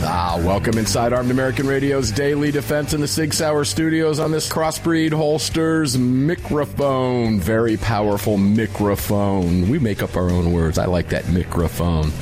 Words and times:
Ah, 0.00 0.40
welcome 0.44 0.76
inside 0.78 1.12
Armed 1.12 1.30
American 1.30 1.66
Radio's 1.66 2.10
Daily 2.12 2.50
Defense 2.50 2.92
in 2.94 3.00
the 3.00 3.08
Sig 3.08 3.32
Sauer 3.32 3.64
Studios 3.64 4.20
on 4.20 4.30
this 4.30 4.48
crossbreed 4.48 5.12
holsters 5.12 5.96
microphone. 5.98 7.40
Very 7.40 7.76
powerful 7.78 8.36
microphone. 8.36 9.68
We 9.70 9.78
make 9.78 10.02
up 10.02 10.14
our 10.16 10.30
own 10.30 10.52
words. 10.52 10.78
I 10.78 10.84
like 10.86 11.08
that 11.08 11.28
microphone. 11.30 12.12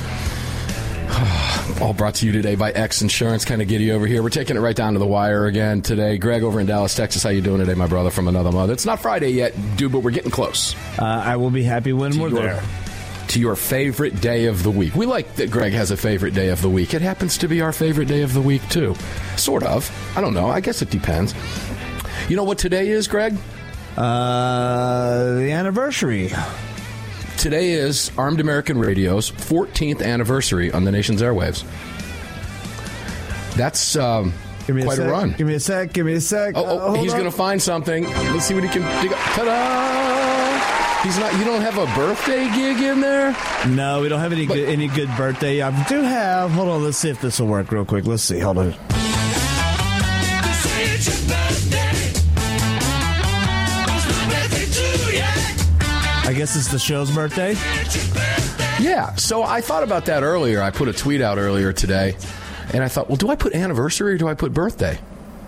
All 1.81 1.93
brought 1.93 2.15
to 2.15 2.25
you 2.25 2.31
today 2.31 2.55
by 2.55 2.71
X 2.71 3.01
Insurance. 3.01 3.43
Kind 3.45 3.61
of 3.61 3.67
giddy 3.67 3.91
over 3.91 4.07
here. 4.07 4.23
We're 4.23 4.29
taking 4.29 4.55
it 4.55 4.61
right 4.61 4.75
down 4.75 4.93
to 4.93 4.99
the 4.99 5.05
wire 5.07 5.45
again 5.45 5.81
today. 5.81 6.17
Greg 6.17 6.43
over 6.43 6.59
in 6.59 6.67
Dallas, 6.67 6.95
Texas. 6.95 7.21
How 7.21 7.29
you 7.29 7.41
doing 7.41 7.59
today, 7.59 7.75
my 7.75 7.87
brother 7.87 8.09
from 8.11 8.27
another 8.27 8.51
mother? 8.51 8.73
It's 8.73 8.85
not 8.85 9.01
Friday 9.01 9.29
yet, 9.31 9.53
dude, 9.75 9.91
but 9.91 9.99
we're 9.99 10.11
getting 10.11 10.31
close. 10.31 10.73
Uh, 10.97 11.03
I 11.05 11.35
will 11.35 11.51
be 11.51 11.63
happy 11.63 11.91
when 11.93 12.17
we're 12.17 12.29
your- 12.29 12.39
there. 12.43 12.63
To 13.29 13.39
your 13.39 13.55
favorite 13.55 14.21
day 14.21 14.45
of 14.45 14.63
the 14.63 14.71
week. 14.71 14.95
We 14.95 15.05
like 15.05 15.35
that 15.35 15.51
Greg 15.51 15.73
has 15.73 15.91
a 15.91 15.97
favorite 15.97 16.33
day 16.33 16.49
of 16.49 16.61
the 16.61 16.69
week. 16.69 16.93
It 16.93 17.01
happens 17.01 17.37
to 17.39 17.47
be 17.47 17.61
our 17.61 17.73
favorite 17.73 18.07
day 18.07 18.21
of 18.21 18.33
the 18.33 18.41
week, 18.41 18.67
too. 18.69 18.95
Sort 19.35 19.63
of. 19.63 19.91
I 20.15 20.21
don't 20.21 20.33
know. 20.33 20.47
I 20.47 20.61
guess 20.61 20.81
it 20.81 20.89
depends. 20.89 21.33
You 22.29 22.35
know 22.35 22.45
what 22.45 22.57
today 22.57 22.87
is, 22.87 23.07
Greg? 23.07 23.37
Uh, 23.97 25.33
the 25.35 25.51
anniversary. 25.51 26.31
Today 27.37 27.71
is 27.71 28.11
Armed 28.17 28.39
American 28.39 28.77
Radio's 28.77 29.29
14th 29.29 30.01
anniversary 30.01 30.71
on 30.71 30.85
the 30.85 30.91
nation's 30.91 31.21
airwaves. 31.21 31.63
That's 33.55 33.95
um, 33.95 34.33
Give 34.67 34.75
me 34.75 34.83
quite 34.83 34.99
a, 34.99 35.07
a, 35.07 35.11
run. 35.11 35.31
Give 35.31 35.47
me 35.47 35.53
a 35.53 35.59
sec. 35.59 35.93
Give 35.93 36.05
me 36.05 36.13
a 36.13 36.21
sec. 36.21 36.53
Oh, 36.55 36.65
oh 36.65 36.79
hold 36.79 36.99
he's 36.99 37.13
going 37.13 37.25
to 37.25 37.31
find 37.31 37.61
something. 37.61 38.03
Let's 38.03 38.45
see 38.45 38.53
what 38.53 38.63
he 38.63 38.69
can 38.69 38.81
dig 39.01 39.13
up. 39.13 39.19
Ta-da! 39.19 40.36
He's 41.03 41.17
not. 41.19 41.33
You 41.37 41.45
don't 41.45 41.61
have 41.61 41.77
a 41.77 41.85
birthday 41.95 42.49
gig 42.53 42.81
in 42.81 42.99
there. 43.01 43.35
No, 43.67 44.01
we 44.01 44.09
don't 44.09 44.19
have 44.19 44.33
any 44.33 44.45
But- 44.45 44.55
good, 44.55 44.69
any 44.69 44.87
good 44.87 45.09
birthday. 45.15 45.61
I 45.61 45.71
do 45.87 46.01
have. 46.01 46.51
Hold 46.51 46.69
on. 46.69 46.83
Let's 46.83 46.97
see 46.97 47.09
if 47.09 47.21
this 47.21 47.39
will 47.39 47.47
work 47.47 47.71
real 47.71 47.85
quick. 47.85 48.05
Let's 48.05 48.23
see. 48.23 48.39
Hold 48.39 48.57
on. 48.57 48.73
I 56.29 56.33
guess 56.35 56.55
it's 56.57 56.67
the 56.69 56.79
show's 56.79 57.09
birthday. 57.13 57.53
Yeah. 58.83 59.15
So 59.15 59.43
I 59.43 59.61
thought 59.61 59.83
about 59.83 60.05
that 60.05 60.23
earlier. 60.23 60.61
I 60.61 60.71
put 60.71 60.87
a 60.89 60.93
tweet 60.93 61.21
out 61.21 61.37
earlier 61.37 61.71
today, 61.71 62.17
and 62.73 62.83
I 62.83 62.89
thought, 62.89 63.07
well, 63.07 63.15
do 63.15 63.29
I 63.29 63.35
put 63.35 63.55
anniversary 63.55 64.13
or 64.13 64.17
do 64.17 64.27
I 64.27 64.33
put 64.33 64.53
birthday? 64.53 64.99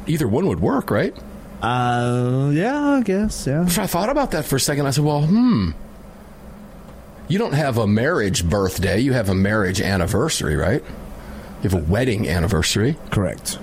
Either 0.07 0.28
one 0.28 0.47
would 0.47 0.62
work, 0.62 0.90
right? 0.90 1.13
Uh, 1.62 2.52
yeah, 2.53 2.80
I 2.97 3.02
guess. 3.02 3.46
Yeah. 3.46 3.66
So 3.68 3.81
I 3.81 3.88
thought 3.88 4.09
about 4.09 4.31
that 4.31 4.46
for 4.46 4.56
a 4.56 4.59
second. 4.59 4.86
I 4.88 4.92
said, 4.92 5.03
well, 5.03 5.24
hmm. 5.24 5.72
You 7.28 7.38
don't 7.38 7.53
have 7.53 7.78
a 7.78 7.86
marriage 7.86 8.50
birthday. 8.50 9.00
You 9.00 9.14
have 9.14 9.30
a 9.30 9.36
marriage 9.36 9.81
anniversary, 9.81 10.56
right? 10.56 10.81
You 11.62 11.70
have 11.70 11.74
a 11.75 11.92
wedding 11.92 12.28
anniversary. 12.28 12.97
Correct. 13.12 13.59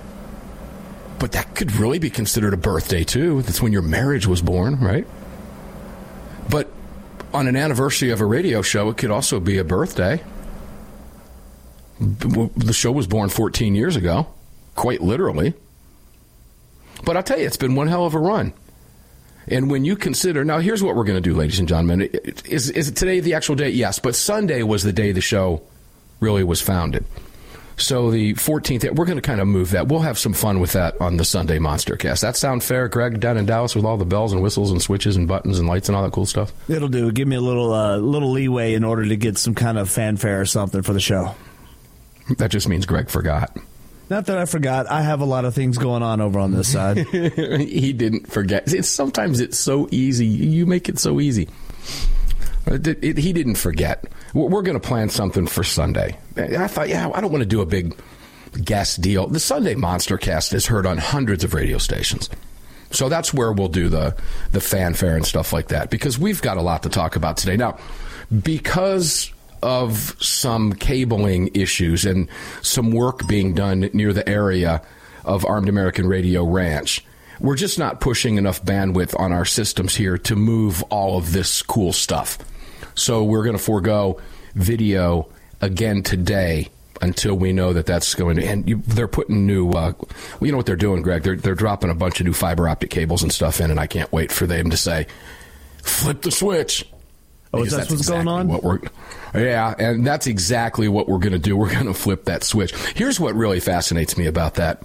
But 1.19 1.33
that 1.33 1.55
could 1.55 1.73
really 1.75 1.99
be 1.99 2.09
considered 2.09 2.53
a 2.53 2.57
birthday, 2.57 3.03
too. 3.03 3.41
That's 3.41 3.61
when 3.61 3.73
your 3.73 3.81
marriage 3.81 4.27
was 4.27 4.41
born, 4.41 4.79
right? 4.79 5.05
But 6.49 6.69
on 7.33 7.47
an 7.47 7.55
anniversary 7.55 8.11
of 8.11 8.21
a 8.21 8.25
radio 8.25 8.61
show, 8.61 8.89
it 8.89 8.97
could 8.97 9.11
also 9.11 9.39
be 9.39 9.57
a 9.57 9.63
birthday. 9.63 10.21
The 11.99 12.73
show 12.73 12.91
was 12.91 13.07
born 13.07 13.29
14 13.29 13.73
years 13.75 13.95
ago, 13.95 14.27
quite 14.75 15.01
literally. 15.01 15.55
But 17.03 17.17
I'll 17.17 17.23
tell 17.23 17.39
you, 17.39 17.45
it's 17.45 17.57
been 17.57 17.75
one 17.75 17.87
hell 17.87 18.05
of 18.05 18.13
a 18.13 18.19
run. 18.19 18.53
And 19.47 19.71
when 19.71 19.85
you 19.85 19.95
consider, 19.95 20.43
now 20.43 20.59
here's 20.59 20.83
what 20.83 20.95
we're 20.95 21.05
going 21.05 21.21
to 21.21 21.29
do, 21.29 21.33
ladies 21.35 21.59
and 21.59 21.67
gentlemen. 21.67 22.01
Is, 22.45 22.69
is 22.69 22.89
it 22.89 22.95
today 22.95 23.21
the 23.21 23.33
actual 23.35 23.55
date? 23.55 23.75
Yes, 23.75 23.99
but 23.99 24.15
Sunday 24.15 24.61
was 24.63 24.83
the 24.83 24.91
day 24.91 25.13
the 25.13 25.21
show 25.21 25.61
really 26.19 26.43
was 26.43 26.61
founded. 26.61 27.05
So 27.77 28.09
the 28.09 28.33
14th, 28.33 28.95
we're 28.95 29.05
going 29.05 29.19
to 29.19 29.21
kind 29.21 29.39
of 29.39 29.47
move 29.47 29.71
that. 29.71 29.87
We'll 29.87 30.01
have 30.01 30.17
some 30.17 30.33
fun 30.33 30.59
with 30.59 30.73
that 30.73 30.99
on 30.99 31.17
the 31.17 31.23
Sunday 31.23 31.59
Monster 31.59 31.95
Cast. 31.95 32.23
That 32.23 32.35
sound 32.35 32.63
fair, 32.63 32.87
Greg, 32.87 33.19
down 33.19 33.37
in 33.37 33.45
Dallas 33.45 33.75
with 33.75 33.85
all 33.85 33.97
the 33.97 34.05
bells 34.05 34.33
and 34.33 34.41
whistles 34.41 34.71
and 34.71 34.81
switches 34.81 35.15
and 35.15 35.27
buttons 35.27 35.59
and 35.59 35.67
lights 35.67 35.87
and 35.87 35.95
all 35.95 36.03
that 36.03 36.11
cool 36.11 36.25
stuff? 36.25 36.51
It'll 36.67 36.87
do. 36.87 37.11
Give 37.11 37.27
me 37.27 37.35
a 37.35 37.41
little 37.41 37.71
uh, 37.71 37.97
little 37.97 38.31
leeway 38.31 38.73
in 38.73 38.83
order 38.83 39.05
to 39.05 39.15
get 39.15 39.37
some 39.37 39.53
kind 39.53 39.77
of 39.77 39.91
fanfare 39.91 40.41
or 40.41 40.45
something 40.45 40.81
for 40.81 40.93
the 40.93 40.99
show. 40.99 41.35
That 42.39 42.49
just 42.49 42.67
means 42.67 42.87
Greg 42.87 43.09
forgot. 43.09 43.55
Not 44.09 44.27
that 44.27 44.37
I 44.37 44.45
forgot. 44.45 44.89
I 44.89 45.01
have 45.01 45.19
a 45.21 45.25
lot 45.25 45.43
of 45.45 45.53
things 45.53 45.77
going 45.77 46.01
on 46.03 46.21
over 46.21 46.39
on 46.39 46.51
this 46.51 46.71
side. 46.71 46.97
he 47.07 47.91
didn't 47.93 48.31
forget. 48.31 48.71
It's, 48.73 48.87
sometimes 48.89 49.39
it's 49.39 49.57
so 49.57 49.87
easy. 49.91 50.25
You 50.25 50.65
make 50.65 50.87
it 50.89 50.97
so 50.99 51.19
easy. 51.19 51.49
Uh, 52.65 52.75
it- 52.75 53.03
it- 53.03 53.17
he 53.17 53.33
didn't 53.33 53.55
forget. 53.55 54.05
We're, 54.33 54.47
we're 54.47 54.61
going 54.61 54.79
to 54.79 54.87
plan 54.87 55.09
something 55.09 55.45
for 55.47 55.63
Sunday. 55.63 56.17
I 56.37 56.67
thought, 56.67 56.87
yeah, 56.89 57.09
I 57.13 57.19
don't 57.21 57.31
want 57.31 57.41
to 57.41 57.47
do 57.49 57.61
a 57.61 57.65
big 57.65 57.97
guest 58.63 59.01
deal. 59.01 59.27
The 59.27 59.39
Sunday 59.41 59.75
Monster 59.75 60.17
Cast 60.17 60.53
is 60.53 60.65
heard 60.67 60.85
on 60.85 60.97
hundreds 60.97 61.43
of 61.43 61.53
radio 61.53 61.77
stations. 61.77 62.29
So 62.91 63.09
that's 63.09 63.33
where 63.33 63.51
we'll 63.51 63.67
do 63.67 63.89
the 63.89 64.15
the 64.53 64.61
fanfare 64.61 65.17
and 65.17 65.25
stuff 65.25 65.51
like 65.51 65.67
that 65.67 65.89
because 65.89 66.17
we've 66.17 66.41
got 66.41 66.55
a 66.55 66.61
lot 66.61 66.83
to 66.83 66.89
talk 66.89 67.17
about 67.17 67.35
today. 67.35 67.57
Now, 67.57 67.77
because 68.43 69.31
of 69.61 70.15
some 70.19 70.73
cabling 70.73 71.49
issues 71.53 72.05
and 72.05 72.29
some 72.61 72.91
work 72.91 73.27
being 73.27 73.53
done 73.53 73.89
near 73.93 74.13
the 74.13 74.27
area 74.27 74.81
of 75.25 75.45
Armed 75.45 75.69
American 75.69 76.07
Radio 76.07 76.43
Ranch, 76.43 77.03
we're 77.39 77.55
just 77.55 77.77
not 77.77 77.99
pushing 77.99 78.37
enough 78.37 78.63
bandwidth 78.63 79.19
on 79.19 79.31
our 79.31 79.45
systems 79.45 79.95
here 79.95 80.17
to 80.17 80.35
move 80.35 80.83
all 80.83 81.17
of 81.17 81.33
this 81.33 81.61
cool 81.61 81.93
stuff. 81.93 82.37
So 82.95 83.23
we're 83.23 83.43
going 83.43 83.57
to 83.57 83.63
forego 83.63 84.19
video 84.55 85.29
again 85.61 86.01
today 86.01 86.69
until 87.01 87.35
we 87.35 87.53
know 87.53 87.73
that 87.73 87.85
that's 87.85 88.15
going 88.15 88.37
to. 88.37 88.45
And 88.45 88.67
you, 88.67 88.81
they're 88.87 89.07
putting 89.07 89.45
new. 89.45 89.69
Uh, 89.69 89.93
well, 89.99 90.07
you 90.41 90.51
know 90.51 90.57
what 90.57 90.65
they're 90.65 90.75
doing, 90.75 91.01
Greg? 91.01 91.23
They're 91.23 91.35
they're 91.35 91.55
dropping 91.55 91.89
a 91.89 91.95
bunch 91.95 92.19
of 92.19 92.25
new 92.25 92.33
fiber 92.33 92.67
optic 92.67 92.89
cables 92.89 93.23
and 93.23 93.31
stuff 93.31 93.61
in, 93.61 93.71
and 93.71 93.79
I 93.79 93.87
can't 93.87 94.11
wait 94.11 94.31
for 94.31 94.47
them 94.47 94.71
to 94.71 94.77
say, 94.77 95.07
"Flip 95.83 96.21
the 96.21 96.31
switch." 96.31 96.89
Oh, 97.53 97.63
is 97.63 97.71
that 97.71 97.77
that's 97.77 97.91
what's 97.91 98.09
going 98.09 98.27
on? 98.27 98.47
What 98.47 98.63
we're, 98.63 98.79
yeah, 99.33 99.73
and 99.77 100.05
that's 100.05 100.27
exactly 100.27 100.87
what 100.87 101.07
we're 101.07 101.19
going 101.19 101.33
to 101.33 101.39
do. 101.39 101.55
We're 101.57 101.71
going 101.73 101.85
to 101.85 101.93
flip 101.93 102.25
that 102.25 102.43
switch. 102.43 102.73
Here's 102.95 103.19
what 103.19 103.35
really 103.35 103.59
fascinates 103.59 104.17
me 104.17 104.25
about 104.25 104.55
that. 104.55 104.83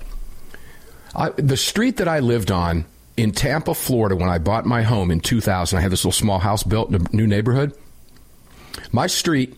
I, 1.14 1.30
the 1.30 1.56
street 1.56 1.98
that 1.98 2.08
I 2.08 2.20
lived 2.20 2.50
on 2.50 2.86
in 3.16 3.32
Tampa, 3.32 3.74
Florida, 3.74 4.16
when 4.16 4.28
I 4.28 4.38
bought 4.38 4.64
my 4.64 4.82
home 4.82 5.10
in 5.10 5.20
2000, 5.20 5.78
I 5.78 5.82
had 5.82 5.92
this 5.92 6.04
little 6.04 6.12
small 6.12 6.38
house 6.38 6.62
built 6.62 6.88
in 6.88 6.94
a 6.94 7.16
new 7.16 7.26
neighborhood. 7.26 7.76
My 8.90 9.06
street 9.06 9.56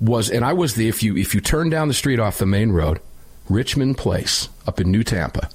was, 0.00 0.30
and 0.30 0.44
I 0.44 0.52
was 0.52 0.74
the 0.74 0.88
if 0.88 1.02
you 1.02 1.16
if 1.16 1.34
you 1.34 1.40
turn 1.40 1.70
down 1.70 1.88
the 1.88 1.94
street 1.94 2.18
off 2.18 2.38
the 2.38 2.46
main 2.46 2.72
road, 2.72 3.00
Richmond 3.48 3.96
Place 3.96 4.48
up 4.66 4.80
in 4.80 4.90
New 4.90 5.04
Tampa. 5.04 5.48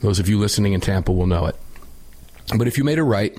Those 0.00 0.18
of 0.18 0.28
you 0.28 0.38
listening 0.38 0.72
in 0.72 0.80
Tampa 0.80 1.12
will 1.12 1.26
know 1.26 1.46
it. 1.46 1.56
But 2.56 2.66
if 2.66 2.76
you 2.76 2.84
made 2.84 2.98
a 2.98 3.04
right, 3.04 3.38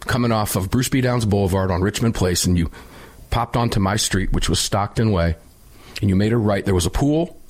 coming 0.00 0.32
off 0.32 0.56
of 0.56 0.70
Bruce 0.70 0.88
B. 0.88 1.00
Downs 1.00 1.26
Boulevard 1.26 1.70
on 1.70 1.82
Richmond 1.82 2.14
Place, 2.14 2.46
and 2.46 2.56
you 2.56 2.70
popped 3.30 3.56
onto 3.56 3.80
my 3.80 3.96
street, 3.96 4.32
which 4.32 4.48
was 4.48 4.58
Stockton 4.58 5.12
Way, 5.12 5.36
and 6.00 6.10
you 6.10 6.16
made 6.16 6.32
a 6.32 6.36
right, 6.36 6.64
there 6.64 6.74
was 6.74 6.86
a 6.86 6.90
pool 6.90 7.40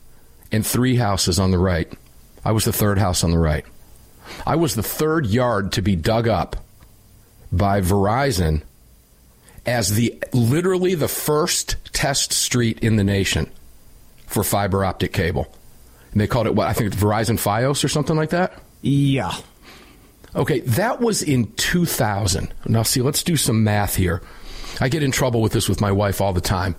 and 0.52 0.66
three 0.66 0.96
houses 0.96 1.38
on 1.38 1.50
the 1.50 1.58
right. 1.58 1.92
I 2.44 2.52
was 2.52 2.64
the 2.64 2.72
third 2.72 2.98
house 2.98 3.24
on 3.24 3.30
the 3.30 3.38
right. 3.38 3.64
I 4.46 4.56
was 4.56 4.74
the 4.74 4.82
third 4.82 5.26
yard 5.26 5.72
to 5.72 5.82
be 5.82 5.96
dug 5.96 6.28
up 6.28 6.56
by 7.52 7.80
Verizon 7.80 8.62
as 9.64 9.94
the 9.94 10.22
literally 10.32 10.94
the 10.94 11.08
first 11.08 11.76
test 11.92 12.32
street 12.32 12.78
in 12.80 12.96
the 12.96 13.04
nation 13.04 13.50
for 14.26 14.44
fiber 14.44 14.84
optic 14.84 15.12
cable. 15.12 15.52
And 16.12 16.20
they 16.20 16.26
called 16.26 16.46
it 16.46 16.54
what? 16.54 16.68
I 16.68 16.72
think 16.72 16.92
it's 16.92 17.02
Verizon 17.02 17.36
Fios 17.36 17.84
or 17.84 17.88
something 17.88 18.16
like 18.16 18.30
that. 18.30 18.58
Yeah. 18.82 19.34
Okay, 20.34 20.60
that 20.60 21.00
was 21.00 21.22
in 21.22 21.52
2000. 21.54 22.52
Now, 22.66 22.82
see, 22.82 23.00
let's 23.00 23.22
do 23.22 23.36
some 23.36 23.64
math 23.64 23.96
here. 23.96 24.22
I 24.80 24.88
get 24.88 25.02
in 25.02 25.10
trouble 25.10 25.40
with 25.40 25.52
this 25.52 25.68
with 25.68 25.80
my 25.80 25.92
wife 25.92 26.20
all 26.20 26.32
the 26.32 26.40
time 26.40 26.76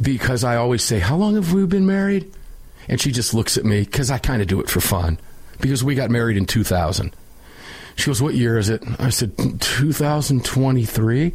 because 0.00 0.44
I 0.44 0.56
always 0.56 0.82
say, 0.82 0.98
How 0.98 1.16
long 1.16 1.34
have 1.34 1.52
we 1.52 1.66
been 1.66 1.86
married? 1.86 2.32
And 2.88 3.00
she 3.00 3.12
just 3.12 3.34
looks 3.34 3.58
at 3.58 3.64
me 3.64 3.80
because 3.82 4.10
I 4.10 4.18
kind 4.18 4.40
of 4.40 4.48
do 4.48 4.60
it 4.60 4.70
for 4.70 4.80
fun 4.80 5.18
because 5.60 5.84
we 5.84 5.94
got 5.94 6.10
married 6.10 6.36
in 6.36 6.46
2000. 6.46 7.14
She 7.96 8.06
goes, 8.06 8.22
What 8.22 8.34
year 8.34 8.58
is 8.58 8.68
it? 8.68 8.82
I 8.98 9.10
said, 9.10 9.36
2023. 9.36 11.32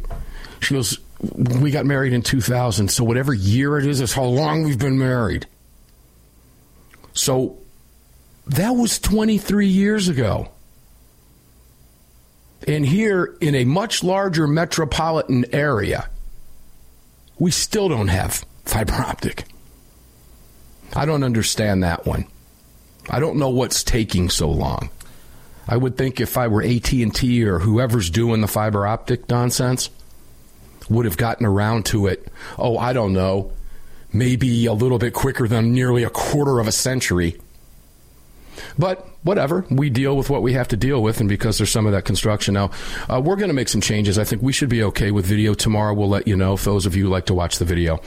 She 0.60 0.74
goes, 0.74 0.98
We 1.20 1.70
got 1.70 1.86
married 1.86 2.12
in 2.12 2.22
2000. 2.22 2.88
So, 2.88 3.04
whatever 3.04 3.32
year 3.34 3.78
it 3.78 3.86
is, 3.86 4.00
is 4.00 4.12
how 4.14 4.24
long 4.24 4.64
we've 4.64 4.78
been 4.78 4.98
married. 4.98 5.46
So, 7.12 7.58
that 8.46 8.70
was 8.70 8.98
23 8.98 9.66
years 9.66 10.08
ago. 10.08 10.48
And 12.66 12.86
here 12.86 13.36
in 13.40 13.54
a 13.54 13.64
much 13.64 14.02
larger 14.02 14.46
metropolitan 14.46 15.44
area, 15.52 16.08
we 17.38 17.50
still 17.50 17.88
don't 17.88 18.08
have 18.08 18.44
fiber 18.64 18.94
optic. 18.94 19.44
I 20.96 21.04
don't 21.04 21.24
understand 21.24 21.82
that 21.82 22.06
one. 22.06 22.26
I 23.10 23.20
don't 23.20 23.38
know 23.38 23.50
what's 23.50 23.84
taking 23.84 24.30
so 24.30 24.48
long. 24.50 24.88
I 25.66 25.76
would 25.76 25.96
think 25.96 26.20
if 26.20 26.36
I 26.36 26.48
were 26.48 26.62
AT&T 26.62 27.44
or 27.44 27.58
whoever's 27.58 28.10
doing 28.10 28.40
the 28.40 28.48
fiber 28.48 28.86
optic 28.86 29.28
nonsense 29.28 29.90
would 30.88 31.04
have 31.04 31.16
gotten 31.16 31.46
around 31.46 31.86
to 31.86 32.06
it. 32.06 32.28
Oh, 32.58 32.76
I 32.78 32.92
don't 32.92 33.12
know. 33.12 33.52
Maybe 34.12 34.66
a 34.66 34.72
little 34.72 34.98
bit 34.98 35.14
quicker 35.14 35.48
than 35.48 35.72
nearly 35.72 36.04
a 36.04 36.10
quarter 36.10 36.60
of 36.60 36.68
a 36.68 36.72
century. 36.72 37.40
But 38.78 39.06
whatever, 39.24 39.66
we 39.70 39.90
deal 39.90 40.16
with 40.16 40.30
what 40.30 40.42
we 40.42 40.52
have 40.52 40.68
to 40.68 40.76
deal 40.76 41.02
with, 41.02 41.18
and 41.18 41.28
because 41.28 41.58
there's 41.58 41.70
some 41.70 41.86
of 41.86 41.92
that 41.92 42.04
construction 42.04 42.54
now, 42.54 42.70
uh, 43.08 43.20
we're 43.20 43.36
going 43.36 43.48
to 43.48 43.54
make 43.54 43.68
some 43.68 43.80
changes. 43.80 44.18
I 44.18 44.24
think 44.24 44.42
we 44.42 44.52
should 44.52 44.68
be 44.68 44.82
okay 44.84 45.10
with 45.10 45.26
video 45.26 45.54
tomorrow. 45.54 45.92
We'll 45.92 46.08
let 46.08 46.28
you 46.28 46.36
know 46.36 46.54
if 46.54 46.64
those 46.64 46.86
of 46.86 46.94
you 46.94 47.08
like 47.08 47.26
to 47.26 47.34
watch 47.34 47.58
the 47.58 47.64
video. 47.64 48.00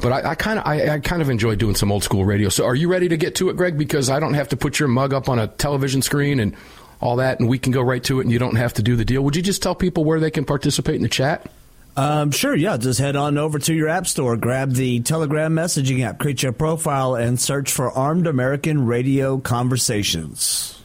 But 0.00 0.24
I 0.24 0.34
kind 0.34 0.58
of, 0.58 0.66
I, 0.66 0.94
I 0.94 0.98
kind 1.00 1.22
of 1.22 1.30
enjoy 1.30 1.54
doing 1.54 1.74
some 1.74 1.92
old 1.92 2.02
school 2.02 2.24
radio. 2.24 2.48
So, 2.48 2.64
are 2.64 2.74
you 2.74 2.88
ready 2.88 3.08
to 3.08 3.16
get 3.16 3.36
to 3.36 3.50
it, 3.50 3.56
Greg? 3.56 3.78
Because 3.78 4.10
I 4.10 4.18
don't 4.18 4.34
have 4.34 4.48
to 4.48 4.56
put 4.56 4.78
your 4.78 4.88
mug 4.88 5.12
up 5.12 5.28
on 5.28 5.38
a 5.38 5.46
television 5.46 6.02
screen 6.02 6.40
and 6.40 6.56
all 7.00 7.16
that, 7.16 7.40
and 7.40 7.48
we 7.48 7.58
can 7.58 7.72
go 7.72 7.82
right 7.82 8.02
to 8.04 8.20
it, 8.20 8.22
and 8.22 8.32
you 8.32 8.38
don't 8.38 8.56
have 8.56 8.74
to 8.74 8.82
do 8.82 8.96
the 8.96 9.04
deal. 9.04 9.22
Would 9.22 9.36
you 9.36 9.42
just 9.42 9.62
tell 9.62 9.74
people 9.74 10.04
where 10.04 10.20
they 10.20 10.30
can 10.30 10.44
participate 10.44 10.96
in 10.96 11.02
the 11.02 11.08
chat? 11.08 11.50
Um, 11.96 12.30
sure, 12.30 12.54
yeah. 12.54 12.76
Just 12.76 12.98
head 12.98 13.16
on 13.16 13.36
over 13.36 13.58
to 13.58 13.74
your 13.74 13.88
app 13.88 14.06
store, 14.06 14.36
grab 14.36 14.72
the 14.72 15.00
Telegram 15.00 15.54
messaging 15.54 16.04
app, 16.04 16.18
create 16.18 16.42
your 16.42 16.52
profile, 16.52 17.14
and 17.14 17.38
search 17.38 17.70
for 17.70 17.90
Armed 17.90 18.26
American 18.26 18.86
Radio 18.86 19.38
Conversations. 19.38 20.80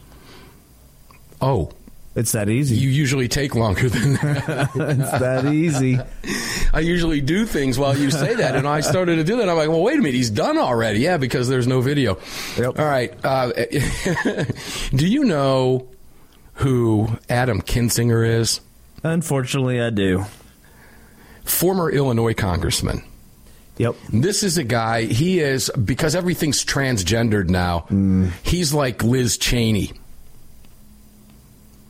Oh, 1.40 1.70
it's 2.14 2.32
that 2.32 2.48
easy. 2.48 2.76
You 2.76 2.90
usually 2.90 3.28
take 3.28 3.54
longer 3.54 3.88
than 3.88 4.14
that. 4.14 4.70
it's 4.74 5.18
that 5.18 5.46
easy. 5.46 5.98
I 6.74 6.80
usually 6.80 7.20
do 7.20 7.46
things 7.46 7.78
while 7.78 7.96
you 7.96 8.10
say 8.10 8.34
that, 8.34 8.56
and 8.56 8.66
I 8.66 8.80
started 8.80 9.16
to 9.16 9.24
do 9.24 9.36
that. 9.36 9.48
I'm 9.48 9.56
like, 9.56 9.68
well, 9.68 9.82
wait 9.82 9.94
a 9.98 10.02
minute, 10.02 10.14
he's 10.14 10.30
done 10.30 10.58
already. 10.58 10.98
Yeah, 10.98 11.16
because 11.16 11.48
there's 11.48 11.68
no 11.68 11.80
video. 11.80 12.18
Yep. 12.56 12.78
All 12.78 12.84
right. 12.84 13.14
Uh, 13.24 13.52
do 14.90 15.06
you 15.06 15.24
know 15.24 15.86
who 16.54 17.08
Adam 17.30 17.62
Kinzinger 17.62 18.28
is? 18.40 18.60
Unfortunately, 19.04 19.80
I 19.80 19.90
do. 19.90 20.24
Former 21.48 21.90
Illinois 21.90 22.34
congressman. 22.34 23.02
Yep. 23.78 23.94
This 24.12 24.42
is 24.42 24.58
a 24.58 24.64
guy, 24.64 25.04
he 25.04 25.40
is, 25.40 25.70
because 25.70 26.14
everything's 26.14 26.64
transgendered 26.64 27.48
now, 27.48 27.86
mm. 27.88 28.30
he's 28.42 28.74
like 28.74 29.02
Liz 29.02 29.38
Cheney. 29.38 29.92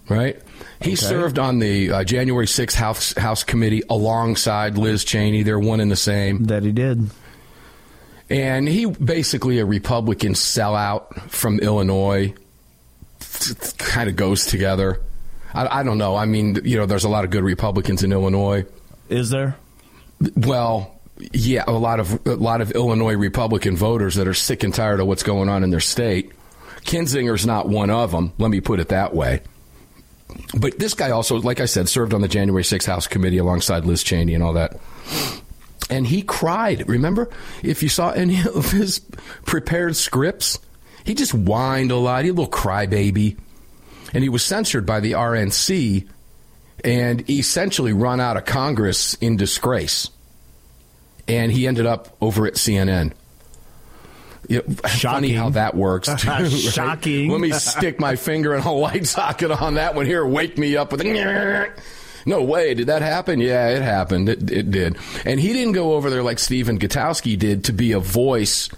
Right? 0.09 0.41
He 0.81 0.93
okay. 0.93 0.97
served 0.97 1.39
on 1.39 1.59
the 1.59 1.91
uh, 1.91 2.05
January 2.05 2.47
6th 2.47 2.75
House, 2.75 3.13
House 3.15 3.43
Committee 3.43 3.83
alongside 3.91 4.79
Liz 4.79 5.05
Cheney. 5.05 5.43
They're 5.43 5.59
one 5.59 5.81
and 5.81 5.91
the 5.91 5.97
same. 5.97 6.45
That 6.45 6.63
he 6.63 6.73
did. 6.73 7.11
And 8.31 8.69
he 8.69 8.87
basically 8.87 9.59
a 9.59 9.65
Republican 9.67 10.35
sellout 10.35 11.19
from 11.31 11.59
Illinois. 11.61 12.35
Kind 13.79 14.09
of 14.11 14.17
goes 14.17 14.47
together. 14.47 15.01
I, 15.55 15.81
I 15.81 15.83
don't 15.83 15.99
know. 15.99 16.15
I 16.15 16.27
mean, 16.27 16.61
you 16.65 16.77
know, 16.77 16.87
there's 16.87 17.05
a 17.05 17.09
lot 17.09 17.25
of 17.25 17.31
good 17.31 17.43
Republicans 17.43 18.03
in 18.03 18.13
Illinois. 18.13 18.67
Is 19.09 19.31
there? 19.31 19.57
Well, 20.37 21.01
yeah, 21.33 21.65
a 21.67 21.73
lot 21.73 22.01
of 22.01 22.27
a 22.27 22.35
lot 22.35 22.61
of 22.61 22.73
Illinois 22.73 23.17
Republican 23.17 23.77
voters 23.77 24.17
that 24.17 24.29
are 24.29 24.35
sick 24.35 24.63
and 24.63 24.75
tired 24.75 25.01
of 25.01 25.07
what's 25.07 25.23
going 25.23 25.49
on 25.49 25.65
in 25.65 25.71
their 25.71 25.81
state. 25.81 26.33
Kinzinger's 26.83 27.47
not 27.47 27.69
one 27.69 27.91
of 27.91 28.13
them. 28.13 28.33
Let 28.39 28.51
me 28.51 28.61
put 28.61 28.81
it 28.81 28.89
that 28.89 29.15
way. 29.15 29.43
But 30.59 30.79
this 30.79 30.95
guy 30.95 31.11
also, 31.11 31.41
like 31.41 31.61
I 31.61 31.65
said, 31.65 31.89
served 31.89 32.15
on 32.15 32.21
the 32.21 32.29
January 32.29 32.63
6th 32.63 32.87
House 32.87 33.07
Committee 33.07 33.39
alongside 33.39 33.85
Liz 33.85 34.03
Cheney 34.03 34.35
and 34.35 34.45
all 34.45 34.53
that. 34.55 34.79
And 35.91 36.07
he 36.07 36.23
cried. 36.23 36.89
Remember, 36.89 37.31
if 37.63 37.83
you 37.83 37.89
saw 37.89 38.11
any 38.11 38.41
of 38.55 38.71
his 38.71 39.01
prepared 39.45 39.97
scripts, 39.97 40.59
he 41.05 41.15
just 41.15 41.33
whined 41.33 41.91
a 41.91 41.97
lot. 41.97 42.25
He 42.25 42.31
a 42.31 42.33
little 42.33 42.51
crybaby. 42.51 43.37
And 44.13 44.23
he 44.23 44.29
was 44.29 44.45
censored 44.45 44.87
by 44.87 45.01
the 45.01 45.13
RNC 45.13 46.07
and 46.85 47.29
essentially 47.29 47.93
run 47.93 48.21
out 48.21 48.37
of 48.37 48.45
Congress 48.45 49.15
in 49.15 49.37
disgrace. 49.37 50.11
And 51.27 51.53
he 51.53 51.67
ended 51.67 51.87
up 51.87 52.17
over 52.21 52.47
at 52.47 52.55
CNN. 52.55 53.13
You 54.49 54.63
know, 54.67 54.75
funny 54.89 55.33
how 55.33 55.51
that 55.51 55.75
works. 55.75 56.09
Too, 56.23 56.29
right? 56.29 56.51
Shocking. 56.51 57.31
Let 57.31 57.41
me 57.41 57.53
stick 57.53 58.01
my 58.01 58.17
finger 58.17 58.55
in 58.55 58.63
a 58.63 58.73
light 58.73 59.07
socket 59.07 59.51
on 59.51 59.75
that 59.75 59.95
one 59.95 60.07
here. 60.07 60.27
Wake 60.27 60.57
me 60.57 60.77
up 60.77 60.93
with. 60.93 61.03
A, 61.03 61.73
no 62.27 62.43
way. 62.43 62.73
Did 62.75 62.87
that 62.87 63.03
happen? 63.03 63.41
Yeah, 63.41 63.69
it 63.69 63.83
happened. 63.83 64.29
It, 64.29 64.51
it 64.51 64.71
did. 64.71 64.97
And 65.27 65.39
he 65.39 65.53
didn't 65.53 65.73
go 65.73 65.95
over 65.95 66.09
there 66.09 66.23
like 66.23 66.39
Stephen 66.39 66.79
Gutowski 66.79 67.39
did 67.39 67.65
to 67.65 67.73
be 67.73 67.93
a 67.93 68.01
voice 68.01 68.71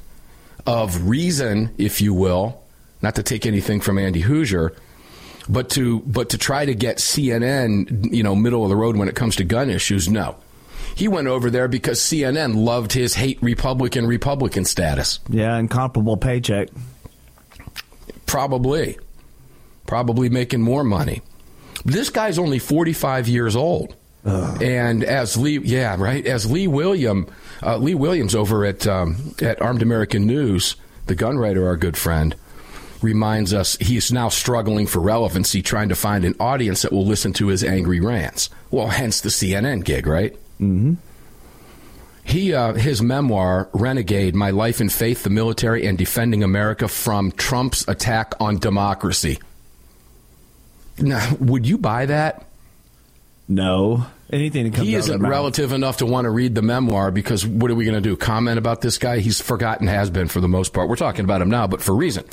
of 0.66 1.08
reason, 1.08 1.72
if 1.78 2.00
you 2.00 2.14
will, 2.14 2.62
not 3.00 3.14
to 3.14 3.22
take 3.22 3.46
anything 3.46 3.80
from 3.80 3.98
Andy 3.98 4.22
Hooser, 4.22 4.74
but 5.48 5.70
to 5.70 6.00
but 6.00 6.30
to 6.30 6.38
try 6.38 6.64
to 6.64 6.74
get 6.74 6.98
CNN, 6.98 8.12
you 8.12 8.22
know, 8.22 8.34
middle 8.34 8.62
of 8.62 8.68
the 8.68 8.76
road 8.76 8.96
when 8.96 9.08
it 9.08 9.14
comes 9.14 9.36
to 9.36 9.44
gun 9.44 9.70
issues. 9.70 10.08
No, 10.08 10.36
he 10.94 11.08
went 11.08 11.28
over 11.28 11.50
there 11.50 11.68
because 11.68 12.00
CNN 12.00 12.54
loved 12.56 12.92
his 12.92 13.14
hate 13.14 13.38
Republican 13.42 14.06
Republican 14.06 14.64
status. 14.64 15.20
Yeah, 15.28 15.56
incomparable 15.58 16.16
paycheck. 16.16 16.68
Probably. 18.26 18.98
Probably 19.86 20.28
making 20.28 20.62
more 20.62 20.84
money. 20.84 21.20
This 21.84 22.10
guy's 22.10 22.38
only 22.38 22.58
45 22.58 23.26
years 23.26 23.56
old. 23.56 23.96
Ugh. 24.24 24.62
And 24.62 25.02
as 25.02 25.36
Lee, 25.36 25.58
yeah, 25.58 25.96
right, 25.98 26.24
as 26.26 26.50
Lee 26.50 26.68
William, 26.68 27.26
uh, 27.62 27.78
Lee 27.78 27.94
Williams 27.94 28.34
over 28.34 28.64
at 28.64 28.86
um, 28.86 29.34
at 29.40 29.60
Armed 29.62 29.82
American 29.82 30.26
News, 30.26 30.76
the 31.06 31.14
gun 31.14 31.38
writer, 31.38 31.66
our 31.66 31.76
good 31.76 31.96
friend, 31.96 32.36
reminds 33.02 33.54
us 33.54 33.76
he 33.76 33.96
is 33.96 34.12
now 34.12 34.28
struggling 34.28 34.86
for 34.86 35.00
relevancy, 35.00 35.62
trying 35.62 35.88
to 35.88 35.94
find 35.94 36.24
an 36.24 36.34
audience 36.40 36.82
that 36.82 36.92
will 36.92 37.06
listen 37.06 37.32
to 37.34 37.48
his 37.48 37.64
angry 37.64 38.00
rants. 38.00 38.50
Well, 38.70 38.88
hence 38.88 39.20
the 39.20 39.28
CNN 39.28 39.84
gig, 39.84 40.06
right? 40.06 40.32
Mm-hmm. 40.60 40.94
He, 42.24 42.54
uh, 42.54 42.74
his 42.74 43.02
memoir, 43.02 43.68
Renegade 43.72 44.34
My 44.34 44.50
Life 44.50 44.80
and 44.80 44.92
Faith, 44.92 45.24
the 45.24 45.30
Military, 45.30 45.86
and 45.86 45.98
Defending 45.98 46.44
America 46.44 46.86
from 46.86 47.32
Trump's 47.32 47.88
Attack 47.88 48.34
on 48.38 48.58
Democracy. 48.58 49.38
Now, 50.98 51.34
would 51.40 51.66
you 51.66 51.78
buy 51.78 52.06
that? 52.06 52.46
No. 53.48 54.06
Anything 54.32 54.64
that 54.64 54.74
comes 54.74 54.86
He 54.86 54.94
isn't 54.94 55.20
relative 55.20 55.72
enough 55.72 55.96
to 55.96 56.06
want 56.06 56.26
to 56.26 56.30
read 56.30 56.54
the 56.54 56.62
memoir 56.62 57.10
because 57.10 57.44
what 57.44 57.70
are 57.70 57.74
we 57.74 57.84
going 57.84 58.00
to 58.00 58.00
do? 58.00 58.16
Comment 58.16 58.58
about 58.58 58.80
this 58.80 58.96
guy? 58.96 59.18
He's 59.18 59.40
forgotten, 59.40 59.88
has 59.88 60.08
been 60.08 60.28
for 60.28 60.40
the 60.40 60.46
most 60.46 60.72
part. 60.72 60.88
We're 60.88 60.96
talking 60.96 61.24
about 61.24 61.42
him 61.42 61.50
now, 61.50 61.66
but 61.66 61.82
for 61.82 61.94
reason. 61.94 62.24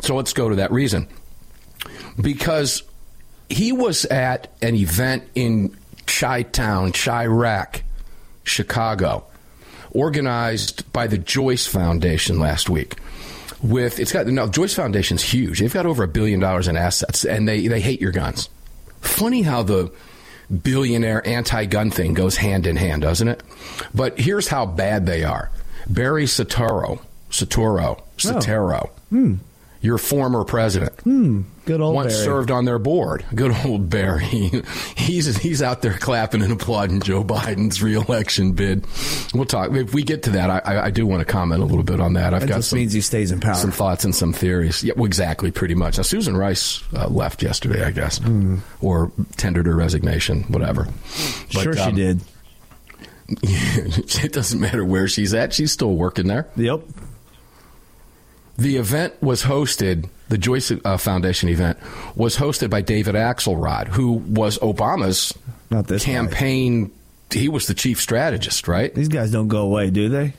So 0.00 0.14
let's 0.14 0.32
go 0.32 0.48
to 0.48 0.56
that 0.56 0.70
reason. 0.72 1.08
Because 2.20 2.82
he 3.48 3.72
was 3.72 4.04
at 4.06 4.48
an 4.62 4.74
event 4.74 5.24
in 5.34 5.76
Chi 6.06 6.42
Town, 6.42 6.92
Chiraq, 6.92 7.82
Chicago, 8.44 9.24
organized 9.90 10.90
by 10.92 11.06
the 11.06 11.18
Joyce 11.18 11.66
Foundation 11.66 12.38
last 12.38 12.68
week. 12.68 12.96
With 13.62 13.98
it's 13.98 14.12
got 14.12 14.26
no 14.26 14.48
Joyce 14.48 14.74
Foundation's 14.74 15.22
huge. 15.22 15.58
They've 15.58 15.72
got 15.72 15.86
over 15.86 16.04
a 16.04 16.08
billion 16.08 16.38
dollars 16.38 16.68
in 16.68 16.76
assets, 16.76 17.24
and 17.24 17.48
they 17.48 17.66
they 17.66 17.80
hate 17.80 18.00
your 18.00 18.12
guns. 18.12 18.48
Funny 19.00 19.42
how 19.42 19.64
the 19.64 19.90
billionaire 20.62 21.26
anti-gun 21.26 21.90
thing 21.90 22.14
goes 22.14 22.36
hand 22.36 22.66
in 22.66 22.76
hand, 22.76 23.02
doesn't 23.02 23.28
it? 23.28 23.42
But 23.92 24.18
here's 24.18 24.46
how 24.46 24.64
bad 24.64 25.06
they 25.06 25.24
are. 25.24 25.50
Barry 25.88 26.24
Soetoro, 26.24 27.00
Soetoro, 27.30 28.00
Soetoro. 28.16 28.88
Oh. 28.88 28.90
Hmm. 29.10 29.34
Your 29.80 29.98
former 29.98 30.44
president. 30.44 30.98
Hmm. 31.00 31.42
Good 31.64 31.80
old 31.80 31.94
Once 31.94 32.14
Barry. 32.14 32.24
served 32.24 32.50
on 32.50 32.64
their 32.64 32.78
board. 32.78 33.24
Good 33.34 33.54
old 33.66 33.90
Barry. 33.90 34.24
he's 34.96 35.36
he's 35.36 35.62
out 35.62 35.82
there 35.82 35.92
clapping 35.98 36.42
and 36.42 36.52
applauding 36.52 37.00
Joe 37.00 37.22
Biden's 37.22 37.82
reelection 37.82 38.52
bid. 38.52 38.86
We'll 39.34 39.44
talk 39.44 39.70
if 39.72 39.92
we 39.92 40.02
get 40.02 40.22
to 40.24 40.30
that. 40.30 40.48
I, 40.66 40.86
I, 40.86 40.90
do 40.90 41.06
want 41.06 41.20
to 41.20 41.30
comment 41.30 41.62
a 41.62 41.66
little 41.66 41.84
bit 41.84 42.00
on 42.00 42.14
that. 42.14 42.32
I've 42.32 42.40
That 42.40 42.48
got 42.48 42.56
just 42.56 42.70
some, 42.70 42.78
means 42.78 42.94
he 42.94 43.02
stays 43.02 43.30
in 43.32 43.40
power. 43.40 43.54
some 43.54 43.70
thoughts 43.70 44.04
and 44.04 44.14
some 44.14 44.32
theories. 44.32 44.82
Yeah, 44.82 44.94
well, 44.96 45.04
exactly, 45.04 45.50
pretty 45.50 45.74
much. 45.74 45.98
Now, 45.98 46.04
Susan 46.04 46.36
Rice 46.36 46.82
uh, 46.94 47.08
left 47.08 47.42
yesterday, 47.42 47.84
I 47.84 47.90
guess, 47.90 48.18
or 48.80 49.12
tendered 49.36 49.66
her 49.66 49.76
resignation, 49.76 50.44
whatever. 50.44 50.84
But, 51.52 51.62
sure, 51.62 51.74
she 51.74 51.80
um, 51.80 51.94
did. 51.94 52.20
it 53.42 54.32
doesn't 54.32 54.58
matter 54.58 54.84
where 54.86 55.06
she's 55.06 55.34
at; 55.34 55.52
she's 55.52 55.70
still 55.70 55.94
working 55.94 56.28
there. 56.28 56.48
Yep. 56.56 56.80
The 58.58 58.76
event 58.76 59.14
was 59.22 59.42
hosted, 59.44 60.08
the 60.28 60.36
Joyce 60.36 60.72
uh, 60.84 60.96
Foundation 60.98 61.48
event 61.48 61.78
was 62.16 62.36
hosted 62.36 62.70
by 62.70 62.80
David 62.82 63.14
Axelrod, 63.14 63.86
who 63.88 64.12
was 64.14 64.58
Obama's 64.58 65.32
Not 65.70 65.86
this 65.86 66.04
guy. 66.04 66.12
campaign. 66.12 66.90
He 67.30 67.48
was 67.48 67.66
the 67.68 67.74
chief 67.74 68.00
strategist, 68.00 68.66
right? 68.68 68.92
These 68.94 69.08
guys 69.08 69.30
don't 69.30 69.48
go 69.48 69.58
away, 69.62 69.90
do 69.90 70.08
they? 70.08 70.34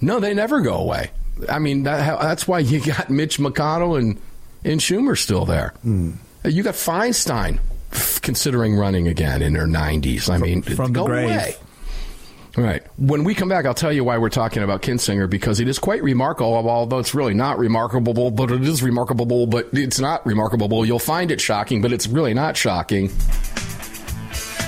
No, 0.00 0.20
they 0.20 0.34
never 0.34 0.60
go 0.60 0.74
away. 0.76 1.10
I 1.48 1.58
mean, 1.60 1.84
that, 1.84 2.20
that's 2.20 2.46
why 2.46 2.58
you 2.58 2.80
got 2.84 3.08
Mitch 3.08 3.38
McConnell 3.38 3.98
and, 3.98 4.20
and 4.64 4.78
Schumer 4.80 5.16
still 5.16 5.44
there. 5.46 5.72
You 5.84 6.62
got 6.62 6.74
Feinstein 6.74 7.58
f- 7.92 8.20
considering 8.20 8.76
running 8.76 9.08
again 9.08 9.40
in 9.40 9.54
her 9.54 9.66
90s. 9.66 10.28
I 10.28 10.36
mean, 10.38 10.60
from 10.62 10.92
the 10.92 11.04
go 11.04 11.06
away. 11.06 11.54
All 12.56 12.64
right. 12.64 12.82
When 12.98 13.24
we 13.24 13.34
come 13.34 13.48
back, 13.48 13.64
I'll 13.64 13.72
tell 13.72 13.92
you 13.92 14.04
why 14.04 14.18
we're 14.18 14.28
talking 14.28 14.62
about 14.62 14.82
Kinzinger 14.82 15.28
because 15.28 15.58
it 15.58 15.68
is 15.68 15.78
quite 15.78 16.02
remarkable, 16.02 16.52
although 16.68 16.98
it's 16.98 17.14
really 17.14 17.32
not 17.32 17.58
remarkable, 17.58 18.30
but 18.30 18.50
it 18.50 18.62
is 18.62 18.82
remarkable, 18.82 19.46
but 19.46 19.70
it's 19.72 19.98
not 19.98 20.26
remarkable. 20.26 20.84
You'll 20.84 20.98
find 20.98 21.30
it 21.30 21.40
shocking, 21.40 21.80
but 21.80 21.92
it's 21.92 22.06
really 22.06 22.34
not 22.34 22.56
shocking. 22.58 23.10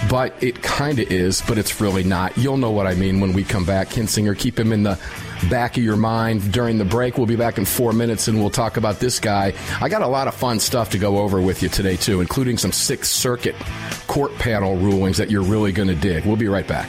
But 0.08 0.34
it 0.42 0.62
kind 0.62 0.98
of 0.98 1.10
is, 1.10 1.42
but 1.42 1.58
it's 1.58 1.78
really 1.80 2.04
not. 2.04 2.36
You'll 2.38 2.56
know 2.56 2.70
what 2.70 2.86
I 2.86 2.94
mean 2.94 3.20
when 3.20 3.34
we 3.34 3.44
come 3.44 3.66
back. 3.66 3.88
Kinzinger, 3.88 4.38
keep 4.38 4.58
him 4.58 4.72
in 4.72 4.82
the 4.82 4.98
back 5.50 5.76
of 5.76 5.82
your 5.82 5.96
mind 5.96 6.52
during 6.52 6.78
the 6.78 6.84
break. 6.86 7.18
We'll 7.18 7.26
be 7.26 7.36
back 7.36 7.58
in 7.58 7.66
four 7.66 7.92
minutes 7.92 8.28
and 8.28 8.38
we'll 8.38 8.50
talk 8.50 8.78
about 8.78 8.98
this 8.98 9.20
guy. 9.20 9.52
I 9.82 9.90
got 9.90 10.00
a 10.00 10.06
lot 10.06 10.26
of 10.26 10.34
fun 10.34 10.58
stuff 10.58 10.90
to 10.90 10.98
go 10.98 11.18
over 11.18 11.38
with 11.38 11.62
you 11.62 11.68
today, 11.68 11.96
too, 11.96 12.22
including 12.22 12.56
some 12.56 12.72
Sixth 12.72 13.12
Circuit 13.12 13.56
court 14.06 14.34
panel 14.36 14.76
rulings 14.76 15.18
that 15.18 15.30
you're 15.30 15.42
really 15.42 15.72
going 15.72 15.88
to 15.88 15.94
dig. 15.94 16.24
We'll 16.24 16.36
be 16.36 16.48
right 16.48 16.66
back. 16.66 16.88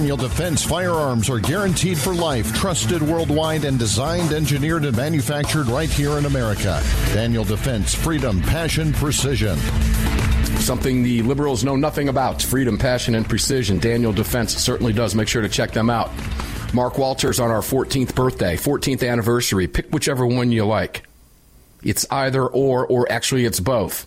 Daniel 0.00 0.16
Defense 0.16 0.64
firearms 0.64 1.28
are 1.28 1.38
guaranteed 1.38 1.98
for 1.98 2.14
life, 2.14 2.54
trusted 2.54 3.02
worldwide, 3.02 3.66
and 3.66 3.78
designed, 3.78 4.32
engineered, 4.32 4.86
and 4.86 4.96
manufactured 4.96 5.66
right 5.66 5.90
here 5.90 6.16
in 6.16 6.24
America. 6.24 6.82
Daniel 7.12 7.44
Defense, 7.44 7.94
freedom, 7.94 8.40
passion, 8.40 8.94
precision. 8.94 9.58
Something 10.58 11.02
the 11.02 11.20
liberals 11.20 11.64
know 11.64 11.76
nothing 11.76 12.08
about 12.08 12.40
freedom, 12.40 12.78
passion, 12.78 13.14
and 13.14 13.28
precision. 13.28 13.78
Daniel 13.78 14.10
Defense 14.10 14.56
certainly 14.56 14.94
does. 14.94 15.14
Make 15.14 15.28
sure 15.28 15.42
to 15.42 15.50
check 15.50 15.72
them 15.72 15.90
out. 15.90 16.10
Mark 16.72 16.96
Walters 16.96 17.38
on 17.38 17.50
our 17.50 17.60
14th 17.60 18.14
birthday, 18.14 18.56
14th 18.56 19.06
anniversary. 19.06 19.68
Pick 19.68 19.90
whichever 19.90 20.26
one 20.26 20.50
you 20.50 20.64
like. 20.64 21.06
It's 21.82 22.06
either 22.10 22.46
or, 22.46 22.86
or 22.86 23.12
actually 23.12 23.44
it's 23.44 23.60
both 23.60 24.06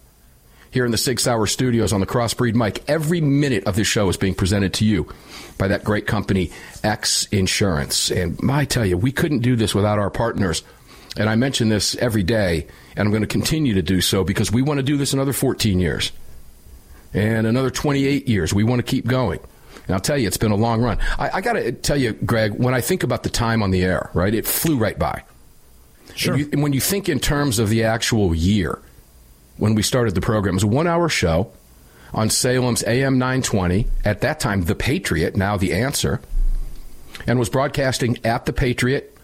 here 0.73 0.85
in 0.85 0.91
the 0.91 0.97
Sig 0.97 1.19
Sauer 1.19 1.45
studios 1.45 1.93
on 1.93 1.99
the 1.99 2.07
Crossbreed 2.07 2.55
mic. 2.55 2.83
Every 2.89 3.21
minute 3.21 3.65
of 3.65 3.75
this 3.75 3.87
show 3.87 4.09
is 4.09 4.17
being 4.17 4.33
presented 4.33 4.73
to 4.75 4.85
you 4.85 5.07
by 5.59 5.67
that 5.67 5.83
great 5.83 6.07
company, 6.07 6.51
X 6.83 7.27
Insurance. 7.27 8.09
And 8.09 8.39
I 8.49 8.65
tell 8.65 8.83
you, 8.83 8.97
we 8.97 9.11
couldn't 9.11 9.39
do 9.39 9.55
this 9.55 9.75
without 9.75 9.99
our 9.99 10.09
partners. 10.09 10.63
And 11.15 11.29
I 11.29 11.35
mention 11.35 11.69
this 11.69 11.95
every 11.97 12.23
day, 12.23 12.65
and 12.95 13.05
I'm 13.05 13.11
going 13.11 13.21
to 13.21 13.27
continue 13.27 13.75
to 13.75 13.83
do 13.83 14.01
so 14.01 14.23
because 14.23 14.51
we 14.51 14.63
want 14.63 14.79
to 14.79 14.83
do 14.83 14.97
this 14.97 15.13
another 15.13 15.31
14 15.31 15.79
years 15.79 16.11
and 17.13 17.45
another 17.45 17.69
28 17.69 18.27
years. 18.27 18.51
We 18.51 18.63
want 18.63 18.79
to 18.79 18.83
keep 18.83 19.05
going. 19.05 19.41
And 19.85 19.93
I'll 19.93 20.01
tell 20.01 20.17
you, 20.17 20.25
it's 20.25 20.37
been 20.37 20.51
a 20.51 20.55
long 20.55 20.81
run. 20.81 20.97
I, 21.19 21.37
I 21.37 21.41
got 21.41 21.53
to 21.53 21.71
tell 21.71 21.97
you, 21.97 22.13
Greg, 22.13 22.53
when 22.53 22.73
I 22.73 22.81
think 22.81 23.03
about 23.03 23.21
the 23.21 23.29
time 23.29 23.61
on 23.61 23.69
the 23.69 23.83
air, 23.83 24.09
right, 24.15 24.33
it 24.33 24.47
flew 24.47 24.77
right 24.77 24.97
by. 24.97 25.23
Sure. 26.15 26.33
And, 26.33 26.41
you, 26.41 26.49
and 26.51 26.63
when 26.63 26.73
you 26.73 26.79
think 26.79 27.09
in 27.09 27.19
terms 27.19 27.59
of 27.59 27.69
the 27.69 27.83
actual 27.83 28.33
year, 28.33 28.81
when 29.63 29.75
we 29.75 29.81
started 29.81 30.13
the 30.13 30.19
program. 30.19 30.55
It 30.55 30.57
was 30.57 30.63
a 30.63 30.67
one 30.67 30.87
hour 30.87 31.07
show 31.07 31.49
on 32.13 32.29
Salem's 32.29 32.83
AM 32.83 33.17
920, 33.17 33.87
at 34.03 34.19
that 34.19 34.41
time, 34.41 34.65
The 34.65 34.75
Patriot, 34.75 35.37
now 35.37 35.55
The 35.55 35.71
Answer, 35.71 36.19
and 37.25 37.39
was 37.39 37.47
broadcasting 37.47 38.17
at 38.25 38.45
The 38.45 38.51
Patriot 38.51 39.17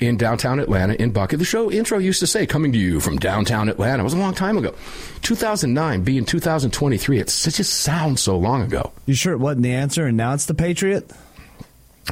in 0.00 0.16
downtown 0.16 0.58
Atlanta 0.58 0.94
in 0.94 1.12
Buckhead. 1.12 1.38
The 1.38 1.44
show 1.44 1.70
intro 1.70 1.98
used 1.98 2.18
to 2.18 2.26
say, 2.26 2.44
coming 2.44 2.72
to 2.72 2.78
you 2.78 2.98
from 2.98 3.18
downtown 3.18 3.68
Atlanta. 3.68 4.02
It 4.02 4.04
was 4.04 4.14
a 4.14 4.18
long 4.18 4.34
time 4.34 4.58
ago. 4.58 4.74
2009 5.22 6.02
being 6.02 6.24
2023. 6.24 7.20
It 7.20 7.26
just 7.26 7.74
sounds 7.74 8.20
so 8.20 8.36
long 8.36 8.62
ago. 8.62 8.90
You 9.06 9.14
sure 9.14 9.32
it 9.32 9.38
wasn't 9.38 9.62
The 9.62 9.74
Answer 9.74 10.06
and 10.06 10.16
now 10.16 10.34
it's 10.34 10.46
The 10.46 10.54
Patriot? 10.54 11.08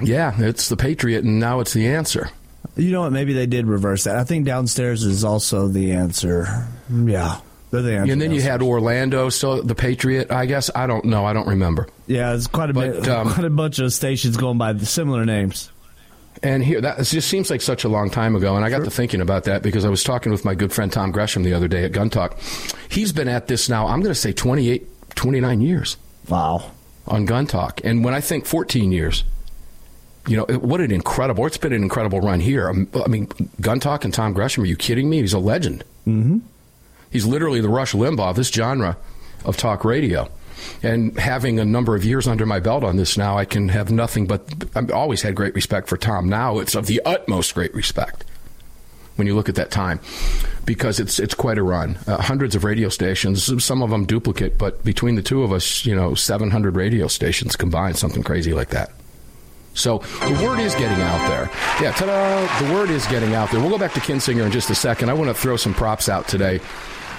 Yeah, 0.00 0.36
it's 0.38 0.68
The 0.68 0.76
Patriot 0.76 1.24
and 1.24 1.40
now 1.40 1.58
it's 1.58 1.72
The 1.72 1.88
Answer. 1.88 2.30
You 2.76 2.92
know 2.92 3.00
what? 3.00 3.10
Maybe 3.10 3.32
they 3.32 3.46
did 3.46 3.66
reverse 3.66 4.04
that. 4.04 4.14
I 4.14 4.22
think 4.22 4.46
downstairs 4.46 5.02
is 5.02 5.24
also 5.24 5.66
The 5.66 5.90
Answer. 5.90 6.68
Yeah. 6.88 7.40
The 7.80 8.02
and 8.02 8.20
then 8.20 8.32
you 8.32 8.42
had 8.42 8.60
Orlando, 8.60 9.30
so 9.30 9.62
the 9.62 9.74
Patriot. 9.74 10.30
I 10.30 10.44
guess 10.44 10.70
I 10.74 10.86
don't 10.86 11.06
know. 11.06 11.24
I 11.24 11.32
don't 11.32 11.48
remember. 11.48 11.88
Yeah, 12.06 12.34
it's 12.34 12.46
quite 12.46 12.68
a 12.68 12.74
but, 12.74 12.92
bit, 13.00 13.08
um, 13.08 13.32
quite 13.32 13.46
a 13.46 13.50
bunch 13.50 13.78
of 13.78 13.94
stations 13.94 14.36
going 14.36 14.58
by 14.58 14.76
similar 14.76 15.24
names. 15.24 15.72
And 16.42 16.62
here, 16.62 16.82
that 16.82 16.98
just 16.98 17.28
seems 17.28 17.48
like 17.48 17.62
such 17.62 17.84
a 17.84 17.88
long 17.88 18.10
time 18.10 18.36
ago. 18.36 18.56
And 18.56 18.64
I 18.64 18.68
got 18.68 18.78
sure. 18.78 18.84
to 18.84 18.90
thinking 18.90 19.22
about 19.22 19.44
that 19.44 19.62
because 19.62 19.86
I 19.86 19.88
was 19.88 20.04
talking 20.04 20.32
with 20.32 20.44
my 20.44 20.54
good 20.54 20.70
friend 20.70 20.92
Tom 20.92 21.12
Gresham 21.12 21.44
the 21.44 21.54
other 21.54 21.66
day 21.66 21.84
at 21.84 21.92
Gun 21.92 22.10
Talk. 22.10 22.38
He's 22.90 23.10
been 23.10 23.28
at 23.28 23.46
this 23.46 23.70
now. 23.70 23.86
I'm 23.86 24.00
going 24.00 24.12
to 24.12 24.20
say 24.20 24.34
28, 24.34 25.14
29 25.14 25.60
years. 25.62 25.96
Wow. 26.28 26.72
On 27.06 27.24
Gun 27.24 27.46
Talk, 27.46 27.80
and 27.84 28.04
when 28.04 28.12
I 28.12 28.20
think 28.20 28.44
14 28.44 28.92
years, 28.92 29.24
you 30.28 30.36
know, 30.36 30.44
what 30.58 30.80
an 30.80 30.92
incredible, 30.92 31.46
it's 31.46 31.56
been 31.56 31.72
an 31.72 31.82
incredible 31.82 32.20
run 32.20 32.38
here. 32.38 32.68
I 32.68 33.08
mean, 33.08 33.28
Gun 33.60 33.80
Talk 33.80 34.04
and 34.04 34.12
Tom 34.14 34.34
Gresham, 34.34 34.62
are 34.62 34.66
you 34.66 34.76
kidding 34.76 35.10
me? 35.10 35.20
He's 35.20 35.32
a 35.32 35.38
legend. 35.38 35.84
Mm-hmm. 36.06 36.38
He's 37.12 37.26
literally 37.26 37.60
the 37.60 37.68
Rush 37.68 37.92
Limbaugh 37.92 38.30
of 38.30 38.36
this 38.36 38.48
genre 38.48 38.96
of 39.44 39.56
talk 39.56 39.84
radio. 39.84 40.28
And 40.82 41.18
having 41.18 41.58
a 41.58 41.64
number 41.64 41.94
of 41.94 42.04
years 42.04 42.26
under 42.26 42.46
my 42.46 42.60
belt 42.60 42.84
on 42.84 42.96
this 42.96 43.16
now, 43.16 43.36
I 43.36 43.44
can 43.44 43.68
have 43.68 43.90
nothing 43.90 44.26
but 44.26 44.42
I've 44.74 44.90
always 44.90 45.22
had 45.22 45.34
great 45.34 45.54
respect 45.54 45.88
for 45.88 45.96
Tom. 45.96 46.28
Now 46.28 46.58
it's 46.58 46.74
of 46.74 46.86
the 46.86 47.02
utmost 47.04 47.54
great 47.54 47.74
respect 47.74 48.24
when 49.16 49.26
you 49.26 49.34
look 49.34 49.48
at 49.48 49.56
that 49.56 49.70
time 49.70 50.00
because 50.64 50.98
it's 50.98 51.18
it's 51.18 51.34
quite 51.34 51.58
a 51.58 51.62
run. 51.62 51.98
Uh, 52.06 52.20
hundreds 52.20 52.54
of 52.54 52.64
radio 52.64 52.88
stations, 52.88 53.64
some 53.64 53.82
of 53.82 53.90
them 53.90 54.04
duplicate, 54.04 54.56
but 54.56 54.82
between 54.84 55.16
the 55.16 55.22
two 55.22 55.42
of 55.42 55.52
us, 55.52 55.84
you 55.84 55.94
know, 55.94 56.14
700 56.14 56.76
radio 56.76 57.08
stations 57.08 57.56
combined, 57.56 57.96
something 57.96 58.22
crazy 58.22 58.54
like 58.54 58.70
that. 58.70 58.90
So 59.74 59.98
the 59.98 60.40
word 60.44 60.60
is 60.60 60.74
getting 60.74 61.00
out 61.00 61.28
there. 61.28 61.50
Yeah, 61.80 61.92
ta-da! 61.92 62.66
The 62.66 62.74
word 62.74 62.90
is 62.90 63.06
getting 63.06 63.34
out 63.34 63.50
there. 63.50 63.60
We'll 63.60 63.70
go 63.70 63.78
back 63.78 63.94
to 63.94 64.00
Kinzinger 64.00 64.44
in 64.44 64.52
just 64.52 64.68
a 64.68 64.74
second. 64.74 65.08
I 65.08 65.14
want 65.14 65.28
to 65.28 65.34
throw 65.34 65.56
some 65.56 65.72
props 65.72 66.10
out 66.10 66.28
today 66.28 66.60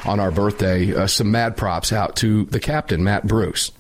on 0.05 0.19
our 0.19 0.31
birthday 0.31 0.93
uh, 0.93 1.07
some 1.07 1.31
mad 1.31 1.57
props 1.57 1.91
out 1.93 2.15
to 2.17 2.45
the 2.45 2.59
captain, 2.59 3.03
Matt 3.03 3.27
Bruce. 3.27 3.71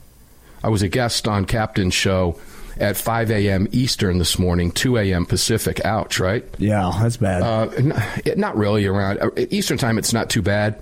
I 0.63 0.69
was 0.69 0.81
a 0.81 0.87
guest 0.87 1.27
on 1.27 1.45
Captain's 1.45 1.93
show 1.93 2.39
at 2.79 2.97
5 2.97 3.31
a.m. 3.31 3.67
Eastern 3.71 4.17
this 4.17 4.39
morning, 4.39 4.71
2 4.71 4.97
a.m. 4.97 5.25
Pacific. 5.25 5.83
Ouch, 5.85 6.19
right? 6.19 6.45
Yeah, 6.57 6.91
that's 7.01 7.17
bad. 7.17 7.41
Uh, 7.41 8.33
not 8.35 8.57
really 8.57 8.85
around 8.85 9.19
uh, 9.19 9.29
Eastern 9.49 9.77
time. 9.77 9.97
It's 9.97 10.13
not 10.13 10.29
too 10.29 10.41
bad 10.41 10.81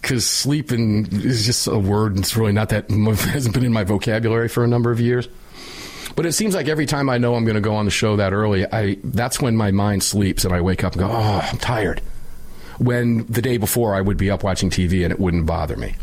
because 0.00 0.26
sleeping 0.26 1.06
is 1.12 1.44
just 1.46 1.66
a 1.66 1.78
word. 1.78 2.18
It's 2.18 2.36
really 2.36 2.52
not 2.52 2.70
that 2.70 2.90
hasn't 2.90 3.54
been 3.54 3.64
in 3.64 3.72
my 3.72 3.84
vocabulary 3.84 4.48
for 4.48 4.64
a 4.64 4.68
number 4.68 4.90
of 4.90 5.00
years. 5.00 5.28
But 6.16 6.26
it 6.26 6.32
seems 6.32 6.54
like 6.54 6.66
every 6.68 6.86
time 6.86 7.08
I 7.08 7.18
know 7.18 7.34
I'm 7.34 7.44
going 7.44 7.54
to 7.54 7.60
go 7.60 7.76
on 7.76 7.84
the 7.84 7.90
show 7.90 8.16
that 8.16 8.32
early, 8.32 8.66
I 8.70 8.96
that's 9.04 9.40
when 9.40 9.56
my 9.56 9.70
mind 9.70 10.02
sleeps 10.02 10.44
and 10.44 10.52
I 10.52 10.60
wake 10.60 10.82
up 10.82 10.94
and 10.94 11.00
go, 11.00 11.08
"Oh, 11.08 11.40
I'm 11.50 11.58
tired." 11.58 12.02
When 12.80 13.26
the 13.26 13.42
day 13.42 13.58
before 13.58 13.94
I 13.94 14.00
would 14.00 14.16
be 14.16 14.30
up 14.30 14.42
watching 14.42 14.70
TV 14.70 15.04
and 15.04 15.12
it 15.12 15.20
wouldn't 15.20 15.44
bother 15.44 15.76
me. 15.76 15.94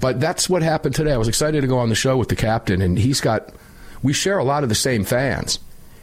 But 0.00 0.20
that's 0.20 0.50
what 0.50 0.62
happened 0.62 0.94
today. 0.94 1.12
I 1.12 1.16
was 1.16 1.28
excited 1.28 1.62
to 1.62 1.66
go 1.66 1.78
on 1.78 1.88
the 1.88 1.94
show 1.94 2.18
with 2.18 2.28
the 2.28 2.36
captain, 2.36 2.82
and 2.82 2.98
he's 2.98 3.22
got, 3.22 3.54
we 4.02 4.12
share 4.12 4.38
a 4.38 4.44
lot 4.44 4.62
of 4.62 4.68
the 4.68 4.74
same 4.74 5.04
fans. 5.04 5.58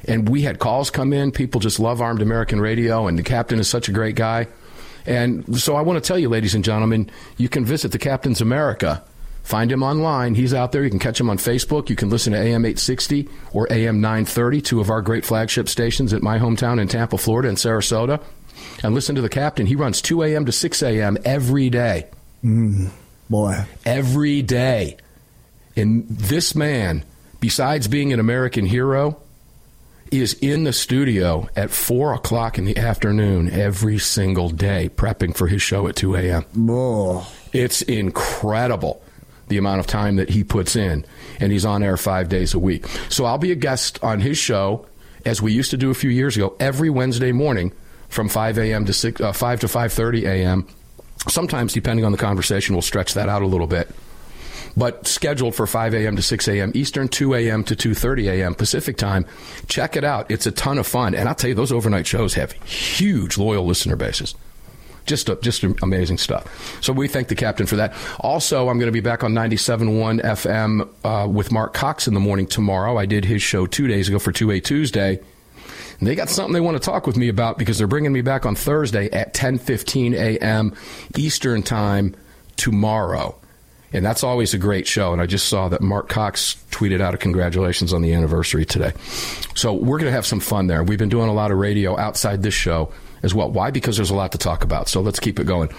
And 0.06 0.28
we 0.28 0.42
had 0.42 0.58
calls 0.58 0.90
come 0.90 1.14
in. 1.14 1.32
People 1.32 1.62
just 1.62 1.80
love 1.80 2.02
Armed 2.02 2.24
American 2.24 2.60
Radio, 2.60 3.06
and 3.06 3.20
the 3.20 3.24
captain 3.24 3.60
is 3.60 3.70
such 3.70 3.90
a 3.90 3.92
great 3.92 4.16
guy. 4.16 4.48
And 5.06 5.60
so 5.60 5.76
I 5.76 5.82
want 5.82 6.04
to 6.04 6.08
tell 6.08 6.18
you, 6.18 6.30
ladies 6.30 6.56
and 6.56 6.64
gentlemen, 6.64 7.12
you 7.38 7.48
can 7.48 7.64
visit 7.64 7.92
the 7.92 8.00
Captain's 8.00 8.42
America. 8.42 9.04
Find 9.44 9.72
him 9.72 9.84
online. 9.84 10.34
He's 10.34 10.54
out 10.54 10.72
there. 10.72 10.84
You 10.84 10.90
can 10.90 11.00
catch 11.00 11.20
him 11.20 11.30
on 11.30 11.38
Facebook. 11.38 11.90
You 11.90 11.96
can 11.96 12.10
listen 12.10 12.34
to 12.34 12.40
AM 12.40 12.66
860 12.66 13.30
or 13.54 13.72
AM 13.72 14.02
930, 14.02 14.62
two 14.62 14.82
of 14.82 14.90
our 14.90 15.04
great 15.04 15.26
flagship 15.26 15.70
stations 15.70 16.12
at 16.14 16.24
my 16.24 16.40
hometown 16.40 16.80
in 16.82 16.88
Tampa, 16.88 17.20
Florida, 17.20 17.50
and 17.50 17.58
Sarasota 17.58 18.20
and 18.84 18.94
listen 18.94 19.16
to 19.16 19.22
the 19.22 19.30
captain. 19.30 19.66
He 19.66 19.76
runs 19.76 20.02
2 20.02 20.24
a.m. 20.24 20.46
to 20.46 20.52
6 20.52 20.84
a.m. 20.84 21.18
every 21.24 21.70
day. 21.70 22.08
Mm, 22.44 22.90
boy. 23.30 23.66
Every 23.86 24.42
day. 24.42 24.98
And 25.76 26.08
this 26.10 26.56
man, 26.56 27.04
besides 27.40 27.88
being 27.88 28.14
an 28.14 28.20
American 28.20 28.66
hero, 28.66 29.22
is 30.12 30.34
in 30.42 30.66
the 30.66 30.74
studio 30.74 31.48
at 31.56 31.72
4 31.72 32.14
o'clock 32.14 32.58
in 32.58 32.66
the 32.66 32.78
afternoon 32.78 33.50
every 33.50 33.98
single 33.98 34.50
day 34.50 34.90
prepping 34.94 35.36
for 35.36 35.48
his 35.48 35.62
show 35.62 35.88
at 35.88 35.96
2 35.96 36.16
a.m. 36.16 36.46
Oh. 36.70 37.32
It's 37.54 37.82
incredible 37.82 39.02
the 39.48 39.58
amount 39.58 39.80
of 39.80 39.88
time 39.88 40.16
that 40.18 40.30
he 40.30 40.44
puts 40.44 40.76
in, 40.76 41.06
and 41.40 41.52
he's 41.52 41.66
on 41.66 41.84
air 41.84 41.98
five 41.98 42.30
days 42.30 42.54
a 42.54 42.60
week. 42.60 42.86
So 43.10 43.26
I'll 43.26 43.38
be 43.38 43.52
a 43.52 43.56
guest 43.56 44.02
on 44.02 44.22
his 44.22 44.38
show 44.38 44.86
as 45.26 45.42
we 45.42 45.52
used 45.52 45.72
to 45.72 45.78
do 45.78 45.92
a 45.92 45.94
few 45.94 46.10
years 46.10 46.36
ago, 46.36 46.56
every 46.60 46.90
Wednesday 46.90 47.32
morning 47.32 47.72
from 48.12 48.30
5 48.30 48.58
a.m. 48.60 48.86
to 48.86 48.94
6, 48.94 49.22
uh, 49.22 49.32
5 49.32 49.60
to 49.62 49.68
5:30 49.68 50.24
a.m. 50.26 50.68
Sometimes, 51.28 51.74
depending 51.74 52.06
on 52.06 52.12
the 52.12 52.18
conversation, 52.18 52.76
we'll 52.76 52.82
stretch 52.82 53.14
that 53.16 53.30
out 53.30 53.42
a 53.42 53.48
little 53.48 53.68
bit. 53.68 53.90
But 54.78 55.08
scheduled 55.08 55.56
for 55.56 55.68
5 55.68 55.94
a.m. 55.94 56.16
to 56.16 56.22
6 56.22 56.48
a.m. 56.48 56.72
Eastern, 56.76 57.08
2 57.08 57.34
a.m. 57.34 57.64
to 57.64 57.76
2:30 57.76 58.30
a.m. 58.30 58.54
Pacific 58.54 58.98
time. 58.98 59.26
Check 59.68 59.96
it 59.96 60.04
out; 60.04 60.30
it's 60.30 60.46
a 60.46 60.52
ton 60.52 60.78
of 60.78 60.86
fun, 60.86 61.16
and 61.16 61.28
I'll 61.28 61.36
tell 61.36 61.50
you, 61.50 61.56
those 61.56 61.72
overnight 61.72 62.06
shows 62.06 62.36
have 62.36 62.52
huge 62.52 63.38
loyal 63.38 63.66
listener 63.66 63.96
bases 63.96 64.36
just 65.06 65.30
just 65.42 65.64
amazing 65.82 66.18
stuff. 66.18 66.80
So 66.82 66.94
we 66.94 67.08
thank 67.08 67.28
the 67.28 67.36
captain 67.36 67.66
for 67.66 67.76
that. 67.78 67.94
Also, 68.20 68.70
I'm 68.70 68.78
going 68.78 68.88
to 68.88 68.92
be 68.92 69.02
back 69.02 69.24
on 69.24 69.34
97.1 69.34 70.22
FM 70.22 70.88
uh, 71.04 71.28
with 71.28 71.52
Mark 71.52 71.74
Cox 71.74 72.08
in 72.08 72.14
the 72.14 72.20
morning 72.20 72.46
tomorrow. 72.46 72.98
I 72.98 73.08
did 73.08 73.26
his 73.26 73.42
show 73.42 73.66
two 73.66 73.88
days 73.88 74.08
ago 74.08 74.20
for 74.20 74.32
2A 74.32 74.64
Tuesday. 74.64 75.20
And 76.02 76.08
they 76.08 76.16
got 76.16 76.30
something 76.30 76.52
they 76.52 76.60
want 76.60 76.76
to 76.76 76.84
talk 76.84 77.06
with 77.06 77.16
me 77.16 77.30
about 77.30 77.60
because 77.60 77.78
they're 77.78 77.86
bringing 77.86 78.12
me 78.12 78.22
back 78.22 78.48
on 78.48 78.56
Thursday 78.56 79.10
at 79.12 79.36
10:15 79.36 80.16
a.m. 80.16 80.74
Eastern 81.16 81.62
Time 81.62 82.16
tomorrow. 82.58 83.36
And 83.94 84.04
that's 84.04 84.24
always 84.24 84.56
a 84.56 84.58
great 84.58 84.88
show. 84.88 85.14
And 85.14 85.22
I 85.22 85.28
just 85.28 85.48
saw 85.48 85.70
that 85.70 85.82
Mark 85.82 86.10
Cox 86.10 86.56
tweeted 86.72 87.02
out 87.02 87.14
a 87.14 87.18
congratulations 87.18 87.94
on 87.94 88.02
the 88.02 88.14
anniversary 88.14 88.66
today. 88.66 88.94
So 89.54 89.74
we're 89.74 90.00
going 90.00 90.10
to 90.10 90.14
have 90.16 90.26
some 90.26 90.40
fun 90.40 90.68
there. 90.68 90.84
We've 90.84 90.98
been 90.98 91.10
doing 91.10 91.30
a 91.30 91.34
lot 91.34 91.52
of 91.52 91.60
radio 91.60 91.96
outside 92.00 92.42
this 92.42 92.54
show 92.54 92.92
as 93.22 93.36
well. 93.36 93.52
Why? 93.52 93.70
Because 93.70 93.98
there's 93.98 94.10
a 94.10 94.16
lot 94.16 94.32
to 94.32 94.40
talk 94.40 94.64
about. 94.64 94.88
So 94.88 95.02
let's 95.02 95.20
keep 95.20 95.40
it 95.40 95.46
going. 95.46 95.70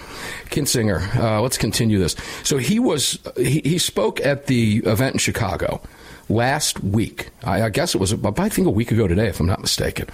Kinzinger, 0.51 1.15
uh, 1.17 1.41
let's 1.41 1.57
continue 1.57 1.99
this. 1.99 2.15
So 2.43 2.57
he 2.57 2.79
was 2.79 3.19
he, 3.35 3.61
he, 3.65 3.77
spoke 3.77 4.21
at 4.21 4.45
the 4.45 4.77
event 4.85 5.15
in 5.15 5.19
Chicago 5.19 5.81
last 6.29 6.83
week. 6.83 7.29
I, 7.43 7.63
I, 7.63 7.69
guess 7.69 7.95
it 7.95 7.97
was 7.97 8.13
I 8.13 8.49
think 8.49 8.67
a 8.67 8.71
week 8.71 8.91
ago 8.91 9.07
today, 9.07 9.27
if 9.27 9.39
I'm 9.39 9.45
not 9.45 9.61
mistaken. 9.61 10.07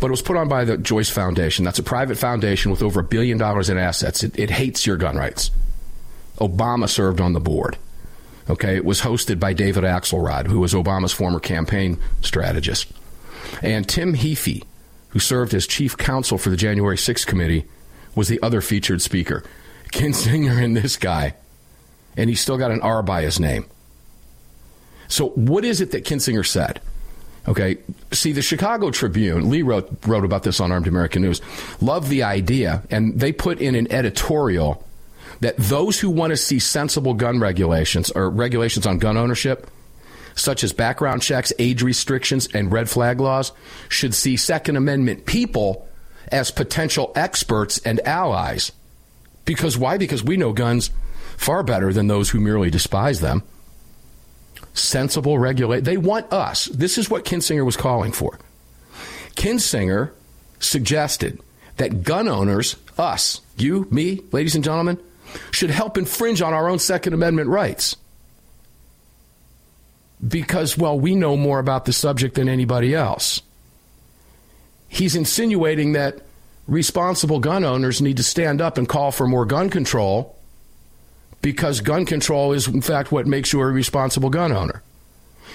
But 0.00 0.08
it 0.08 0.10
was 0.10 0.22
put 0.22 0.36
on 0.36 0.48
by 0.48 0.64
the 0.64 0.76
Joyce 0.76 1.10
Foundation. 1.10 1.64
That's 1.64 1.78
a 1.78 1.82
private 1.82 2.18
foundation 2.18 2.70
with 2.70 2.82
over 2.82 3.00
a 3.00 3.04
billion 3.04 3.38
dollars 3.38 3.70
in 3.70 3.78
assets. 3.78 4.22
It, 4.22 4.38
it 4.38 4.50
hates 4.50 4.86
your 4.86 4.96
gun 4.96 5.16
rights. 5.16 5.50
Obama 6.38 6.88
served 6.88 7.20
on 7.20 7.32
the 7.32 7.40
board. 7.40 7.76
Okay, 8.48 8.76
it 8.76 8.84
was 8.84 9.00
hosted 9.00 9.38
by 9.38 9.52
David 9.52 9.84
Axelrod, 9.84 10.46
who 10.46 10.60
was 10.60 10.72
Obama's 10.72 11.12
former 11.12 11.40
campaign 11.40 11.98
strategist, 12.22 12.90
and 13.62 13.86
Tim 13.86 14.14
Heaphy 14.14 14.62
who 15.10 15.18
served 15.18 15.54
as 15.54 15.66
chief 15.66 15.96
counsel 15.96 16.38
for 16.38 16.50
the 16.50 16.56
January 16.56 16.96
6th 16.96 17.26
committee, 17.26 17.64
was 18.14 18.28
the 18.28 18.40
other 18.42 18.60
featured 18.60 19.00
speaker. 19.00 19.42
Kinzinger 19.92 20.62
and 20.62 20.76
this 20.76 20.96
guy, 20.96 21.34
and 22.16 22.28
he's 22.28 22.40
still 22.40 22.58
got 22.58 22.70
an 22.70 22.80
R 22.82 23.02
by 23.02 23.22
his 23.22 23.40
name. 23.40 23.66
So, 25.08 25.30
what 25.30 25.64
is 25.64 25.80
it 25.80 25.90
that 25.92 26.04
Kinzinger 26.04 26.46
said? 26.46 26.80
Okay, 27.46 27.78
see, 28.12 28.32
the 28.32 28.42
Chicago 28.42 28.90
Tribune, 28.90 29.48
Lee 29.48 29.62
wrote, 29.62 29.88
wrote 30.06 30.24
about 30.24 30.42
this 30.42 30.60
on 30.60 30.70
Armed 30.70 30.86
American 30.86 31.22
News, 31.22 31.40
loved 31.80 32.08
the 32.08 32.22
idea, 32.22 32.82
and 32.90 33.18
they 33.18 33.32
put 33.32 33.60
in 33.60 33.74
an 33.74 33.90
editorial 33.90 34.84
that 35.40 35.56
those 35.56 35.98
who 35.98 36.10
want 36.10 36.32
to 36.32 36.36
see 36.36 36.58
sensible 36.58 37.14
gun 37.14 37.40
regulations 37.40 38.10
or 38.10 38.28
regulations 38.28 38.86
on 38.86 38.98
gun 38.98 39.16
ownership 39.16 39.70
such 40.38 40.64
as 40.64 40.72
background 40.72 41.22
checks, 41.22 41.52
age 41.58 41.82
restrictions, 41.82 42.48
and 42.54 42.72
red 42.72 42.88
flag 42.88 43.20
laws, 43.20 43.52
should 43.88 44.14
see 44.14 44.36
Second 44.36 44.76
Amendment 44.76 45.26
people 45.26 45.88
as 46.30 46.50
potential 46.50 47.12
experts 47.14 47.78
and 47.78 48.00
allies. 48.00 48.72
Because 49.44 49.76
why? 49.76 49.98
Because 49.98 50.22
we 50.22 50.36
know 50.36 50.52
guns 50.52 50.90
far 51.36 51.62
better 51.62 51.92
than 51.92 52.06
those 52.06 52.30
who 52.30 52.40
merely 52.40 52.70
despise 52.70 53.20
them. 53.20 53.42
Sensible 54.78 55.38
regulate. 55.38 55.84
They 55.84 55.96
want 55.96 56.32
us. 56.32 56.66
This 56.66 56.98
is 56.98 57.10
what 57.10 57.24
Kinzinger 57.24 57.64
was 57.64 57.76
calling 57.76 58.12
for. 58.12 58.38
Kinzinger 59.34 60.10
suggested 60.60 61.40
that 61.76 62.02
gun 62.02 62.28
owners, 62.28 62.76
us, 62.96 63.40
you, 63.56 63.86
me, 63.90 64.22
ladies 64.32 64.54
and 64.54 64.64
gentlemen, 64.64 64.98
should 65.50 65.70
help 65.70 65.98
infringe 65.98 66.42
on 66.42 66.54
our 66.54 66.68
own 66.68 66.78
Second 66.78 67.12
Amendment 67.12 67.50
rights 67.50 67.96
because, 70.26 70.76
well, 70.76 70.98
we 70.98 71.14
know 71.14 71.36
more 71.36 71.58
about 71.58 71.84
the 71.84 71.92
subject 71.92 72.34
than 72.34 72.48
anybody 72.48 72.94
else. 72.94 73.42
He's 74.88 75.14
insinuating 75.14 75.92
that 75.92 76.22
responsible 76.66 77.40
gun 77.40 77.64
owners 77.64 78.02
need 78.02 78.16
to 78.16 78.22
stand 78.22 78.60
up 78.60 78.78
and 78.78 78.88
call 78.88 79.12
for 79.12 79.26
more 79.26 79.44
gun 79.44 79.70
control 79.70 80.37
because 81.42 81.80
gun 81.80 82.04
control 82.04 82.52
is, 82.52 82.66
in 82.68 82.80
fact, 82.80 83.12
what 83.12 83.26
makes 83.26 83.52
you 83.52 83.60
a 83.60 83.66
responsible 83.66 84.30
gun 84.30 84.52
owner. 84.52 84.82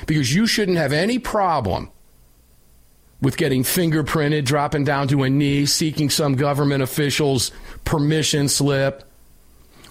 Because 0.07 0.33
you 0.33 0.47
shouldn't 0.47 0.77
have 0.77 0.93
any 0.93 1.19
problem 1.19 1.89
with 3.21 3.37
getting 3.37 3.63
fingerprinted, 3.63 4.43
dropping 4.43 4.83
down 4.83 5.07
to 5.07 5.23
a 5.23 5.29
knee, 5.29 5.65
seeking 5.65 6.09
some 6.09 6.35
government 6.35 6.83
official's 6.83 7.51
permission 7.85 8.49
slip, 8.49 9.03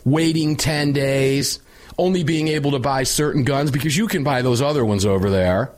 waiting 0.04 0.56
10 0.56 0.92
days, 0.92 1.58
only 1.98 2.24
being 2.24 2.48
able 2.48 2.72
to 2.72 2.78
buy 2.78 3.02
certain 3.04 3.44
guns 3.44 3.70
because 3.70 3.96
you 3.96 4.06
can 4.06 4.22
buy 4.22 4.42
those 4.42 4.60
other 4.60 4.84
ones 4.84 5.06
over 5.06 5.30
there. 5.30 5.70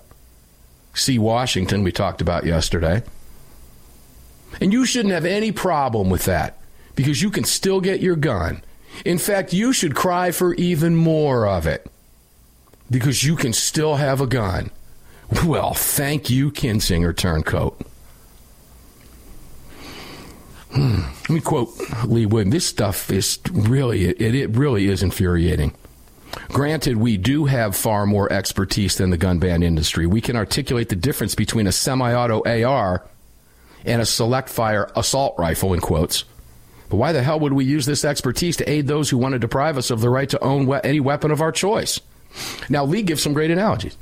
See 0.94 1.18
Washington, 1.18 1.82
we 1.82 1.92
talked 1.92 2.20
about 2.20 2.44
yesterday. 2.44 3.02
And 4.60 4.72
you 4.72 4.86
shouldn't 4.86 5.14
have 5.14 5.24
any 5.24 5.52
problem 5.52 6.10
with 6.10 6.24
that 6.24 6.58
because 6.94 7.20
you 7.20 7.30
can 7.30 7.44
still 7.44 7.80
get 7.80 8.00
your 8.00 8.16
gun. 8.16 8.62
In 9.04 9.18
fact, 9.18 9.52
you 9.52 9.72
should 9.72 9.94
cry 9.94 10.30
for 10.30 10.54
even 10.54 10.96
more 10.96 11.46
of 11.46 11.66
it 11.66 11.86
because 12.90 13.24
you 13.24 13.36
can 13.36 13.52
still 13.52 13.96
have 13.96 14.20
a 14.20 14.26
gun. 14.26 14.70
Well, 15.44 15.74
thank 15.74 16.30
you, 16.30 16.50
Kinzinger 16.50 17.16
Turncoat. 17.16 17.80
Hmm. 20.70 21.02
Let 21.22 21.30
me 21.30 21.40
quote 21.40 21.70
Lee 22.04 22.26
Wood. 22.26 22.50
This 22.50 22.66
stuff 22.66 23.10
is 23.10 23.38
really, 23.52 24.06
it, 24.06 24.34
it 24.34 24.56
really 24.56 24.88
is 24.88 25.02
infuriating. 25.02 25.72
Granted, 26.48 26.96
we 26.96 27.16
do 27.16 27.44
have 27.44 27.76
far 27.76 28.06
more 28.06 28.32
expertise 28.32 28.96
than 28.96 29.10
the 29.10 29.16
gun 29.16 29.38
ban 29.38 29.62
industry. 29.62 30.06
We 30.06 30.20
can 30.20 30.36
articulate 30.36 30.88
the 30.88 30.96
difference 30.96 31.34
between 31.34 31.66
a 31.66 31.72
semi 31.72 32.12
auto 32.12 32.42
AR 32.42 33.06
and 33.84 34.02
a 34.02 34.06
select 34.06 34.48
fire 34.48 34.90
assault 34.96 35.36
rifle, 35.38 35.74
in 35.74 35.80
quotes. 35.80 36.24
But 36.94 36.98
why 36.98 37.10
the 37.12 37.24
hell 37.24 37.40
would 37.40 37.54
we 37.54 37.64
use 37.64 37.86
this 37.86 38.04
expertise 38.04 38.56
to 38.58 38.70
aid 38.70 38.86
those 38.86 39.10
who 39.10 39.18
want 39.18 39.32
to 39.32 39.40
deprive 39.40 39.76
us 39.76 39.90
of 39.90 40.00
the 40.00 40.08
right 40.08 40.28
to 40.28 40.40
own 40.44 40.64
we- 40.64 40.78
any 40.84 41.00
weapon 41.00 41.32
of 41.32 41.40
our 41.40 41.50
choice? 41.50 42.00
Now, 42.68 42.84
Lee 42.84 43.02
gives 43.02 43.20
some 43.20 43.32
great 43.32 43.50
analogies. 43.50 43.96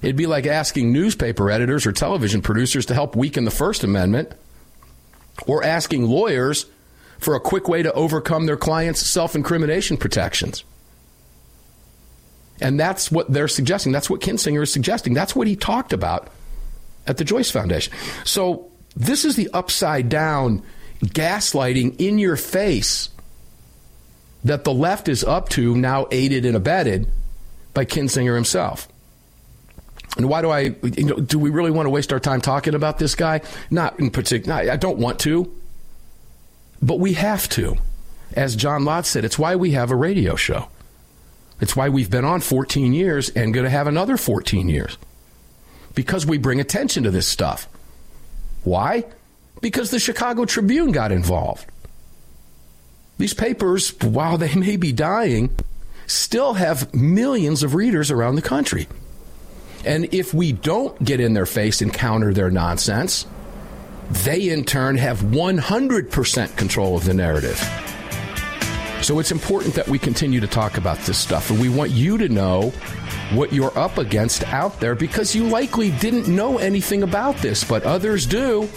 It'd 0.00 0.14
be 0.14 0.28
like 0.28 0.46
asking 0.46 0.92
newspaper 0.92 1.50
editors 1.50 1.86
or 1.86 1.90
television 1.90 2.40
producers 2.40 2.86
to 2.86 2.94
help 2.94 3.16
weaken 3.16 3.44
the 3.44 3.50
First 3.50 3.82
Amendment, 3.82 4.30
or 5.48 5.64
asking 5.64 6.06
lawyers 6.06 6.66
for 7.18 7.34
a 7.34 7.40
quick 7.40 7.66
way 7.66 7.82
to 7.82 7.92
overcome 7.94 8.46
their 8.46 8.56
clients' 8.56 9.00
self 9.00 9.34
incrimination 9.34 9.96
protections. 9.96 10.62
And 12.60 12.78
that's 12.78 13.10
what 13.10 13.32
they're 13.32 13.48
suggesting. 13.48 13.90
That's 13.90 14.08
what 14.08 14.20
Kinzinger 14.20 14.62
is 14.62 14.72
suggesting. 14.72 15.14
That's 15.14 15.34
what 15.34 15.48
he 15.48 15.56
talked 15.56 15.92
about 15.92 16.28
at 17.08 17.16
the 17.16 17.24
Joyce 17.24 17.50
Foundation. 17.50 17.92
So 18.22 18.70
this 18.94 19.24
is 19.24 19.34
the 19.34 19.50
upside 19.52 20.08
down 20.08 20.62
gaslighting 21.00 22.00
in 22.00 22.18
your 22.18 22.36
face 22.36 23.10
that 24.44 24.64
the 24.64 24.72
left 24.72 25.08
is 25.08 25.24
up 25.24 25.48
to, 25.50 25.76
now 25.76 26.06
aided 26.10 26.44
and 26.44 26.56
abetted 26.56 27.08
by 27.72 27.84
Kinzinger 27.84 28.34
himself. 28.34 28.88
And 30.16 30.28
why 30.28 30.42
do 30.42 30.50
I, 30.50 30.60
you 30.82 31.04
know, 31.04 31.16
do 31.16 31.38
we 31.38 31.50
really 31.50 31.70
want 31.70 31.86
to 31.86 31.90
waste 31.90 32.12
our 32.12 32.20
time 32.20 32.40
talking 32.40 32.74
about 32.74 32.98
this 32.98 33.14
guy? 33.14 33.40
Not 33.70 33.98
in 33.98 34.10
particular. 34.10 34.70
I 34.70 34.76
don't 34.76 34.98
want 34.98 35.18
to. 35.20 35.52
But 36.80 37.00
we 37.00 37.14
have 37.14 37.48
to. 37.50 37.76
As 38.34 38.54
John 38.54 38.84
Lott 38.84 39.06
said, 39.06 39.24
it's 39.24 39.38
why 39.38 39.56
we 39.56 39.72
have 39.72 39.90
a 39.90 39.96
radio 39.96 40.36
show. 40.36 40.68
It's 41.60 41.74
why 41.74 41.88
we've 41.88 42.10
been 42.10 42.24
on 42.24 42.40
14 42.40 42.92
years 42.92 43.30
and 43.30 43.54
going 43.54 43.64
to 43.64 43.70
have 43.70 43.86
another 43.86 44.16
14 44.16 44.68
years. 44.68 44.98
Because 45.94 46.26
we 46.26 46.38
bring 46.38 46.60
attention 46.60 47.04
to 47.04 47.10
this 47.10 47.26
stuff. 47.26 47.68
Why? 48.64 49.04
Because 49.64 49.90
the 49.90 49.98
Chicago 49.98 50.44
Tribune 50.44 50.92
got 50.92 51.10
involved. 51.10 51.64
These 53.16 53.32
papers, 53.32 53.98
while 54.02 54.36
they 54.36 54.54
may 54.54 54.76
be 54.76 54.92
dying, 54.92 55.56
still 56.06 56.52
have 56.52 56.92
millions 56.92 57.62
of 57.62 57.74
readers 57.74 58.10
around 58.10 58.34
the 58.34 58.42
country. 58.42 58.86
And 59.86 60.12
if 60.12 60.34
we 60.34 60.52
don't 60.52 61.02
get 61.02 61.18
in 61.18 61.32
their 61.32 61.46
face 61.46 61.80
and 61.80 61.90
counter 61.90 62.34
their 62.34 62.50
nonsense, 62.50 63.24
they 64.10 64.50
in 64.50 64.66
turn 64.66 64.98
have 64.98 65.20
100% 65.20 66.56
control 66.58 66.98
of 66.98 67.06
the 67.06 67.14
narrative. 67.14 67.58
So 69.00 69.18
it's 69.18 69.32
important 69.32 69.72
that 69.76 69.88
we 69.88 69.98
continue 69.98 70.40
to 70.40 70.46
talk 70.46 70.76
about 70.76 70.98
this 71.06 71.16
stuff. 71.16 71.48
And 71.48 71.58
we 71.58 71.70
want 71.70 71.90
you 71.90 72.18
to 72.18 72.28
know 72.28 72.68
what 73.32 73.50
you're 73.50 73.76
up 73.78 73.96
against 73.96 74.44
out 74.44 74.78
there 74.80 74.94
because 74.94 75.34
you 75.34 75.44
likely 75.44 75.90
didn't 75.90 76.28
know 76.28 76.58
anything 76.58 77.02
about 77.02 77.36
this, 77.38 77.64
but 77.64 77.82
others 77.84 78.26
do. 78.26 78.68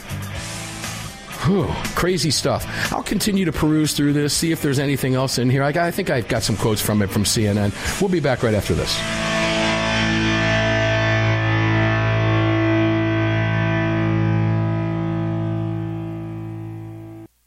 Whew, 1.48 1.68
crazy 1.96 2.30
stuff. 2.30 2.66
I'll 2.92 3.04
continue 3.04 3.46
to 3.46 3.54
peruse 3.54 3.94
through 3.94 4.12
this, 4.12 4.34
see 4.34 4.52
if 4.52 4.62
there's 4.62 4.80
anything 4.80 5.16
else 5.16 5.38
in 5.38 5.50
here. 5.50 5.64
I, 5.64 5.70
I 5.70 5.92
think 5.92 6.10
I've 6.10 6.28
got 6.28 6.44
some 6.44 6.58
quotes 6.58 6.82
from 6.82 7.02
it 7.02 7.10
from 7.10 7.24
CNN. 7.24 7.72
We'll 8.02 8.10
be 8.10 8.20
back 8.20 8.44
right 8.44 8.54
after 8.54 8.74
this. 8.74 8.94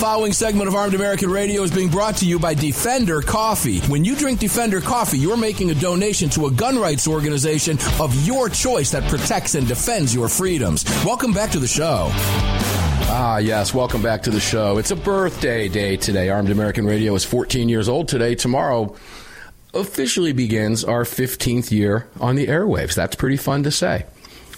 following 0.00 0.32
segment 0.32 0.66
of 0.66 0.74
Armed 0.74 0.94
American 0.94 1.30
Radio 1.30 1.62
is 1.62 1.70
being 1.70 1.90
brought 1.90 2.16
to 2.16 2.24
you 2.24 2.38
by 2.38 2.54
Defender 2.54 3.20
Coffee. 3.20 3.80
When 3.80 4.02
you 4.02 4.16
drink 4.16 4.40
Defender 4.40 4.80
Coffee, 4.80 5.18
you're 5.18 5.36
making 5.36 5.70
a 5.70 5.74
donation 5.74 6.30
to 6.30 6.46
a 6.46 6.50
gun 6.50 6.78
rights 6.78 7.06
organization 7.06 7.76
of 8.00 8.14
your 8.26 8.48
choice 8.48 8.90
that 8.92 9.06
protects 9.10 9.56
and 9.56 9.68
defends 9.68 10.14
your 10.14 10.30
freedoms. 10.30 10.86
Welcome 11.04 11.34
back 11.34 11.50
to 11.50 11.58
the 11.58 11.66
show. 11.66 12.08
Ah, 13.12 13.36
yes. 13.36 13.74
Welcome 13.74 14.00
back 14.00 14.22
to 14.22 14.30
the 14.30 14.40
show. 14.40 14.78
It's 14.78 14.90
a 14.90 14.96
birthday 14.96 15.68
day 15.68 15.98
today. 15.98 16.30
Armed 16.30 16.48
American 16.48 16.86
Radio 16.86 17.14
is 17.14 17.26
14 17.26 17.68
years 17.68 17.86
old 17.86 18.08
today. 18.08 18.34
Tomorrow 18.34 18.96
officially 19.74 20.32
begins 20.32 20.82
our 20.82 21.04
15th 21.04 21.70
year 21.70 22.08
on 22.18 22.36
the 22.36 22.46
airwaves. 22.46 22.94
That's 22.94 23.16
pretty 23.16 23.36
fun 23.36 23.64
to 23.64 23.70
say. 23.70 24.06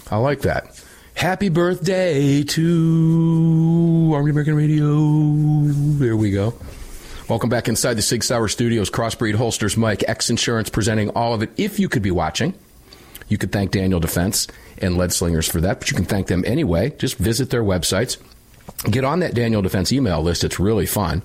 I 0.09 0.15
like 0.15 0.39
that. 0.43 0.81
Happy 1.15 1.49
birthday 1.49 2.43
to 2.43 4.11
Armed 4.13 4.29
American 4.29 4.55
Radio. 4.55 5.63
There 5.99 6.17
we 6.17 6.31
go. 6.31 6.53
Welcome 7.29 7.49
back 7.49 7.69
inside 7.69 7.93
the 7.93 8.01
Sig 8.01 8.23
Sauer 8.23 8.47
Studios. 8.49 8.89
Crossbreed 8.89 9.35
Holsters, 9.35 9.77
Mike, 9.77 10.03
X 10.07 10.29
Insurance 10.29 10.69
presenting 10.69 11.09
all 11.11 11.33
of 11.33 11.41
it. 11.41 11.51
If 11.55 11.79
you 11.79 11.87
could 11.87 12.01
be 12.01 12.11
watching, 12.11 12.53
you 13.29 13.37
could 13.37 13.51
thank 13.51 13.71
Daniel 13.71 13.99
Defense 14.01 14.47
and 14.79 14.97
Lead 14.97 15.13
Slingers 15.13 15.47
for 15.49 15.61
that, 15.61 15.79
but 15.79 15.89
you 15.89 15.95
can 15.95 16.05
thank 16.05 16.27
them 16.27 16.43
anyway. 16.45 16.89
Just 16.97 17.17
visit 17.17 17.49
their 17.49 17.63
websites. 17.63 18.17
Get 18.89 19.05
on 19.05 19.19
that 19.19 19.33
Daniel 19.33 19.61
Defense 19.61 19.93
email 19.93 20.21
list. 20.21 20.43
It's 20.43 20.59
really 20.59 20.85
fun. 20.85 21.21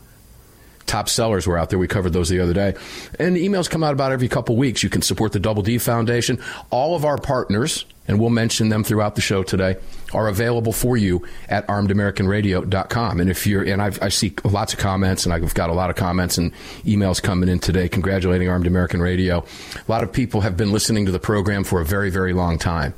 top 0.87 1.09
sellers 1.09 1.46
were 1.46 1.59
out 1.59 1.70
there. 1.70 1.79
We 1.79 1.88
covered 1.88 2.12
those 2.12 2.29
the 2.29 2.40
other 2.40 2.55
day. 2.55 2.74
And 3.18 3.37
emails 3.37 3.68
come 3.68 3.83
out 3.85 3.92
about 3.92 4.12
every 4.12 4.29
couple 4.29 4.57
weeks. 4.57 4.83
You 4.83 4.90
can 4.90 5.03
support 5.03 5.33
the 5.33 5.40
Double 5.40 5.62
D 5.62 5.79
Foundation. 5.79 6.40
All 6.70 6.94
of 6.94 7.05
our 7.05 7.18
partners, 7.18 7.85
and 8.09 8.18
we'll 8.18 8.31
mention 8.31 8.71
them 8.71 8.83
throughout 8.83 9.14
the 9.14 9.21
show 9.21 9.42
today, 9.42 9.77
are 10.12 10.27
available 10.29 10.73
for 10.73 10.97
you 10.97 11.25
at 11.49 11.66
armedamericanradio.com. 11.68 13.21
And 13.21 13.31
if 13.31 13.47
you're, 13.47 13.62
and 13.62 13.81
I've, 13.81 14.03
I 14.03 14.09
see 14.09 14.35
lots 14.42 14.73
of 14.73 14.79
comments, 14.79 15.25
and 15.25 15.33
I've 15.33 15.55
got 15.55 15.71
a 15.71 15.75
lot 15.75 15.90
of 15.90 15.97
comments 15.97 16.38
and 16.38 16.53
emails 16.85 17.23
coming 17.23 17.49
in 17.49 17.61
today 17.61 17.88
congratulating 17.88 18.49
Armed 18.49 18.66
American 18.66 19.01
Radio. 19.01 19.44
A 19.77 19.90
lot 19.90 20.03
of 20.03 20.12
people 20.12 20.40
have 20.40 20.57
been 20.57 20.73
listening 20.73 21.07
to 21.07 21.12
the 21.12 21.21
program 21.21 21.62
for 21.62 21.81
a 21.81 21.85
very, 21.85 22.11
very 22.11 22.33
long 22.33 22.59
time 22.59 22.94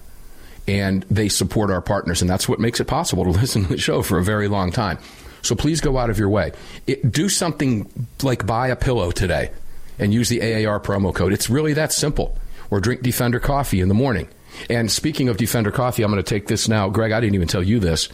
and 0.69 1.05
they 1.11 1.29
support 1.29 1.71
our 1.71 1.81
partners, 1.81 2.21
and 2.21 2.31
that's 2.31 2.49
what 2.49 2.61
makes 2.61 2.79
it 2.79 2.87
possible 2.87 3.25
to 3.25 3.31
listen 3.41 3.63
to 3.63 3.69
the 3.71 3.79
show 3.79 4.03
for 4.03 4.19
a 4.19 4.23
very 4.23 4.47
long 4.47 4.71
time. 4.71 4.99
So 5.43 5.55
please 5.55 5.81
go 5.81 5.97
out 5.99 6.11
of 6.11 6.19
your 6.19 6.29
way. 6.29 6.53
It, 6.87 7.11
do 7.11 7.29
something 7.29 7.91
like 8.23 8.47
buy 8.47 8.69
a 8.69 8.77
pillow 8.77 9.11
today 9.11 9.51
and 9.99 10.13
use 10.15 10.29
the 10.29 10.41
AAR 10.41 10.81
promo 10.81 11.15
code. 11.15 11.33
It's 11.33 11.51
really 11.51 11.73
that 11.75 11.93
simple. 11.93 12.37
Or 12.71 12.79
drink 12.79 13.03
Defender 13.03 13.41
coffee 13.41 13.81
in 13.81 13.89
the 13.89 13.95
morning. 13.95 14.29
And 14.69 14.91
speaking 14.91 15.29
of 15.29 15.37
Defender 15.37 15.71
coffee, 15.71 16.03
I'm 16.03 16.11
going 16.11 16.23
to 16.23 16.29
take 16.29 16.47
this 16.47 16.69
now. 16.69 16.89
Greg, 16.89 17.13
I 17.13 17.21
didn't 17.21 17.35
even 17.35 17.49
tell 17.49 17.63
you 17.63 17.79
this, 17.79 18.09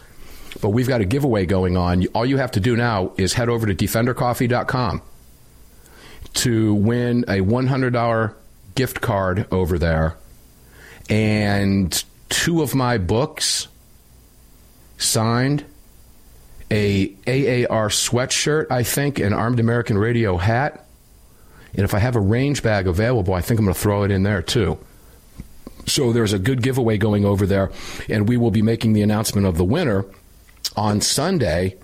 but 0.61 0.69
we've 0.69 0.87
got 0.87 1.01
a 1.01 1.05
giveaway 1.05 1.45
going 1.45 1.77
on. 1.77 2.05
All 2.07 2.25
you 2.25 2.37
have 2.37 2.51
to 2.51 2.59
do 2.59 2.75
now 2.75 3.11
is 3.17 3.33
head 3.33 3.49
over 3.49 3.67
to 3.67 3.75
defendercoffee.com 3.75 5.01
to 6.33 6.73
win 6.73 7.23
a 7.27 7.41
$100 7.41 8.33
gift 8.75 9.01
card 9.01 9.47
over 9.51 9.79
there 9.79 10.15
and 11.09 12.03
two 12.29 12.61
of 12.61 12.75
my 12.75 12.97
books 12.97 13.67
signed, 14.97 15.63
a 16.69 17.07
AAR 17.27 17.89
sweatshirt, 17.89 18.67
I 18.69 18.83
think, 18.83 19.19
an 19.19 19.33
Armed 19.33 19.59
American 19.59 19.97
Radio 19.97 20.37
hat. 20.37 20.85
And 21.73 21.83
if 21.83 21.93
I 21.93 21.99
have 21.99 22.15
a 22.15 22.19
range 22.19 22.63
bag 22.63 22.87
available, 22.87 23.33
I 23.33 23.41
think 23.41 23.59
I'm 23.59 23.65
going 23.65 23.75
to 23.75 23.79
throw 23.79 24.03
it 24.03 24.11
in 24.11 24.23
there 24.23 24.41
too. 24.41 24.77
So 25.87 26.11
there's 26.13 26.33
a 26.33 26.39
good 26.39 26.61
giveaway 26.61 26.97
going 26.97 27.25
over 27.25 27.45
there, 27.45 27.71
and 28.09 28.27
we 28.27 28.37
will 28.37 28.51
be 28.51 28.61
making 28.61 28.93
the 28.93 29.01
announcement 29.01 29.47
of 29.47 29.57
the 29.57 29.63
winner 29.63 30.05
on 30.75 31.01
Sunday, 31.01 31.77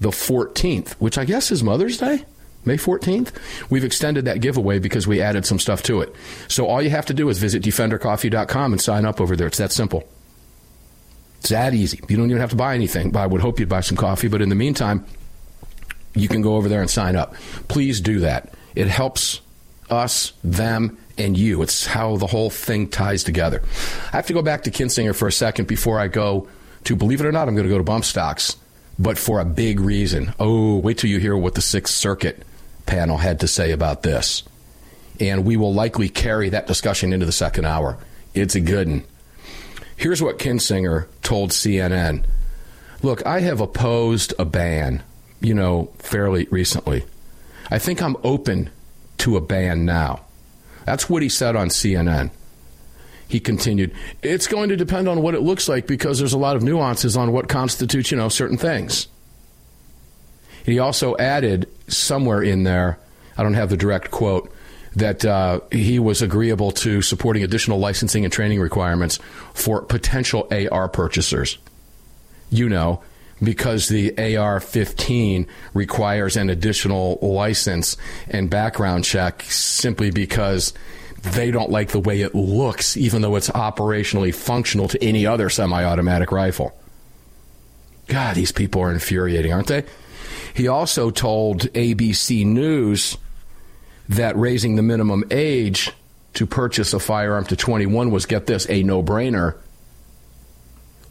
the 0.00 0.10
14th, 0.10 0.92
which 0.92 1.18
I 1.18 1.24
guess 1.24 1.50
is 1.50 1.62
Mother's 1.62 1.98
Day. 1.98 2.24
May 2.64 2.76
14th. 2.76 3.32
We've 3.70 3.84
extended 3.84 4.26
that 4.26 4.40
giveaway 4.40 4.78
because 4.78 5.06
we 5.06 5.22
added 5.22 5.46
some 5.46 5.58
stuff 5.58 5.82
to 5.84 6.00
it. 6.00 6.14
So 6.48 6.66
all 6.66 6.82
you 6.82 6.90
have 6.90 7.06
to 7.06 7.14
do 7.14 7.28
is 7.28 7.38
visit 7.38 7.62
defendercoffee.com 7.62 8.72
and 8.72 8.80
sign 8.80 9.04
up 9.04 9.20
over 9.20 9.36
there. 9.36 9.46
It's 9.46 9.58
that 9.58 9.72
simple. 9.72 10.06
It's 11.40 11.50
that 11.50 11.72
easy. 11.72 12.00
You 12.08 12.16
don't 12.16 12.28
even 12.28 12.40
have 12.40 12.50
to 12.50 12.56
buy 12.56 12.74
anything. 12.74 13.16
I 13.16 13.26
would 13.26 13.40
hope 13.40 13.60
you'd 13.60 13.68
buy 13.68 13.80
some 13.80 13.96
coffee, 13.96 14.28
but 14.28 14.42
in 14.42 14.48
the 14.48 14.54
meantime, 14.54 15.06
you 16.14 16.28
can 16.28 16.42
go 16.42 16.56
over 16.56 16.68
there 16.68 16.80
and 16.80 16.90
sign 16.90 17.16
up. 17.16 17.34
Please 17.68 18.00
do 18.00 18.20
that. 18.20 18.52
It 18.74 18.88
helps 18.88 19.40
us, 19.88 20.32
them, 20.44 20.98
and 21.18 21.36
you. 21.36 21.62
It's 21.62 21.86
how 21.86 22.16
the 22.16 22.26
whole 22.26 22.50
thing 22.50 22.88
ties 22.88 23.24
together. 23.24 23.62
I 24.12 24.16
have 24.16 24.26
to 24.26 24.32
go 24.32 24.42
back 24.42 24.64
to 24.64 24.70
Kinzinger 24.70 25.14
for 25.14 25.28
a 25.28 25.32
second 25.32 25.66
before 25.66 25.98
I 25.98 26.08
go 26.08 26.48
to, 26.84 26.96
believe 26.96 27.20
it 27.20 27.26
or 27.26 27.32
not, 27.32 27.48
I'm 27.48 27.54
going 27.54 27.66
to 27.66 27.72
go 27.72 27.78
to 27.78 27.84
bump 27.84 28.04
stocks, 28.04 28.56
but 28.98 29.18
for 29.18 29.40
a 29.40 29.44
big 29.44 29.80
reason. 29.80 30.32
Oh, 30.38 30.78
wait 30.78 30.98
till 30.98 31.10
you 31.10 31.18
hear 31.18 31.36
what 31.36 31.54
the 31.54 31.60
Sixth 31.60 31.94
Circuit 31.94 32.42
panel 32.86 33.18
had 33.18 33.40
to 33.40 33.48
say 33.48 33.72
about 33.72 34.02
this. 34.02 34.42
And 35.20 35.44
we 35.44 35.56
will 35.56 35.74
likely 35.74 36.08
carry 36.08 36.48
that 36.50 36.66
discussion 36.66 37.12
into 37.12 37.26
the 37.26 37.32
second 37.32 37.64
hour. 37.64 37.98
It's 38.34 38.54
a 38.54 38.60
good 38.60 38.88
one. 38.88 39.04
Here's 39.96 40.22
what 40.22 40.38
Kinzinger 40.38 41.08
told 41.22 41.50
CNN 41.50 42.24
Look, 43.02 43.24
I 43.26 43.40
have 43.40 43.60
opposed 43.60 44.32
a 44.38 44.44
ban, 44.44 45.02
you 45.40 45.54
know, 45.54 45.92
fairly 45.98 46.46
recently. 46.50 47.04
I 47.70 47.78
think 47.78 48.00
I'm 48.00 48.16
open 48.24 48.70
to 49.18 49.36
a 49.36 49.40
ban 49.40 49.84
now. 49.84 50.20
That's 50.88 51.10
what 51.10 51.20
he 51.20 51.28
said 51.28 51.54
on 51.54 51.68
CNN. 51.68 52.30
He 53.28 53.40
continued, 53.40 53.94
It's 54.22 54.46
going 54.46 54.70
to 54.70 54.76
depend 54.76 55.06
on 55.06 55.20
what 55.20 55.34
it 55.34 55.42
looks 55.42 55.68
like 55.68 55.86
because 55.86 56.18
there's 56.18 56.32
a 56.32 56.38
lot 56.38 56.56
of 56.56 56.62
nuances 56.62 57.14
on 57.14 57.30
what 57.30 57.46
constitutes, 57.46 58.10
you 58.10 58.16
know, 58.16 58.30
certain 58.30 58.56
things. 58.56 59.06
He 60.64 60.78
also 60.78 61.14
added 61.18 61.68
somewhere 61.88 62.40
in 62.40 62.62
there, 62.62 62.98
I 63.36 63.42
don't 63.42 63.52
have 63.52 63.68
the 63.68 63.76
direct 63.76 64.10
quote, 64.10 64.50
that 64.96 65.26
uh, 65.26 65.60
he 65.70 65.98
was 65.98 66.22
agreeable 66.22 66.70
to 66.70 67.02
supporting 67.02 67.42
additional 67.42 67.78
licensing 67.78 68.24
and 68.24 68.32
training 68.32 68.58
requirements 68.58 69.18
for 69.52 69.82
potential 69.82 70.48
AR 70.50 70.88
purchasers. 70.88 71.58
You 72.48 72.70
know, 72.70 73.02
because 73.42 73.88
the 73.88 74.36
AR 74.36 74.60
15 74.60 75.46
requires 75.74 76.36
an 76.36 76.50
additional 76.50 77.18
license 77.22 77.96
and 78.28 78.50
background 78.50 79.04
check 79.04 79.42
simply 79.42 80.10
because 80.10 80.72
they 81.22 81.50
don't 81.50 81.70
like 81.70 81.90
the 81.90 82.00
way 82.00 82.20
it 82.20 82.34
looks, 82.34 82.96
even 82.96 83.22
though 83.22 83.36
it's 83.36 83.50
operationally 83.50 84.34
functional 84.34 84.88
to 84.88 85.02
any 85.02 85.26
other 85.26 85.50
semi 85.50 85.84
automatic 85.84 86.32
rifle. 86.32 86.76
God, 88.06 88.36
these 88.36 88.52
people 88.52 88.82
are 88.82 88.92
infuriating, 88.92 89.52
aren't 89.52 89.68
they? 89.68 89.84
He 90.54 90.66
also 90.68 91.10
told 91.10 91.60
ABC 91.72 92.44
News 92.44 93.16
that 94.08 94.36
raising 94.36 94.76
the 94.76 94.82
minimum 94.82 95.24
age 95.30 95.92
to 96.34 96.46
purchase 96.46 96.94
a 96.94 97.00
firearm 97.00 97.44
to 97.46 97.56
21 97.56 98.10
was, 98.10 98.26
get 98.26 98.46
this, 98.46 98.68
a 98.70 98.82
no 98.82 99.02
brainer, 99.02 99.56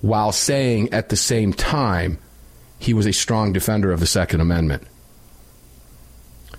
while 0.08 0.32
saying 0.32 0.94
at 0.94 1.10
the 1.10 1.18
same 1.18 1.52
time 1.54 2.18
he 2.80 2.94
was 2.94 3.06
a 3.06 3.14
strong 3.14 3.52
defender 3.52 3.92
of 3.92 4.00
the 4.00 4.08
Second 4.08 4.40
Amendment. 4.40 4.84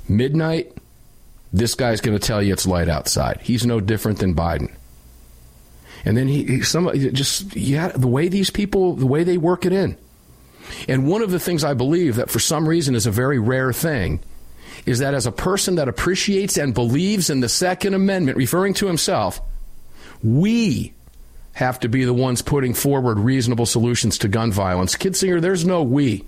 Midnight, 0.08 0.76
this 1.52 1.74
guy's 1.74 2.00
going 2.00 2.18
to 2.18 2.24
tell 2.24 2.42
you 2.42 2.52
it's 2.52 2.66
light 2.66 2.88
outside. 2.88 3.40
He's 3.42 3.64
no 3.64 3.80
different 3.80 4.18
than 4.18 4.34
Biden. 4.34 4.74
And 6.04 6.16
then 6.16 6.28
he, 6.28 6.62
some 6.62 6.90
just 7.14 7.56
yeah, 7.56 7.88
the 7.88 8.06
way 8.06 8.28
these 8.28 8.50
people, 8.50 8.94
the 8.94 9.06
way 9.06 9.24
they 9.24 9.38
work 9.38 9.64
it 9.64 9.72
in. 9.72 9.96
And 10.86 11.08
one 11.08 11.22
of 11.22 11.30
the 11.30 11.40
things 11.40 11.64
I 11.64 11.74
believe 11.74 12.16
that 12.16 12.30
for 12.30 12.38
some 12.38 12.68
reason 12.68 12.94
is 12.94 13.06
a 13.06 13.10
very 13.10 13.38
rare 13.38 13.72
thing 13.72 14.20
is 14.84 14.98
that 14.98 15.14
as 15.14 15.26
a 15.26 15.32
person 15.32 15.76
that 15.76 15.88
appreciates 15.88 16.56
and 16.58 16.74
believes 16.74 17.30
in 17.30 17.40
the 17.40 17.48
Second 17.48 17.94
Amendment, 17.94 18.36
referring 18.36 18.74
to 18.74 18.86
himself, 18.86 19.40
we 20.22 20.92
have 21.58 21.80
to 21.80 21.88
be 21.88 22.04
the 22.04 22.14
ones 22.14 22.40
putting 22.40 22.72
forward 22.72 23.18
reasonable 23.18 23.66
solutions 23.66 24.16
to 24.16 24.28
gun 24.28 24.52
violence. 24.52 24.94
Kinzinger, 24.94 25.40
there's 25.40 25.64
no 25.64 25.82
we. 25.82 26.24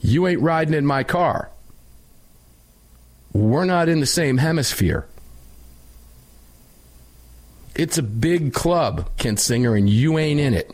You 0.00 0.26
ain't 0.26 0.40
riding 0.40 0.72
in 0.72 0.86
my 0.86 1.04
car. 1.04 1.50
We're 3.34 3.66
not 3.66 3.90
in 3.90 4.00
the 4.00 4.06
same 4.06 4.38
hemisphere. 4.38 5.06
It's 7.74 7.98
a 7.98 8.02
big 8.02 8.54
club, 8.54 9.10
Kinzinger, 9.18 9.76
and 9.76 9.90
you 9.90 10.18
ain't 10.18 10.40
in 10.40 10.54
it. 10.54 10.70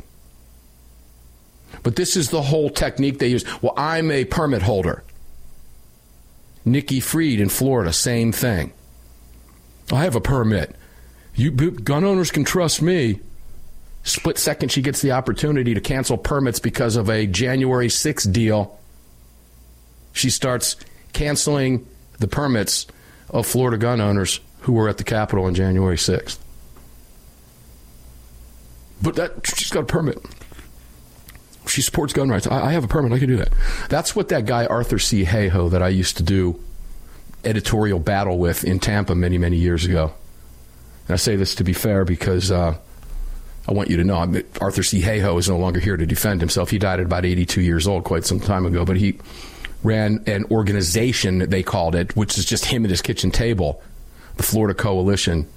But 1.83 1.97
this 1.97 2.17
is 2.17 2.31
the 2.31 2.43
whole 2.43 2.71
technique 2.71 3.19
they 3.19 3.29
use. 3.29 3.45
Well, 3.61 3.75
I'm 3.77 4.13
a 4.13 4.25
permit 4.25 4.63
holder. 4.63 5.03
Nikki 6.65 7.01
Fried 7.01 7.41
in 7.41 7.49
Florida, 7.49 7.93
same 7.93 8.31
thing. 8.31 8.73
I 9.91 10.05
have 10.05 10.15
a 10.15 10.21
permit. 10.21 10.77
You 11.39 11.53
gun 11.53 12.05
owners 12.05 12.31
can 12.31 12.45
trust 12.45 12.83
me. 12.83 13.21
Split 14.03 14.39
second, 14.39 14.71
she 14.71 14.83
gets 14.83 15.01
the 15.01 15.13
opportunity 15.13 15.73
to 15.75 15.81
cancel 15.81 16.19
permits 16.19 16.59
because 16.59 16.97
of 16.97 17.09
a 17.09 17.27
January 17.27 17.89
6th 17.89 18.33
deal. 18.33 18.79
She 20.13 20.31
starts 20.31 20.77
canceling 21.13 21.87
the 22.19 22.27
permits 22.27 22.87
of 23.31 23.47
Florida 23.47 23.79
gun 23.79 24.01
owners 24.01 24.41
who 24.63 24.73
were 24.73 24.89
at 24.89 24.99
the 24.99 25.05
Capitol 25.05 25.45
on 25.45 25.55
January 25.55 25.97
6th. 25.97 26.39
But 29.01 29.15
that 29.15 29.47
she's 29.47 29.71
got 29.71 29.85
a 29.85 29.87
permit 29.87 30.19
she 31.69 31.83
supports 31.83 32.13
gun 32.13 32.29
rights. 32.29 32.47
I, 32.47 32.69
I, 32.69 32.73
have 32.73 32.85
a 32.85 32.89
permit. 32.89 33.13
I 33.13 33.19
can 33.19 33.29
do 33.29 33.37
that. 33.37 33.53
That's 33.89 34.17
what 34.17 34.29
that 34.29 34.47
guy 34.47 34.67
Arthur 34.67 34.99
C. 34.99 35.25
Hayhoe 35.25 35.71
that 35.71 35.83
I 35.83 35.89
used 35.89 36.17
to 36.17 36.23
do 36.23 36.59
editorial 37.45 37.99
battle 37.99 38.39
with 38.39 38.65
in 38.65 38.81
Tampa 38.81 39.15
many 39.15 39.39
many 39.39 39.57
years 39.57 39.85
ago. 39.85 40.13
And 41.09 41.15
I 41.15 41.17
say 41.17 41.37
this 41.37 41.57
to 41.57 41.65
be 41.65 41.73
fair 41.73 42.05
because 42.05 42.51
uh, 42.51 42.77
I 43.67 43.73
want 43.73 43.91
you 43.91 43.97
to 43.97 44.05
know 44.05 44.43
Arthur 44.61 44.83
C. 44.83 45.01
Hayhoe 45.01 45.39
is 45.39 45.49
no 45.49 45.59
longer 45.59 45.81
here 45.81 45.97
to 45.97 46.07
defend 46.07 46.41
himself. 46.41 46.71
He 46.71 46.79
died 46.79 47.01
at 47.01 47.07
about 47.07 47.25
82 47.25 47.61
years 47.61 47.89
old, 47.89 48.05
quite 48.05 48.25
some 48.25 48.41
time 48.41 48.67
ago. 48.67 48.85
But 48.85 48.97
he 48.97 49.19
ran 49.83 50.23
an 50.27 50.45
organization 50.51 51.39
they 51.51 51.63
called 51.63 51.95
it, 51.95 52.15
which 52.15 52.39
is 52.39 52.45
just 52.45 52.67
him 52.67 52.85
at 52.85 52.91
his 52.91 53.03
kitchen 53.03 53.31
table, 53.31 53.83
the 54.37 54.43
Florida 54.43 54.75
Coalition 54.75 55.49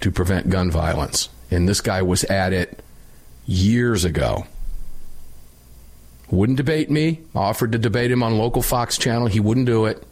to 0.00 0.10
Prevent 0.10 0.48
Gun 0.48 0.70
Violence. 0.70 1.28
And 1.50 1.68
this 1.68 1.80
guy 1.80 2.02
was 2.02 2.24
at 2.24 2.52
it 2.52 2.82
years 3.46 4.04
ago 4.04 4.46
wouldn't 6.30 6.56
debate 6.56 6.90
me. 6.90 7.20
Offered 7.34 7.72
to 7.72 7.78
debate 7.78 8.10
him 8.10 8.22
on 8.22 8.38
local 8.38 8.62
Fox 8.62 8.98
channel. 8.98 9.26
He 9.26 9.40
wouldn't 9.40 9.66
do 9.66 9.86
it. 9.86 10.02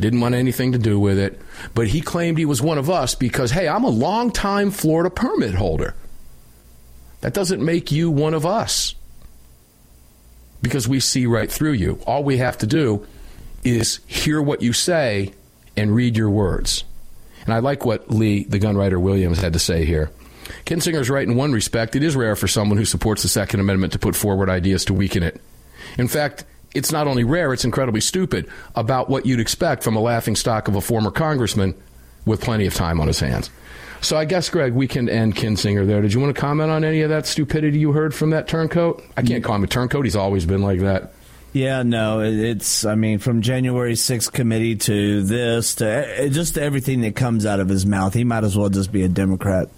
Didn't 0.00 0.20
want 0.20 0.34
anything 0.34 0.72
to 0.72 0.78
do 0.78 0.98
with 0.98 1.18
it. 1.18 1.40
But 1.74 1.88
he 1.88 2.00
claimed 2.00 2.38
he 2.38 2.44
was 2.44 2.62
one 2.62 2.78
of 2.78 2.90
us 2.90 3.14
because, 3.14 3.50
hey, 3.52 3.68
I'm 3.68 3.84
a 3.84 3.88
long-time 3.90 4.70
Florida 4.70 5.10
permit 5.10 5.54
holder. 5.54 5.94
That 7.20 7.34
doesn't 7.34 7.64
make 7.64 7.92
you 7.92 8.10
one 8.10 8.34
of 8.34 8.44
us. 8.44 8.94
because 10.62 10.86
we 10.88 11.00
see 11.00 11.26
right 11.26 11.50
through 11.50 11.72
you. 11.72 11.98
All 12.06 12.22
we 12.24 12.38
have 12.38 12.56
to 12.58 12.66
do 12.66 13.06
is 13.64 14.00
hear 14.06 14.40
what 14.40 14.62
you 14.62 14.72
say 14.72 15.32
and 15.76 15.94
read 15.94 16.16
your 16.16 16.30
words. 16.30 16.84
And 17.44 17.52
I 17.52 17.58
like 17.58 17.84
what 17.84 18.10
Lee, 18.10 18.44
the 18.44 18.58
gun 18.60 18.76
writer 18.76 18.98
Williams, 19.00 19.40
had 19.40 19.52
to 19.54 19.58
say 19.58 19.84
here. 19.84 20.10
Kinzinger's 20.64 21.10
right 21.10 21.26
in 21.26 21.34
one 21.34 21.52
respect. 21.52 21.96
It 21.96 22.02
is 22.02 22.14
rare 22.14 22.36
for 22.36 22.46
someone 22.46 22.78
who 22.78 22.84
supports 22.84 23.22
the 23.22 23.28
Second 23.28 23.60
Amendment 23.60 23.92
to 23.94 23.98
put 23.98 24.14
forward 24.14 24.48
ideas 24.48 24.84
to 24.86 24.94
weaken 24.94 25.22
it. 25.22 25.40
In 25.98 26.08
fact, 26.08 26.44
it's 26.74 26.92
not 26.92 27.06
only 27.06 27.24
rare, 27.24 27.52
it's 27.52 27.64
incredibly 27.64 28.00
stupid 28.00 28.48
about 28.74 29.08
what 29.08 29.26
you'd 29.26 29.40
expect 29.40 29.82
from 29.82 29.96
a 29.96 30.00
laughing 30.00 30.36
stock 30.36 30.68
of 30.68 30.76
a 30.76 30.80
former 30.80 31.10
congressman 31.10 31.74
with 32.24 32.40
plenty 32.40 32.66
of 32.66 32.74
time 32.74 33.00
on 33.00 33.06
his 33.06 33.20
hands. 33.20 33.50
So 34.00 34.16
I 34.16 34.24
guess, 34.24 34.50
Greg, 34.50 34.72
we 34.72 34.88
can 34.88 35.08
end 35.08 35.36
Kinzinger 35.36 35.86
there. 35.86 36.02
Did 36.02 36.12
you 36.12 36.20
want 36.20 36.34
to 36.34 36.40
comment 36.40 36.70
on 36.70 36.84
any 36.84 37.02
of 37.02 37.10
that 37.10 37.24
stupidity 37.24 37.78
you 37.78 37.92
heard 37.92 38.12
from 38.12 38.30
that 38.30 38.48
turncoat? 38.48 39.02
I 39.16 39.22
can't 39.22 39.44
call 39.44 39.54
him 39.54 39.64
a 39.64 39.68
turncoat. 39.68 40.04
He's 40.04 40.16
always 40.16 40.44
been 40.44 40.62
like 40.62 40.80
that. 40.80 41.12
Yeah, 41.52 41.82
no, 41.82 42.20
it's, 42.20 42.84
I 42.84 42.94
mean, 42.94 43.18
from 43.18 43.42
January 43.42 43.92
6th 43.92 44.32
committee 44.32 44.74
to 44.76 45.22
this 45.22 45.76
to 45.76 45.86
eh, 45.86 46.28
just 46.30 46.56
everything 46.56 47.02
that 47.02 47.14
comes 47.14 47.44
out 47.44 47.60
of 47.60 47.68
his 47.68 47.84
mouth, 47.84 48.14
he 48.14 48.24
might 48.24 48.42
as 48.42 48.56
well 48.56 48.70
just 48.70 48.90
be 48.90 49.02
a 49.02 49.08
Democrat. 49.08 49.68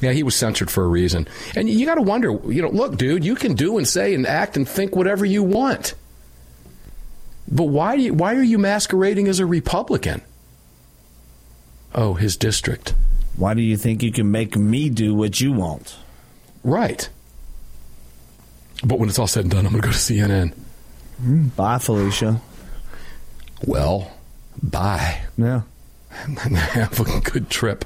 Yeah, 0.00 0.12
he 0.12 0.22
was 0.22 0.34
censored 0.36 0.70
for 0.70 0.84
a 0.84 0.88
reason. 0.88 1.28
And 1.56 1.68
you 1.68 1.86
got 1.86 1.96
to 1.96 2.02
wonder, 2.02 2.30
you 2.50 2.62
know, 2.62 2.70
look, 2.70 2.96
dude, 2.96 3.24
you 3.24 3.34
can 3.34 3.54
do 3.54 3.78
and 3.78 3.86
say 3.86 4.14
and 4.14 4.26
act 4.26 4.56
and 4.56 4.68
think 4.68 4.94
whatever 4.94 5.24
you 5.24 5.42
want. 5.42 5.94
But 7.50 7.64
why 7.64 7.96
do 7.96 8.02
you, 8.02 8.14
why 8.14 8.34
are 8.34 8.42
you 8.42 8.58
masquerading 8.58 9.28
as 9.28 9.40
a 9.40 9.46
Republican? 9.46 10.22
Oh, 11.94 12.14
his 12.14 12.36
district. 12.36 12.94
Why 13.36 13.54
do 13.54 13.62
you 13.62 13.76
think 13.76 14.02
you 14.02 14.12
can 14.12 14.30
make 14.30 14.56
me 14.56 14.90
do 14.90 15.14
what 15.14 15.40
you 15.40 15.52
want? 15.52 15.96
Right. 16.62 17.08
But 18.84 18.98
when 18.98 19.08
it's 19.08 19.18
all 19.18 19.26
said 19.26 19.44
and 19.44 19.50
done, 19.50 19.66
I'm 19.66 19.72
going 19.72 19.82
to 19.82 19.88
go 19.88 19.92
to 19.92 19.98
CNN. 19.98 20.54
Bye, 21.56 21.78
Felicia. 21.78 22.40
Well, 23.66 24.12
bye. 24.62 25.22
Yeah. 25.36 25.62
Have 26.10 27.00
a 27.00 27.20
good 27.20 27.50
trip. 27.50 27.84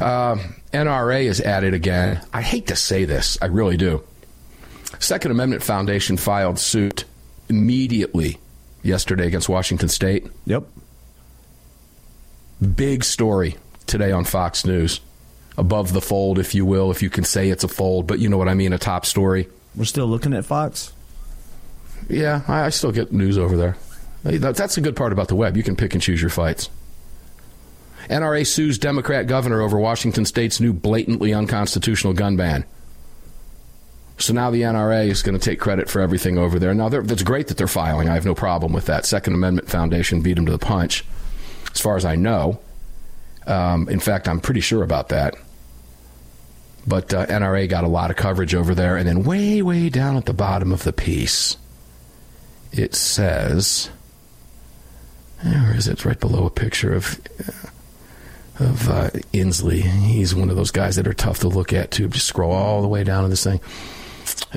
Uh, 0.00 0.36
NRA 0.72 1.24
is 1.24 1.40
at 1.40 1.64
it 1.64 1.74
again. 1.74 2.20
I 2.32 2.42
hate 2.42 2.68
to 2.68 2.76
say 2.76 3.04
this, 3.04 3.38
I 3.42 3.46
really 3.46 3.76
do. 3.76 4.02
Second 4.98 5.30
Amendment 5.30 5.62
Foundation 5.62 6.16
filed 6.16 6.58
suit 6.58 7.04
immediately 7.48 8.38
yesterday 8.82 9.26
against 9.26 9.48
Washington 9.48 9.88
State. 9.88 10.26
Yep. 10.46 10.64
Big 12.76 13.04
story 13.04 13.56
today 13.86 14.12
on 14.12 14.24
Fox 14.24 14.64
News. 14.64 15.00
Above 15.58 15.92
the 15.92 16.00
fold, 16.00 16.38
if 16.38 16.54
you 16.54 16.64
will, 16.64 16.90
if 16.90 17.02
you 17.02 17.10
can 17.10 17.24
say 17.24 17.50
it's 17.50 17.64
a 17.64 17.68
fold, 17.68 18.06
but 18.06 18.18
you 18.18 18.28
know 18.28 18.38
what 18.38 18.48
I 18.48 18.54
mean, 18.54 18.72
a 18.72 18.78
top 18.78 19.04
story. 19.04 19.48
We're 19.74 19.84
still 19.84 20.06
looking 20.06 20.32
at 20.32 20.46
Fox? 20.46 20.92
Yeah, 22.08 22.42
I, 22.48 22.66
I 22.66 22.68
still 22.70 22.92
get 22.92 23.12
news 23.12 23.36
over 23.36 23.56
there. 23.56 23.76
That's 24.24 24.78
a 24.78 24.80
good 24.80 24.96
part 24.96 25.12
about 25.12 25.28
the 25.28 25.34
web. 25.34 25.56
You 25.56 25.62
can 25.62 25.76
pick 25.76 25.94
and 25.94 26.02
choose 26.02 26.20
your 26.20 26.30
fights. 26.30 26.70
NRA 28.08 28.46
sues 28.46 28.78
Democrat 28.78 29.26
governor 29.26 29.60
over 29.60 29.78
Washington 29.78 30.24
state's 30.24 30.60
new 30.60 30.72
blatantly 30.72 31.32
unconstitutional 31.32 32.12
gun 32.12 32.36
ban. 32.36 32.64
So 34.18 34.32
now 34.32 34.50
the 34.50 34.62
NRA 34.62 35.08
is 35.08 35.22
going 35.22 35.38
to 35.38 35.44
take 35.44 35.58
credit 35.58 35.88
for 35.88 36.00
everything 36.00 36.38
over 36.38 36.58
there. 36.58 36.74
Now, 36.74 36.88
that's 36.88 37.22
great 37.22 37.48
that 37.48 37.56
they're 37.56 37.66
filing. 37.66 38.08
I 38.08 38.14
have 38.14 38.24
no 38.24 38.34
problem 38.34 38.72
with 38.72 38.86
that. 38.86 39.04
Second 39.04 39.34
Amendment 39.34 39.68
Foundation 39.68 40.20
beat 40.20 40.34
them 40.34 40.46
to 40.46 40.52
the 40.52 40.58
punch, 40.58 41.04
as 41.72 41.80
far 41.80 41.96
as 41.96 42.04
I 42.04 42.14
know. 42.14 42.60
Um, 43.46 43.88
in 43.88 43.98
fact, 43.98 44.28
I'm 44.28 44.40
pretty 44.40 44.60
sure 44.60 44.82
about 44.82 45.08
that. 45.08 45.34
But 46.86 47.12
uh, 47.14 47.26
NRA 47.26 47.68
got 47.68 47.84
a 47.84 47.88
lot 47.88 48.10
of 48.10 48.16
coverage 48.16 48.54
over 48.54 48.74
there. 48.74 48.96
And 48.96 49.08
then, 49.08 49.24
way, 49.24 49.62
way 49.62 49.88
down 49.88 50.16
at 50.16 50.26
the 50.26 50.32
bottom 50.32 50.72
of 50.72 50.84
the 50.84 50.92
piece, 50.92 51.56
it 52.70 52.94
says, 52.94 53.90
where 55.42 55.74
is 55.74 55.88
it? 55.88 55.92
It's 55.92 56.04
right 56.04 56.20
below 56.20 56.46
a 56.46 56.50
picture 56.50 56.94
of. 56.94 57.20
Uh, 57.40 57.68
of 58.58 58.88
uh, 58.88 59.10
Inslee. 59.32 59.80
He's 59.80 60.34
one 60.34 60.50
of 60.50 60.56
those 60.56 60.70
guys 60.70 60.96
that 60.96 61.06
are 61.06 61.14
tough 61.14 61.40
to 61.40 61.48
look 61.48 61.72
at 61.72 61.90
too. 61.90 62.08
Just 62.08 62.26
scroll 62.26 62.52
all 62.52 62.82
the 62.82 62.88
way 62.88 63.04
down 63.04 63.22
to 63.24 63.28
this 63.28 63.44
thing. 63.44 63.60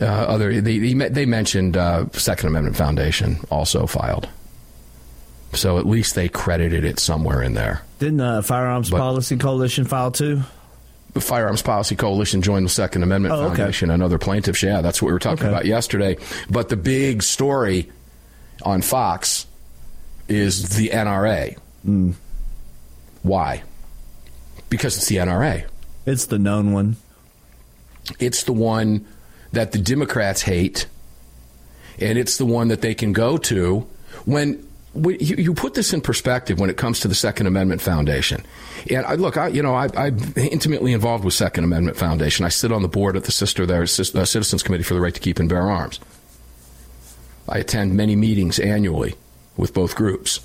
Uh, 0.02 0.06
other 0.06 0.62
they, 0.62 0.93
they 0.93 1.26
mentioned 1.26 1.78
uh, 1.78 2.06
Second 2.12 2.50
Amendment 2.50 2.76
Foundation 2.76 3.39
also 3.50 3.88
filed, 3.88 4.28
so 5.54 5.78
at 5.78 5.86
least 5.86 6.16
they 6.16 6.28
credited 6.28 6.84
it 6.84 7.00
somewhere 7.00 7.41
in 7.41 7.54
there. 7.54 7.82
Didn't 8.00 8.18
the 8.18 8.43
Firearms 8.43 8.89
but, 8.89 8.98
Policy 8.98 9.38
Coalition 9.38 9.86
file 9.86 10.12
too? 10.12 10.41
The 11.14 11.22
Firearms 11.22 11.62
Policy 11.62 11.96
Coalition 11.96 12.41
joined 12.41 12.66
the 12.66 12.70
Second 12.70 13.04
Amendment 13.04 13.36
oh, 13.36 13.48
Foundation 13.48 13.89
okay. 13.89 13.93
and 13.93 14.04
other 14.04 14.18
plaintiffs. 14.18 14.62
Yeah, 14.62 14.82
that's 14.82 15.02
what 15.02 15.08
we 15.08 15.14
were 15.14 15.20
talking 15.20 15.46
okay. 15.46 15.50
about 15.50 15.66
yesterday. 15.66 16.18
But 16.50 16.68
the 16.68 16.76
big 16.76 17.24
story 17.24 17.89
on 18.64 18.82
Fox 18.82 19.48
is 20.28 20.76
the 20.76 20.89
NRA. 20.89 21.58
Mm. 21.88 22.16
Why? 23.24 23.64
Because 24.76 24.97
it's 24.97 25.07
the 25.07 25.15
NRA. 25.15 25.65
It's 26.05 26.26
the 26.26 26.38
known 26.38 26.73
one. 26.73 26.97
It's 28.19 28.43
the 28.43 28.51
one 28.51 29.05
that 29.53 29.71
the 29.71 29.78
Democrats 29.78 30.41
hate, 30.41 30.86
and 31.97 32.17
it's 32.17 32.38
the 32.38 32.45
one 32.45 32.67
that 32.67 32.82
they 32.82 32.93
can 32.93 33.13
go 33.13 33.38
to 33.38 33.88
when. 34.26 34.67
when 34.93 35.17
you, 35.21 35.38
you, 35.38 35.53
put 35.53 35.76
this 35.76 35.93
in 35.93 36.01
perspective 36.01 36.59
when 36.59 36.69
it 36.69 36.76
comes 36.76 36.99
to 36.99 37.07
the 37.07 37.15
Second 37.15 37.47
Amendment 37.47 37.82
Foundation, 37.82 38.45
and 38.89 39.05
I, 39.05 39.15
look, 39.15 39.38
I, 39.38 39.47
you 39.47 39.63
know, 39.63 39.73
I, 39.73 40.07
am 40.07 40.34
intimately 40.36 40.91
involved 40.91 41.23
with 41.23 41.34
Second 41.34 41.63
Amendment 41.63 41.95
Foundation. 41.97 42.45
I 42.45 42.49
sit 42.49 42.71
on 42.71 42.82
the 42.82 42.89
board 42.89 43.15
at 43.15 43.23
the 43.23 43.32
sister 43.32 43.65
there, 43.65 43.84
uh, 43.84 43.86
Citizens 43.86 44.61
Committee 44.61 44.84
for 44.84 44.93
the 44.93 45.01
Right 45.01 45.13
to 45.13 45.21
Keep 45.21 45.39
and 45.39 45.47
Bear 45.47 45.69
Arms. 45.69 46.01
I 47.47 47.59
attend 47.59 47.95
many 47.95 48.15
meetings 48.15 48.59
annually 48.59 49.15
with 49.55 49.73
both 49.73 49.95
groups, 49.95 50.41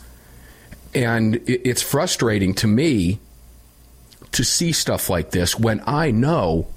and 0.94 1.36
it, 1.36 1.62
it's 1.64 1.82
frustrating 1.82 2.54
to 2.54 2.68
me 2.68 3.18
to 4.32 4.44
see 4.44 4.72
stuff 4.72 5.10
like 5.10 5.30
this 5.30 5.58
when 5.58 5.82
I 5.86 6.10
know 6.10 6.68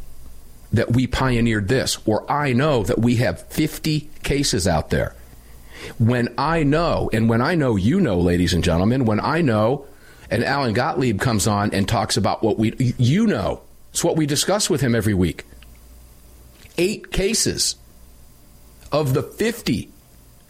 that 0.73 0.91
we 0.91 1.05
pioneered 1.05 1.67
this, 1.67 1.99
or 2.05 2.29
I 2.29 2.53
know 2.53 2.83
that 2.83 2.99
we 2.99 3.17
have 3.17 3.47
50 3.49 4.09
cases 4.23 4.67
out 4.67 4.89
there. 4.89 5.15
When 5.99 6.33
I 6.37 6.63
know, 6.63 7.09
and 7.13 7.29
when 7.29 7.41
I 7.41 7.53
know 7.53 7.75
you 7.75 8.01
know, 8.01 8.17
ladies 8.19 8.53
and 8.53 8.63
gentlemen, 8.63 9.05
when 9.05 9.19
I 9.19 9.41
know, 9.41 9.85
and 10.31 10.43
Alan 10.43 10.73
Gottlieb 10.73 11.19
comes 11.21 11.45
on 11.45 11.73
and 11.73 11.87
talks 11.87 12.17
about 12.17 12.41
what 12.41 12.57
we, 12.57 12.95
you 12.97 13.27
know, 13.27 13.61
it's 13.91 14.03
what 14.03 14.15
we 14.15 14.25
discuss 14.25 14.69
with 14.69 14.81
him 14.81 14.95
every 14.95 15.13
week. 15.13 15.45
Eight 16.77 17.11
cases 17.11 17.75
of 18.91 19.13
the 19.13 19.21
50 19.21 19.91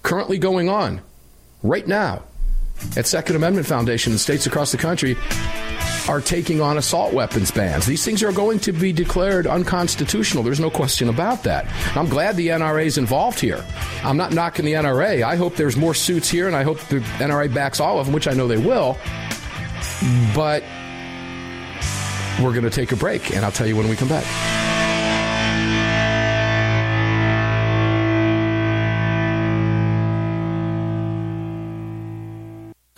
currently 0.03 0.37
going 0.37 0.69
on 0.69 1.01
right 1.63 1.85
now 1.85 2.23
at 2.95 3.07
Second 3.07 3.35
Amendment 3.35 3.67
Foundation 3.67 4.13
in 4.13 4.19
states 4.19 4.45
across 4.45 4.71
the 4.71 4.77
country 4.77 5.17
are 6.09 6.21
taking 6.21 6.61
on 6.61 6.77
assault 6.77 7.13
weapons 7.13 7.51
bans. 7.51 7.85
These 7.85 8.03
things 8.03 8.23
are 8.23 8.31
going 8.31 8.59
to 8.59 8.71
be 8.71 8.91
declared 8.91 9.47
unconstitutional. 9.47 10.43
There's 10.43 10.59
no 10.59 10.69
question 10.69 11.09
about 11.09 11.43
that. 11.43 11.67
I'm 11.95 12.07
glad 12.07 12.35
the 12.35 12.49
NRA 12.49 12.85
is 12.85 12.97
involved 12.97 13.39
here. 13.39 13.63
I'm 14.03 14.17
not 14.17 14.33
knocking 14.33 14.65
the 14.65 14.73
NRA. 14.73 15.23
I 15.23 15.35
hope 15.35 15.55
there's 15.55 15.77
more 15.77 15.93
suits 15.93 16.29
here, 16.29 16.47
and 16.47 16.55
I 16.55 16.63
hope 16.63 16.79
the 16.87 16.99
NRA 16.99 17.53
backs 17.53 17.79
all 17.79 17.99
of 17.99 18.05
them, 18.05 18.13
which 18.13 18.27
I 18.27 18.33
know 18.33 18.47
they 18.47 18.57
will. 18.57 18.97
But 20.35 20.63
we're 22.41 22.51
going 22.51 22.63
to 22.63 22.69
take 22.69 22.91
a 22.91 22.97
break, 22.97 23.33
and 23.35 23.45
I'll 23.45 23.51
tell 23.51 23.67
you 23.67 23.75
when 23.75 23.89
we 23.89 23.95
come 23.95 24.09
back. 24.09 24.62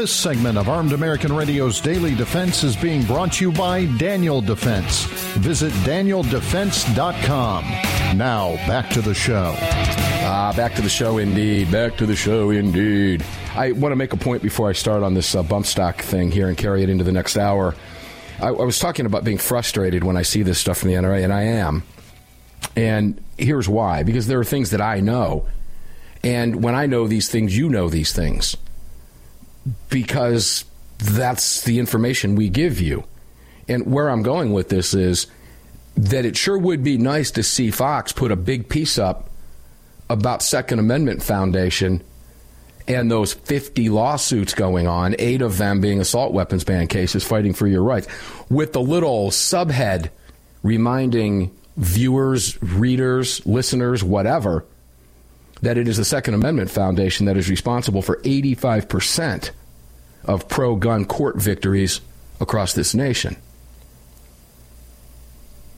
This 0.00 0.10
segment 0.10 0.56
of 0.56 0.70
Armed 0.70 0.94
American 0.94 1.30
Radio's 1.30 1.78
Daily 1.78 2.14
Defense 2.14 2.64
is 2.64 2.74
being 2.74 3.04
brought 3.04 3.34
to 3.34 3.44
you 3.44 3.52
by 3.52 3.84
Daniel 3.98 4.40
Defense. 4.40 5.04
Visit 5.34 5.74
danieldefense.com. 5.84 7.64
Now, 8.16 8.56
back 8.66 8.88
to 8.92 9.02
the 9.02 9.12
show. 9.12 9.54
Ah, 9.58 10.54
back 10.56 10.74
to 10.76 10.80
the 10.80 10.88
show 10.88 11.18
indeed. 11.18 11.70
Back 11.70 11.98
to 11.98 12.06
the 12.06 12.16
show 12.16 12.48
indeed. 12.48 13.22
I 13.54 13.72
want 13.72 13.92
to 13.92 13.96
make 13.96 14.14
a 14.14 14.16
point 14.16 14.42
before 14.42 14.70
I 14.70 14.72
start 14.72 15.02
on 15.02 15.12
this 15.12 15.34
uh, 15.34 15.42
bump 15.42 15.66
stock 15.66 16.00
thing 16.00 16.30
here 16.30 16.48
and 16.48 16.56
carry 16.56 16.82
it 16.82 16.88
into 16.88 17.04
the 17.04 17.12
next 17.12 17.36
hour. 17.36 17.74
I, 18.40 18.46
I 18.46 18.52
was 18.52 18.78
talking 18.78 19.04
about 19.04 19.22
being 19.22 19.36
frustrated 19.36 20.02
when 20.02 20.16
I 20.16 20.22
see 20.22 20.42
this 20.42 20.58
stuff 20.58 20.78
from 20.78 20.88
the 20.88 20.94
NRA, 20.94 21.24
and 21.24 21.32
I 21.34 21.42
am. 21.42 21.82
And 22.74 23.22
here's 23.36 23.68
why 23.68 24.04
because 24.04 24.28
there 24.28 24.40
are 24.40 24.44
things 24.44 24.70
that 24.70 24.80
I 24.80 25.00
know. 25.00 25.44
And 26.24 26.64
when 26.64 26.74
I 26.74 26.86
know 26.86 27.06
these 27.06 27.28
things, 27.28 27.54
you 27.54 27.68
know 27.68 27.90
these 27.90 28.14
things 28.14 28.56
because 29.88 30.64
that's 30.98 31.62
the 31.62 31.78
information 31.78 32.36
we 32.36 32.48
give 32.48 32.80
you. 32.80 33.04
And 33.68 33.90
where 33.90 34.08
I'm 34.08 34.22
going 34.22 34.52
with 34.52 34.68
this 34.68 34.94
is 34.94 35.26
that 35.96 36.24
it 36.24 36.36
sure 36.36 36.58
would 36.58 36.82
be 36.82 36.98
nice 36.98 37.30
to 37.32 37.42
see 37.42 37.70
Fox 37.70 38.12
put 38.12 38.32
a 38.32 38.36
big 38.36 38.68
piece 38.68 38.98
up 38.98 39.30
about 40.08 40.42
Second 40.42 40.78
Amendment 40.78 41.22
Foundation 41.22 42.02
and 42.88 43.10
those 43.10 43.34
50 43.34 43.88
lawsuits 43.88 44.54
going 44.54 44.88
on, 44.88 45.14
eight 45.18 45.42
of 45.42 45.58
them 45.58 45.80
being 45.80 46.00
assault 46.00 46.32
weapons 46.32 46.64
ban 46.64 46.88
cases 46.88 47.22
fighting 47.22 47.52
for 47.52 47.66
your 47.66 47.82
rights, 47.82 48.08
with 48.48 48.72
the 48.72 48.80
little 48.80 49.30
subhead 49.30 50.10
reminding 50.62 51.56
viewers, 51.76 52.60
readers, 52.62 53.44
listeners, 53.46 54.02
whatever, 54.02 54.64
that 55.62 55.76
it 55.76 55.88
is 55.88 55.96
the 55.96 56.04
Second 56.04 56.34
Amendment 56.34 56.70
Foundation 56.70 57.26
that 57.26 57.36
is 57.36 57.50
responsible 57.50 58.02
for 58.02 58.16
85% 58.18 59.50
of 60.24 60.48
pro 60.48 60.76
gun 60.76 61.04
court 61.04 61.36
victories 61.36 62.00
across 62.40 62.72
this 62.72 62.94
nation. 62.94 63.36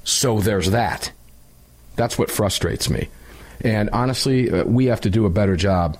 So 0.04 0.40
there's 0.40 0.70
that. 0.70 1.12
That's 1.96 2.18
what 2.18 2.30
frustrates 2.30 2.90
me. 2.90 3.08
And 3.60 3.90
honestly, 3.90 4.50
uh, 4.50 4.64
we 4.64 4.86
have 4.86 5.02
to 5.02 5.10
do 5.10 5.26
a 5.26 5.30
better 5.30 5.56
job 5.56 5.98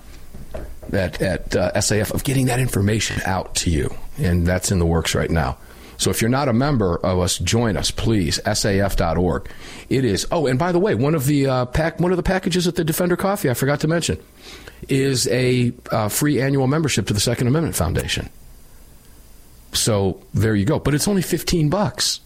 at, 0.91 1.21
at 1.21 1.55
uh, 1.55 1.71
SAF 1.73 2.13
of 2.13 2.23
getting 2.23 2.47
that 2.47 2.59
information 2.59 3.21
out 3.25 3.55
to 3.55 3.69
you. 3.69 3.93
And 4.17 4.45
that's 4.45 4.71
in 4.71 4.79
the 4.79 4.85
works 4.85 5.15
right 5.15 5.31
now. 5.31 5.57
So 6.03 6.09
if 6.09 6.21
you're 6.21 6.29
not 6.29 6.49
a 6.49 6.53
member 6.53 6.97
of 6.97 7.19
us, 7.19 7.37
join 7.37 7.77
us, 7.77 7.89
please. 7.89 8.37
SAF.org. 8.45 9.49
It 9.87 10.03
is. 10.03 10.27
Oh, 10.31 10.47
and 10.47 10.59
by 10.59 10.73
the 10.73 10.79
way, 10.79 10.95
one 10.95 11.15
of 11.15 11.25
the 11.25 11.47
uh, 11.47 11.65
pack, 11.67 12.01
one 12.01 12.11
of 12.11 12.17
the 12.17 12.23
packages 12.23 12.67
at 12.67 12.75
the 12.75 12.83
Defender 12.83 13.15
Coffee, 13.15 13.49
I 13.49 13.53
forgot 13.53 13.79
to 13.79 13.87
mention, 13.87 14.21
is 14.89 15.29
a 15.29 15.71
uh, 15.91 16.09
free 16.09 16.41
annual 16.41 16.67
membership 16.67 17.07
to 17.07 17.13
the 17.13 17.21
Second 17.21 17.47
Amendment 17.47 17.77
Foundation. 17.77 18.29
So 19.71 20.21
there 20.33 20.55
you 20.55 20.65
go. 20.65 20.77
But 20.77 20.93
it's 20.93 21.07
only 21.07 21.21
15 21.21 21.69
bucks. 21.69 22.19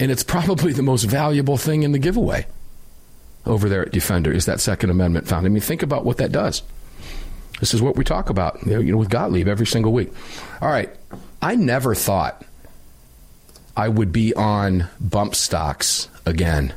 And 0.00 0.10
it's 0.10 0.24
probably 0.24 0.72
the 0.72 0.82
most 0.82 1.04
valuable 1.04 1.56
thing 1.56 1.84
in 1.84 1.92
the 1.92 2.00
giveaway 2.00 2.44
over 3.46 3.68
there 3.68 3.82
at 3.82 3.92
Defender 3.92 4.32
is 4.32 4.46
that 4.46 4.60
Second 4.60 4.90
Amendment 4.90 5.28
Foundation. 5.28 5.52
I 5.52 5.54
mean, 5.54 5.60
think 5.60 5.84
about 5.84 6.04
what 6.04 6.16
that 6.16 6.32
does. 6.32 6.64
This 7.60 7.72
is 7.72 7.80
what 7.80 7.94
we 7.94 8.02
talk 8.02 8.30
about 8.30 8.66
you 8.66 8.82
know, 8.82 8.96
with 8.96 9.10
Gottlieb 9.10 9.46
every 9.46 9.66
single 9.66 9.92
week. 9.92 10.12
All 10.60 10.68
right. 10.68 10.90
I 11.40 11.54
never 11.54 11.94
thought 11.94 12.44
I 13.76 13.88
would 13.88 14.12
be 14.12 14.34
on 14.34 14.88
bump 15.00 15.34
stocks 15.34 16.08
again. 16.24 16.72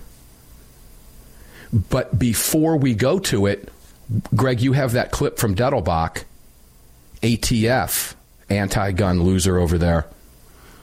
But 1.71 2.17
before 2.17 2.77
we 2.77 2.95
go 2.95 3.19
to 3.19 3.45
it, 3.45 3.69
Greg, 4.35 4.61
you 4.61 4.73
have 4.73 4.93
that 4.93 5.11
clip 5.11 5.37
from 5.37 5.55
Dettelbach, 5.55 6.23
ATF, 7.21 8.15
anti 8.49 8.91
gun 8.93 9.21
loser 9.23 9.57
over 9.57 9.77
there, 9.77 10.07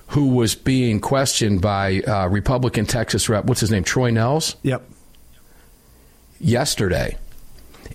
who 0.08 0.28
was 0.28 0.54
being 0.54 1.00
questioned 1.00 1.60
by 1.62 2.00
uh, 2.00 2.28
Republican 2.28 2.86
Texas 2.86 3.28
Rep, 3.28 3.46
what's 3.46 3.60
his 3.60 3.70
name, 3.70 3.84
Troy 3.84 4.10
Nehls? 4.10 4.56
Yep. 4.62 4.82
Yesterday. 6.38 7.16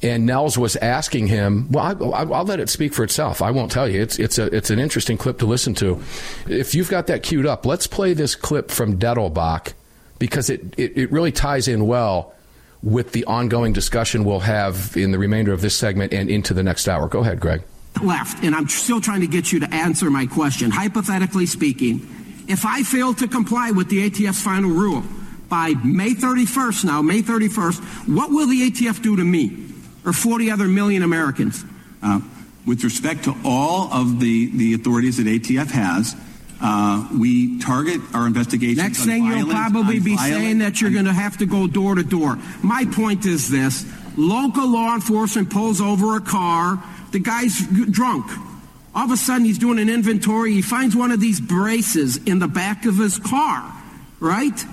And 0.01 0.29
Nehls 0.29 0.57
was 0.57 0.75
asking 0.77 1.27
him. 1.27 1.69
Well, 1.71 2.13
I, 2.13 2.23
will 2.23 2.43
let 2.45 2.59
it 2.59 2.69
speak 2.69 2.93
for 2.93 3.03
itself. 3.03 3.41
I 3.41 3.51
won't 3.51 3.71
tell 3.71 3.87
you. 3.87 4.01
It's 4.01 4.17
it's 4.17 4.37
a 4.37 4.45
it's 4.55 4.69
an 4.69 4.79
interesting 4.79 5.17
clip 5.17 5.39
to 5.39 5.45
listen 5.45 5.73
to. 5.75 6.01
If 6.47 6.73
you've 6.73 6.89
got 6.89 7.07
that 7.07 7.23
queued 7.23 7.45
up, 7.45 7.65
let's 7.65 7.87
play 7.87 8.13
this 8.13 8.35
clip 8.35 8.71
from 8.71 8.97
Dettelbach 8.97 9.73
because 10.19 10.49
it, 10.49 10.61
it, 10.77 10.97
it 10.97 11.11
really 11.11 11.31
ties 11.31 11.67
in 11.67 11.87
well 11.87 12.33
with 12.81 13.11
the 13.11 13.25
ongoing 13.25 13.73
discussion 13.73 14.23
we'll 14.23 14.39
have 14.39 14.95
in 14.95 15.11
the 15.11 15.19
remainder 15.19 15.51
of 15.51 15.61
this 15.61 15.75
segment 15.75 16.13
and 16.13 16.29
into 16.29 16.53
the 16.53 16.63
next 16.63 16.87
hour. 16.87 17.07
Go 17.07 17.19
ahead, 17.19 17.39
Greg. 17.39 17.61
Left, 18.03 18.43
and 18.43 18.55
I'm 18.55 18.69
still 18.69 19.01
trying 19.01 19.21
to 19.21 19.27
get 19.27 19.51
you 19.51 19.59
to 19.59 19.73
answer 19.73 20.09
my 20.09 20.25
question. 20.25 20.71
Hypothetically 20.71 21.45
speaking, 21.45 22.07
if 22.47 22.65
I 22.65 22.83
fail 22.83 23.13
to 23.15 23.27
comply 23.27 23.71
with 23.71 23.89
the 23.89 24.09
ATF's 24.09 24.41
final 24.41 24.69
rule 24.69 25.03
by 25.49 25.73
May 25.83 26.11
31st 26.11 26.85
now, 26.85 27.01
May 27.01 27.21
31st, 27.21 28.07
what 28.15 28.29
will 28.29 28.47
the 28.47 28.71
ATF 28.71 29.01
do 29.01 29.17
to 29.17 29.23
me? 29.23 29.68
Or 30.05 30.13
40 30.13 30.51
other 30.51 30.67
million 30.67 31.03
Americans? 31.03 31.63
Uh, 32.01 32.21
with 32.65 32.83
respect 32.83 33.23
to 33.25 33.35
all 33.43 33.91
of 33.91 34.19
the, 34.19 34.51
the 34.55 34.73
authorities 34.73 35.17
that 35.17 35.25
ATF 35.25 35.71
has, 35.71 36.15
uh, 36.61 37.07
we 37.17 37.59
target 37.59 38.01
our 38.13 38.27
investigations. 38.27 38.77
Next 38.77 39.05
thing 39.05 39.23
violent, 39.23 39.47
you'll 39.47 39.55
probably 39.55 39.99
be 39.99 40.15
violent, 40.15 40.35
saying 40.35 40.57
that 40.59 40.81
you're 40.81 40.91
going 40.91 41.05
to 41.05 41.13
have 41.13 41.37
to 41.37 41.45
go 41.45 41.67
door 41.67 41.95
to 41.95 42.03
door. 42.03 42.37
My 42.61 42.85
point 42.85 43.25
is 43.25 43.49
this 43.49 43.85
local 44.17 44.67
law 44.67 44.93
enforcement 44.93 45.49
pulls 45.49 45.79
over 45.79 46.17
a 46.17 46.21
car, 46.21 46.83
the 47.11 47.19
guy's 47.19 47.59
drunk. 47.89 48.29
All 48.93 49.05
of 49.05 49.11
a 49.11 49.17
sudden, 49.17 49.45
he's 49.45 49.59
doing 49.59 49.79
an 49.79 49.87
inventory. 49.87 50.53
He 50.53 50.61
finds 50.61 50.95
one 50.95 51.11
of 51.11 51.21
these 51.21 51.39
braces 51.39 52.17
in 52.17 52.39
the 52.39 52.47
back 52.47 52.85
of 52.85 52.97
his 52.97 53.19
car, 53.19 53.71
right? 54.19 54.65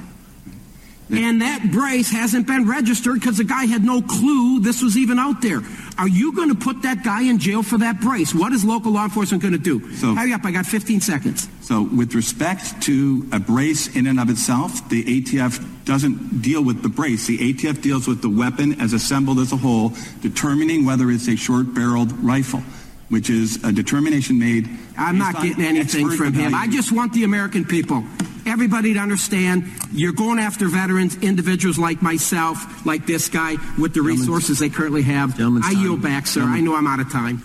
And 1.09 1.41
that 1.41 1.71
brace 1.71 2.11
hasn't 2.11 2.47
been 2.47 2.69
registered 2.69 3.15
because 3.21 3.37
the 3.37 3.45
guy 3.45 3.67
had 3.67 3.85
no 3.85 4.03
clue 4.03 4.61
this 4.61 4.83
was 4.83 4.97
even 4.97 5.19
out 5.19 5.41
there. 5.41 5.61
Are 5.99 6.09
you 6.09 6.35
going 6.35 6.49
to 6.49 6.55
put 6.55 6.83
that 6.83 7.05
guy 7.05 7.23
in 7.23 7.39
jail 7.39 7.63
for 7.63 7.79
that 7.79 8.01
brace? 8.01 8.35
What 8.35 8.53
is 8.53 8.65
local 8.65 8.93
law 8.93 9.05
enforcement 9.05 9.43
going 9.43 9.53
to 9.53 9.59
do? 9.59 9.95
So, 9.95 10.15
Hurry 10.15 10.33
up, 10.33 10.45
I 10.45 10.51
got 10.51 10.67
15 10.67 11.01
seconds. 11.01 11.49
So, 11.61 11.83
with 11.83 12.15
respect 12.15 12.83
to 12.83 13.29
a 13.33 13.39
brace 13.39 13.95
in 13.95 14.07
and 14.07 14.19
of 14.19 14.31
itself, 14.31 14.89
the 14.89 15.05
ATF 15.05 15.85
doesn't 15.85 16.43
deal 16.43 16.63
with 16.63 16.83
the 16.83 16.89
brace. 16.89 17.27
The 17.27 17.39
ATF 17.39 17.81
deals 17.81 18.09
with 18.09 18.21
the 18.21 18.29
weapon 18.29 18.81
as 18.81 18.93
assembled 18.93 19.39
as 19.39 19.53
a 19.53 19.57
whole, 19.57 19.93
determining 20.21 20.85
whether 20.85 21.11
it's 21.11 21.29
a 21.29 21.37
short 21.37 21.73
barreled 21.73 22.13
rifle 22.13 22.63
which 23.09 23.31
is 23.31 23.63
a 23.65 23.73
determination 23.73 24.39
made. 24.39 24.69
I'm 24.99 25.19
not 25.19 25.41
getting 25.43 25.65
anything 25.65 26.11
from 26.11 26.33
him. 26.33 26.55
I 26.55 26.67
just 26.69 26.93
want 26.93 27.13
the 27.13 27.25
American 27.25 27.65
people, 27.65 28.03
everybody 28.47 28.95
to 28.95 29.01
understand 29.01 29.71
you're 29.93 30.13
going 30.13 30.39
after 30.39 30.69
veterans, 30.69 31.17
individuals 31.17 31.79
like 31.79 32.03
myself, 32.03 32.85
like 32.85 33.07
this 33.07 33.29
guy, 33.29 33.57
with 33.79 33.95
the 33.95 34.03
resources 34.03 34.59
they 34.59 34.69
currently 34.69 35.03
have. 35.03 35.41
I 35.41 35.71
yield 35.71 36.03
back, 36.03 36.27
sir. 36.27 36.43
I 36.43 36.61
know 36.61 36.75
I'm 36.75 36.87
out 36.87 37.01
of 37.01 37.11
time. 37.13 37.43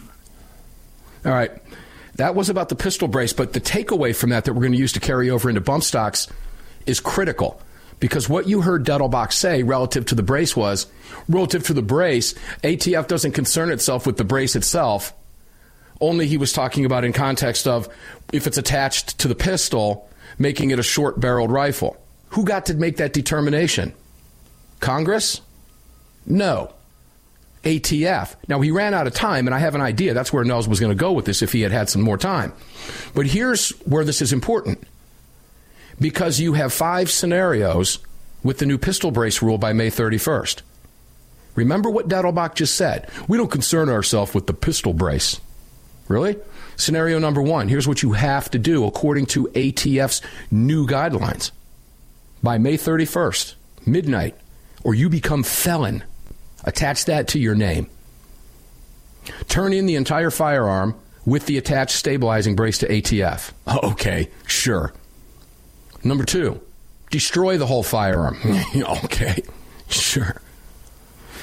All 1.26 1.32
right. 1.32 1.52
That 2.16 2.36
was 2.36 2.50
about 2.50 2.70
the 2.70 2.76
pistol 2.76 3.08
brace, 3.08 3.34
but 3.34 3.54
the 3.54 3.62
takeaway 3.62 4.16
from 4.16 4.32
that 4.32 4.46
that 4.46 4.54
we're 4.54 4.62
going 4.62 4.74
to 4.74 4.78
use 4.78 4.94
to 4.94 5.00
carry 5.00 5.30
over 5.30 5.50
into 5.50 5.62
bump 5.62 5.84
stocks 5.84 6.28
is 6.86 7.00
critical. 7.00 7.62
Because 8.00 8.28
what 8.28 8.48
you 8.48 8.62
heard 8.62 8.84
Dettelbach 8.84 9.32
say 9.32 9.62
relative 9.62 10.08
to 10.08 10.16
the 10.16 10.24
brace 10.24 10.56
was, 10.56 10.88
relative 11.30 11.64
to 11.68 11.74
the 11.74 11.84
brace, 11.84 12.34
ATF 12.64 13.08
doesn't 13.08 13.34
concern 13.34 13.72
itself 13.72 14.08
with 14.08 14.18
the 14.18 14.24
brace 14.24 14.56
itself 14.56 15.14
only 16.02 16.28
he 16.28 16.38
was 16.38 16.52
talking 16.52 16.86
about 16.86 17.04
in 17.06 17.14
context 17.14 17.68
of 17.68 17.88
if 18.34 18.48
it's 18.48 18.58
attached 18.58 19.20
to 19.20 19.28
the 19.28 19.36
pistol, 19.36 20.10
making 20.38 20.72
it 20.72 20.80
a 20.80 20.84
short 20.84 21.20
barreled 21.20 21.52
rifle. 21.52 21.96
Who 22.30 22.44
got 22.44 22.66
to 22.68 22.74
make 22.74 22.98
that 22.98 23.14
determination? 23.14 23.94
Congress? 24.80 25.42
No. 26.26 26.74
ATF. 27.64 28.36
Now, 28.48 28.60
he 28.62 28.72
ran 28.72 28.94
out 28.94 29.06
of 29.06 29.14
time, 29.14 29.48
and 29.48 29.54
I 29.54 29.60
have 29.60 29.76
an 29.76 29.82
idea. 29.82 30.14
That's 30.14 30.34
where 30.34 30.44
Nehls 30.44 30.68
was 30.68 30.80
going 30.80 30.92
to 30.92 31.00
go 31.00 31.12
with 31.12 31.26
this 31.26 31.42
if 31.42 31.52
he 31.52 31.62
had 31.62 31.72
had 31.72 31.90
some 31.90 32.02
more 32.02 32.18
time. 32.18 32.54
But 33.14 33.28
here's 33.28 33.70
where 33.82 34.04
this 34.04 34.22
is 34.22 34.34
important 34.34 34.84
because 36.00 36.40
you 36.40 36.54
have 36.54 36.74
five 36.74 37.12
scenarios 37.12 38.00
with 38.44 38.58
the 38.58 38.66
new 38.66 38.80
pistol 38.80 39.12
brace 39.12 39.42
rule 39.42 39.60
by 39.60 39.74
May 39.74 39.92
31st. 39.92 40.62
Remember 41.54 41.90
what 41.90 42.08
Dettelbach 42.08 42.56
just 42.56 42.76
said. 42.76 43.10
We 43.28 43.38
don't 43.38 43.52
concern 43.52 43.90
ourselves 43.90 44.34
with 44.34 44.48
the 44.48 44.54
pistol 44.54 44.94
brace. 44.94 45.40
Really? 46.12 46.38
Scenario 46.76 47.20
number 47.20 47.42
one 47.42 47.70
here's 47.70 47.88
what 47.88 48.04
you 48.04 48.12
have 48.12 48.52
to 48.52 48.60
do 48.60 48.86
according 48.86 49.28
to 49.28 49.46
ATF's 49.48 50.22
new 50.52 50.86
guidelines. 50.86 51.52
By 52.44 52.58
May 52.58 52.78
31st, 52.78 53.56
midnight, 53.86 54.36
or 54.84 54.94
you 54.94 55.10
become 55.10 55.44
felon. 55.44 56.04
Attach 56.64 57.06
that 57.06 57.30
to 57.30 57.40
your 57.40 57.56
name. 57.56 57.90
Turn 59.48 59.74
in 59.74 59.86
the 59.86 59.96
entire 59.96 60.32
firearm 60.32 60.96
with 61.26 61.46
the 61.46 61.58
attached 61.58 61.96
stabilizing 61.96 62.56
brace 62.56 62.80
to 62.80 62.88
ATF. 62.88 63.52
Okay, 63.92 64.30
sure. 64.48 64.94
Number 66.04 66.26
two, 66.26 66.60
destroy 67.10 67.58
the 67.58 67.68
whole 67.68 67.84
firearm. 67.84 68.38
okay, 69.04 69.44
sure. 69.88 70.42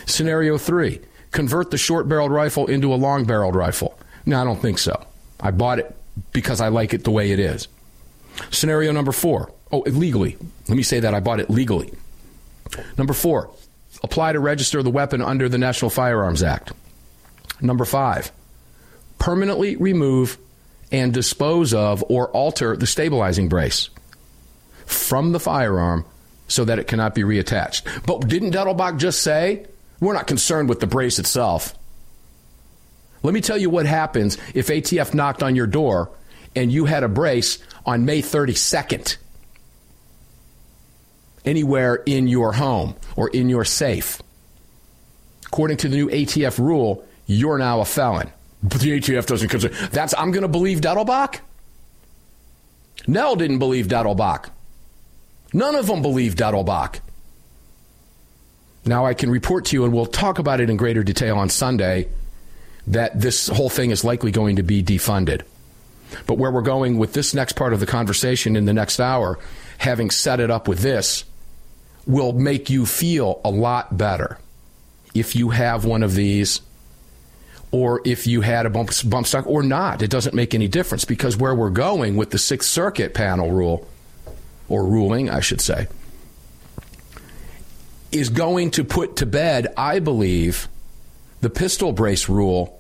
Scenario 0.07 0.59
three, 0.59 1.01
convert 1.31 1.71
the 1.71 1.79
short 1.79 2.09
barreled 2.09 2.33
rifle 2.33 2.66
into 2.66 2.93
a 2.93 2.97
long 2.97 3.25
barreled 3.25 3.55
rifle. 3.55 3.98
No, 4.29 4.39
I 4.39 4.45
don't 4.45 4.61
think 4.61 4.79
so. 4.79 5.07
I 5.41 5.53
bought 5.53 5.79
it 5.79 5.97
because 6.33 6.61
I 6.61 6.68
like 6.68 6.93
it 6.93 7.03
the 7.03 7.11
way 7.11 7.31
it 7.31 7.39
is. 7.39 7.66
Scenario 8.51 8.93
number 8.93 9.11
four. 9.11 9.51
Oh, 9.72 9.79
legally. 9.87 10.37
Let 10.68 10.76
me 10.76 10.83
say 10.83 11.01
that 11.01 11.14
I 11.14 11.20
bought 11.20 11.41
it 11.41 11.49
legally. 11.49 11.95
Number 12.99 13.14
four, 13.14 13.51
apply 14.03 14.35
to 14.35 14.39
register 14.39 14.83
the 14.83 14.91
weapon 14.91 15.22
under 15.22 15.49
the 15.49 15.57
National 15.57 15.91
Firearms 15.91 16.43
Act. 16.43 16.72
Number 17.62 17.87
five, 17.87 18.31
permanently 19.18 19.76
remove 19.76 20.37
and 20.93 21.14
dispose 21.14 21.72
of 21.72 22.05
or 22.11 22.29
alter 22.29 22.76
the 22.76 22.87
stabilizing 22.87 23.49
brace 23.49 23.89
from 24.85 25.33
the 25.33 25.41
firearm 25.41 26.05
so 26.49 26.66
that 26.66 26.79
it 26.79 26.87
cannot 26.87 27.14
be 27.14 27.22
reattached. 27.22 28.05
But 28.05 28.29
didn't 28.29 28.53
Dettelbach 28.53 28.99
just 28.99 29.22
say, 29.22 29.66
we're 30.01 30.12
not 30.12 30.26
concerned 30.26 30.68
with 30.68 30.81
the 30.81 30.87
brace 30.87 31.18
itself? 31.18 31.78
Let 33.23 33.35
me 33.35 33.41
tell 33.41 33.59
you 33.59 33.71
what 33.71 33.87
happens 33.87 34.39
if 34.55 34.69
ATF 34.69 35.14
knocked 35.14 35.43
on 35.43 35.57
your 35.57 35.66
door 35.66 36.11
and 36.55 36.73
you 36.73 36.85
had 36.85 37.03
a 37.03 37.09
brace 37.09 37.59
on 37.85 38.05
May 38.05 38.23
32nd 38.23 39.16
anywhere 41.45 41.97
in 42.07 42.29
your 42.29 42.53
home 42.53 42.95
or 43.16 43.29
in 43.29 43.49
your 43.49 43.64
safe. 43.64 44.23
According 45.47 45.79
to 45.79 45.89
the 45.89 45.97
new 45.97 46.09
ATF 46.09 46.59
rule, 46.59 47.07
you're 47.27 47.59
now 47.59 47.81
a 47.81 47.85
felon. 47.85 48.31
But 48.62 48.81
the 48.81 48.99
ATF 49.01 49.27
doesn't 49.27 49.49
consider 49.49 49.75
that's 49.89 50.14
I'm 50.19 50.33
going 50.33 50.43
to 50.43 50.49
believe 50.49 50.81
Dettelbach. 50.81 51.39
Nell 53.07 53.37
didn't 53.37 53.59
believe 53.59 53.87
Dettelbach. 53.87 54.51
None 55.53 55.75
of 55.75 55.87
them 55.87 56.03
believed 56.03 56.39
Dettelbach. 56.39 56.99
Now 58.85 59.07
I 59.07 59.14
can 59.14 59.31
report 59.31 59.66
to 59.66 59.77
you, 59.77 59.85
and 59.85 59.93
we'll 59.93 60.07
talk 60.07 60.39
about 60.39 60.61
it 60.61 60.71
in 60.71 60.77
greater 60.77 61.05
detail 61.05 61.39
on 61.39 61.49
Sunday 61.49 62.09
that 62.89 63.20
this 63.20 63.49
whole 63.49 63.70
thing 63.70 63.91
is 63.91 64.05
likely 64.05 64.30
going 64.30 64.57
to 64.57 64.62
be 64.62 64.82
defunded. 64.82 65.43
But 66.26 66.39
where 66.39 66.51
we're 66.51 66.62
going 66.62 66.99
with 66.99 67.12
this 67.12 67.34
next 67.34 67.53
part 67.53 67.72
of 67.72 67.80
the 67.80 67.86
conversation 67.86 68.57
in 68.57 68.64
the 68.64 68.72
next 68.72 68.99
hour, 68.99 69.39
having 69.78 70.11
set 70.11 70.41
it 70.41 70.51
up 70.51 70.66
with 70.66 70.80
this, 70.80 71.24
will 72.07 72.32
make 72.32 72.70
you 72.70 72.86
feel 72.86 73.41
a 73.45 73.51
lot 73.51 73.97
better 73.97 74.39
if 75.14 75.36
you 75.36 75.51
have 75.51 75.84
one 75.84 76.03
of 76.03 76.14
these 76.14 76.62
or 77.70 78.01
if 78.07 78.26
you 78.26 78.41
had 78.41 78.64
a 78.64 78.70
bump, 78.70 78.91
bump 79.05 79.26
stock 79.26 79.47
or 79.47 79.62
not. 79.62 80.01
It 80.01 80.11
doesn't 80.11 80.34
make 80.34 80.55
any 80.55 80.68
difference 80.68 81.05
because 81.05 81.36
where 81.36 81.55
we're 81.55 81.68
going 81.68 82.16
with 82.16 82.30
the 82.30 82.39
Sixth 82.39 82.70
Circuit 82.70 83.12
panel 83.12 83.51
rule, 83.51 83.86
or 84.70 84.84
ruling, 84.84 85.28
I 85.28 85.41
should 85.41 85.61
say, 85.61 85.89
is 88.11 88.30
going 88.30 88.70
to 88.72 88.84
put 88.84 89.16
to 89.16 89.26
bed, 89.26 89.72
I 89.76 89.99
believe, 89.99 90.68
the 91.41 91.51
pistol 91.51 91.93
brace 91.93 92.28
rule, 92.28 92.78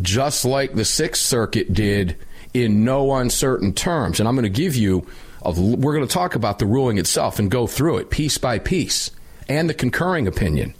just 0.00 0.44
like 0.44 0.74
the 0.74 0.84
Sixth 0.84 1.22
Circuit 1.22 1.72
did 1.72 2.16
in 2.54 2.84
no 2.84 3.14
uncertain 3.14 3.72
terms. 3.72 4.20
And 4.20 4.28
I'm 4.28 4.34
going 4.34 4.44
to 4.44 4.48
give 4.48 4.76
you, 4.76 5.06
a, 5.42 5.52
we're 5.52 5.94
going 5.94 6.06
to 6.06 6.12
talk 6.12 6.34
about 6.34 6.58
the 6.58 6.66
ruling 6.66 6.98
itself 6.98 7.38
and 7.38 7.50
go 7.50 7.66
through 7.66 7.98
it 7.98 8.10
piece 8.10 8.38
by 8.38 8.58
piece 8.58 9.10
and 9.48 9.68
the 9.68 9.74
concurring 9.74 10.26
opinion 10.26 10.74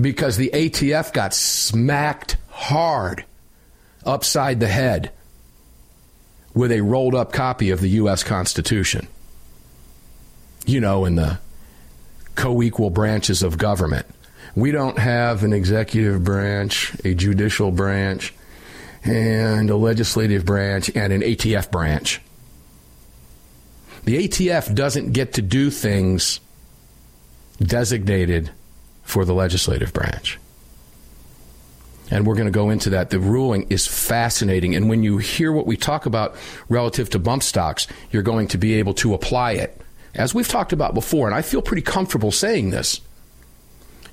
because 0.00 0.36
the 0.36 0.50
ATF 0.52 1.12
got 1.12 1.34
smacked 1.34 2.36
hard 2.50 3.24
upside 4.04 4.60
the 4.60 4.68
head 4.68 5.10
with 6.54 6.72
a 6.72 6.80
rolled 6.80 7.14
up 7.14 7.32
copy 7.32 7.70
of 7.70 7.80
the 7.80 7.88
U.S. 7.90 8.24
Constitution. 8.24 9.06
You 10.66 10.80
know, 10.80 11.04
in 11.04 11.14
the 11.14 11.38
co 12.34 12.62
equal 12.62 12.90
branches 12.90 13.42
of 13.42 13.58
government. 13.58 14.06
We 14.54 14.70
don't 14.70 14.98
have 14.98 15.44
an 15.44 15.52
executive 15.52 16.24
branch, 16.24 16.94
a 17.04 17.14
judicial 17.14 17.70
branch, 17.70 18.34
and 19.04 19.70
a 19.70 19.76
legislative 19.76 20.44
branch, 20.44 20.90
and 20.94 21.12
an 21.12 21.22
ATF 21.22 21.70
branch. 21.70 22.20
The 24.04 24.26
ATF 24.26 24.74
doesn't 24.74 25.12
get 25.12 25.34
to 25.34 25.42
do 25.42 25.70
things 25.70 26.40
designated 27.60 28.50
for 29.02 29.24
the 29.24 29.34
legislative 29.34 29.92
branch. 29.92 30.38
And 32.10 32.26
we're 32.26 32.34
going 32.34 32.46
to 32.46 32.50
go 32.50 32.70
into 32.70 32.90
that. 32.90 33.10
The 33.10 33.20
ruling 33.20 33.66
is 33.70 33.86
fascinating. 33.86 34.74
And 34.74 34.88
when 34.88 35.02
you 35.02 35.18
hear 35.18 35.52
what 35.52 35.66
we 35.66 35.76
talk 35.76 36.06
about 36.06 36.36
relative 36.68 37.10
to 37.10 37.18
bump 37.18 37.42
stocks, 37.42 37.86
you're 38.10 38.22
going 38.22 38.48
to 38.48 38.58
be 38.58 38.74
able 38.74 38.94
to 38.94 39.12
apply 39.12 39.52
it. 39.52 39.80
As 40.14 40.34
we've 40.34 40.48
talked 40.48 40.72
about 40.72 40.94
before, 40.94 41.26
and 41.26 41.34
I 41.34 41.42
feel 41.42 41.60
pretty 41.60 41.82
comfortable 41.82 42.32
saying 42.32 42.70
this, 42.70 43.00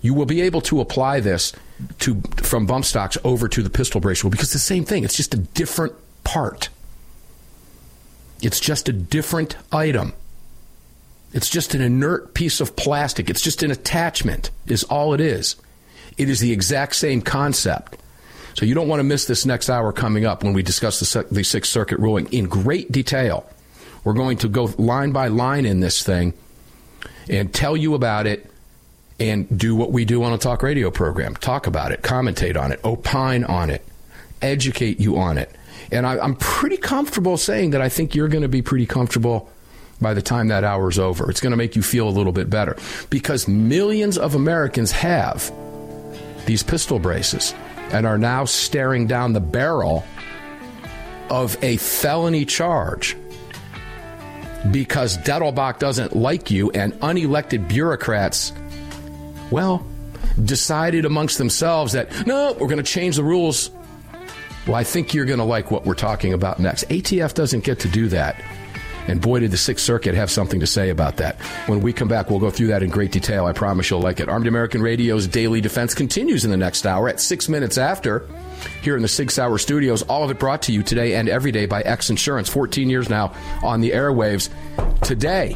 you 0.06 0.14
will 0.14 0.26
be 0.26 0.41
able 0.41 0.62
to 0.62 0.82
apply 0.82 1.20
this 1.20 1.53
to 1.99 2.22
from 2.38 2.66
bump 2.66 2.86
stocks 2.86 3.18
over 3.24 3.47
to 3.47 3.62
the 3.62 3.70
pistol 3.70 3.99
brace 3.99 4.24
rule 4.24 4.32
because 4.32 4.47
it's 4.47 4.53
the 4.53 4.60
same 4.60 4.86
thing. 4.86 5.03
It's 5.03 5.18
just 5.18 5.34
a 5.34 5.38
different 5.38 5.93
part. 6.24 6.70
It's 8.41 8.60
just 8.60 8.89
a 8.89 8.93
different 8.93 9.58
item. 9.72 10.14
It's 11.34 11.49
just 11.49 11.76
an 11.76 11.82
inert 11.82 12.34
piece 12.34 12.62
of 12.62 12.76
plastic. 12.76 13.30
It's 13.30 13.41
just 13.41 13.64
an 13.64 13.72
attachment, 13.72 14.51
is 14.68 14.84
all 14.86 15.14
it 15.14 15.20
is. 15.20 15.56
It 16.18 16.30
is 16.30 16.39
the 16.39 16.53
exact 16.53 16.95
same 16.95 17.22
concept. 17.22 17.97
So 18.53 18.66
you 18.66 18.74
don't 18.74 18.88
want 18.88 19.01
to 19.01 19.03
miss 19.03 19.26
this 19.26 19.45
next 19.45 19.70
hour 19.70 19.91
coming 19.91 20.26
up 20.26 20.43
when 20.43 20.53
we 20.53 20.64
discuss 20.64 20.99
the, 21.01 21.26
the 21.30 21.43
Sixth 21.43 21.72
Circuit 21.72 21.99
ruling 21.99 22.28
in 22.28 22.45
great 22.45 22.89
detail. 22.89 23.49
We're 24.06 24.14
going 24.14 24.38
to 24.39 24.47
go 24.47 24.70
line 24.78 25.12
by 25.12 25.28
line 25.28 25.66
in 25.66 25.82
this 25.82 26.03
thing 26.03 26.34
and 27.28 27.53
tell 27.53 27.76
you 27.76 27.95
about 27.95 28.28
it 28.28 28.49
and 29.20 29.57
do 29.57 29.76
what 29.76 29.91
we 29.91 30.05
do 30.05 30.24
on 30.24 30.34
a 30.34 30.38
talk 30.38 30.61
radio 30.61 30.91
program 30.91 31.36
talk 31.36 31.68
about 31.68 31.91
it, 31.91 32.01
commentate 32.01 32.59
on 32.59 32.72
it, 32.72 32.80
opine 32.84 33.43
on 33.43 33.70
it, 33.70 33.86
educate 34.41 34.99
you 34.99 35.18
on 35.18 35.38
it. 35.38 35.51
And 35.91 36.05
I, 36.05 36.24
am 36.24 36.36
pretty 36.36 36.78
comfortable 36.78 37.38
saying 37.38 37.72
that 37.72 37.82
I 37.82 37.89
think 37.89 38.16
you're 38.16 38.28
going 38.28 38.41
to 38.41 38.49
be 38.49 38.61
pretty 38.61 38.86
comfortable 38.86 39.49
by 40.01 40.13
the 40.13 40.22
time 40.22 40.49
that 40.49 40.63
hour's 40.63 40.99
over. 40.99 41.30
It's 41.30 41.39
going 41.39 41.51
to 41.51 41.57
make 41.57 41.76
you 41.76 41.82
feel 41.82 42.07
a 42.07 42.11
little 42.11 42.34
bit 42.34 42.49
better 42.49 42.76
because 43.09 43.47
millions 43.47 44.18
of 44.18 44.36
Americans 44.36 44.91
have 44.91 45.51
these 46.45 46.63
pistol 46.63 46.99
braces 46.99 47.53
and 47.91 48.05
are 48.05 48.18
now 48.18 48.45
staring 48.45 49.07
down 49.07 49.34
the 49.34 49.39
barrel 49.39 50.03
of 51.30 51.61
a 51.63 51.78
felony 51.78 52.45
charge 52.45 53.16
because 54.72 55.18
Dettelbach 55.20 55.80
doesn't 55.80 56.16
like 56.16 56.49
you 56.49 56.72
and 56.72 56.93
unelected 56.95 57.68
bureaucrats, 57.68 58.51
well, 59.52 59.86
decided 60.43 61.06
amongst 61.06 61.38
themselves 61.38 61.93
that, 61.93 62.26
no, 62.26 62.54
we're 62.54 62.68
going 62.68 62.78
to 62.78 62.84
change 62.84 63.16
the 63.16 63.24
rules. 63.24 63.72
Well, 64.68 64.76
I 64.76 64.84
think 64.84 65.14
you're 65.14 65.26
going 65.26 65.39
to 65.39 65.46
like 65.46 65.70
what 65.72 65.86
we're 65.86 65.93
talking 65.93 66.34
about 66.34 66.60
next. 66.60 66.88
ATF 66.89 67.34
doesn't 67.34 67.64
get 67.64 67.80
to 67.82 67.88
do 67.88 68.08
that. 68.10 68.41
And 69.08 69.22
boy, 69.22 69.39
did 69.39 69.52
the 69.52 69.58
Sixth 69.58 69.86
Circuit 69.86 70.16
have 70.16 70.32
something 70.32 70.60
to 70.60 70.68
say 70.68 70.89
about 70.89 71.18
that. 71.18 71.39
When 71.68 71.82
we 71.82 71.93
come 71.93 72.08
back, 72.08 72.32
we'll 72.32 72.39
go 72.39 72.50
through 72.50 72.68
that 72.68 72.82
in 72.82 72.89
great 72.89 73.12
detail. 73.12 73.46
I 73.46 73.54
promise 73.54 73.89
you'll 73.89 74.02
like 74.02 74.20
it. 74.20 74.30
Armed 74.30 74.48
American 74.48 74.82
Radio's 74.82 75.28
Daily 75.28 75.62
Defense 75.62 75.93
continues 75.93 76.43
in 76.43 76.50
the 76.50 76.58
next 76.58 76.88
hour 76.88 77.08
at 77.08 77.20
six 77.20 77.48
minutes 77.48 77.78
after. 77.78 78.28
Here 78.82 78.96
in 78.96 79.04
the 79.04 79.08
Sig 79.08 79.30
Sauer 79.30 79.60
studios, 79.60 80.02
all 80.04 80.24
of 80.24 80.32
it 80.32 80.39
brought 80.39 80.64
to 80.64 80.72
you 80.72 80.82
today 80.82 81.16
and 81.16 81.30
every 81.30 81.52
day 81.52 81.68
by 81.68 81.82
X 81.82 82.10
Insurance. 82.10 82.50
14 82.50 82.89
years 82.89 83.08
now 83.08 83.32
on 83.62 83.82
the 83.82 83.91
airwaves. 83.91 84.50
Today, 85.02 85.56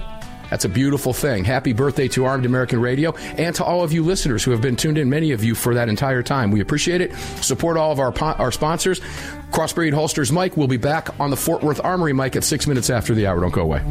that's 0.50 0.66
a 0.66 0.70
beautiful 0.70 1.14
thing. 1.14 1.44
Happy 1.44 1.74
birthday 1.74 2.08
to 2.10 2.26
Armed 2.26 2.46
American 2.46 2.80
Radio 2.82 3.16
and 3.16 3.56
to 3.56 3.64
all 3.64 3.84
of 3.84 3.94
you 3.94 4.04
listeners 4.04 4.44
who 4.44 4.52
have 4.52 4.62
been 4.62 4.76
tuned 4.76 4.98
in, 4.98 5.10
many 5.10 5.32
of 5.32 5.44
you 5.44 5.56
for 5.56 5.76
that 5.76 5.90
entire 5.90 6.24
time. 6.24 6.52
We 6.52 6.62
appreciate 6.62 7.02
it. 7.02 7.16
Support 7.42 7.78
all 7.78 7.92
of 7.92 8.00
our, 8.00 8.14
our 8.40 8.52
sponsors. 8.52 9.00
Crossbreed 9.52 9.94
Holsters 9.94 10.32
Mike 10.32 10.58
will 10.58 10.68
be 10.68 10.78
back 10.78 11.20
on 11.20 11.30
the 11.30 11.38
Fort 11.38 11.64
Worth 11.64 11.84
Armory 11.84 12.14
Mike 12.14 12.36
at 12.36 12.44
six 12.44 12.68
minutes 12.68 12.90
after 12.90 13.14
the 13.16 13.28
hour. 13.28 13.40
Don't 13.40 13.54
go 13.54 13.62
away. 13.62 13.82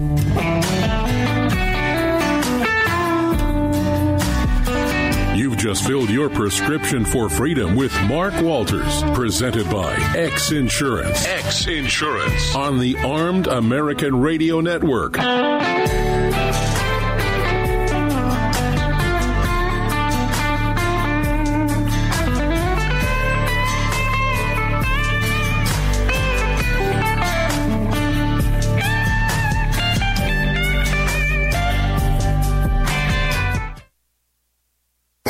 You've 5.37 5.57
just 5.57 5.87
filled 5.87 6.11
your 6.11 6.29
prescription 6.29 7.05
for 7.05 7.29
freedom 7.29 7.77
with 7.77 7.93
Mark 8.09 8.35
Walters, 8.43 9.03
presented 9.15 9.71
by 9.71 9.95
X 10.17 10.51
Insurance. 10.51 11.25
X 11.27 11.69
Insurance 11.69 12.57
on 12.57 12.81
the 12.81 12.97
Armed 12.99 13.47
American 13.47 14.21
Radio 14.21 14.61
Network. 14.61 15.17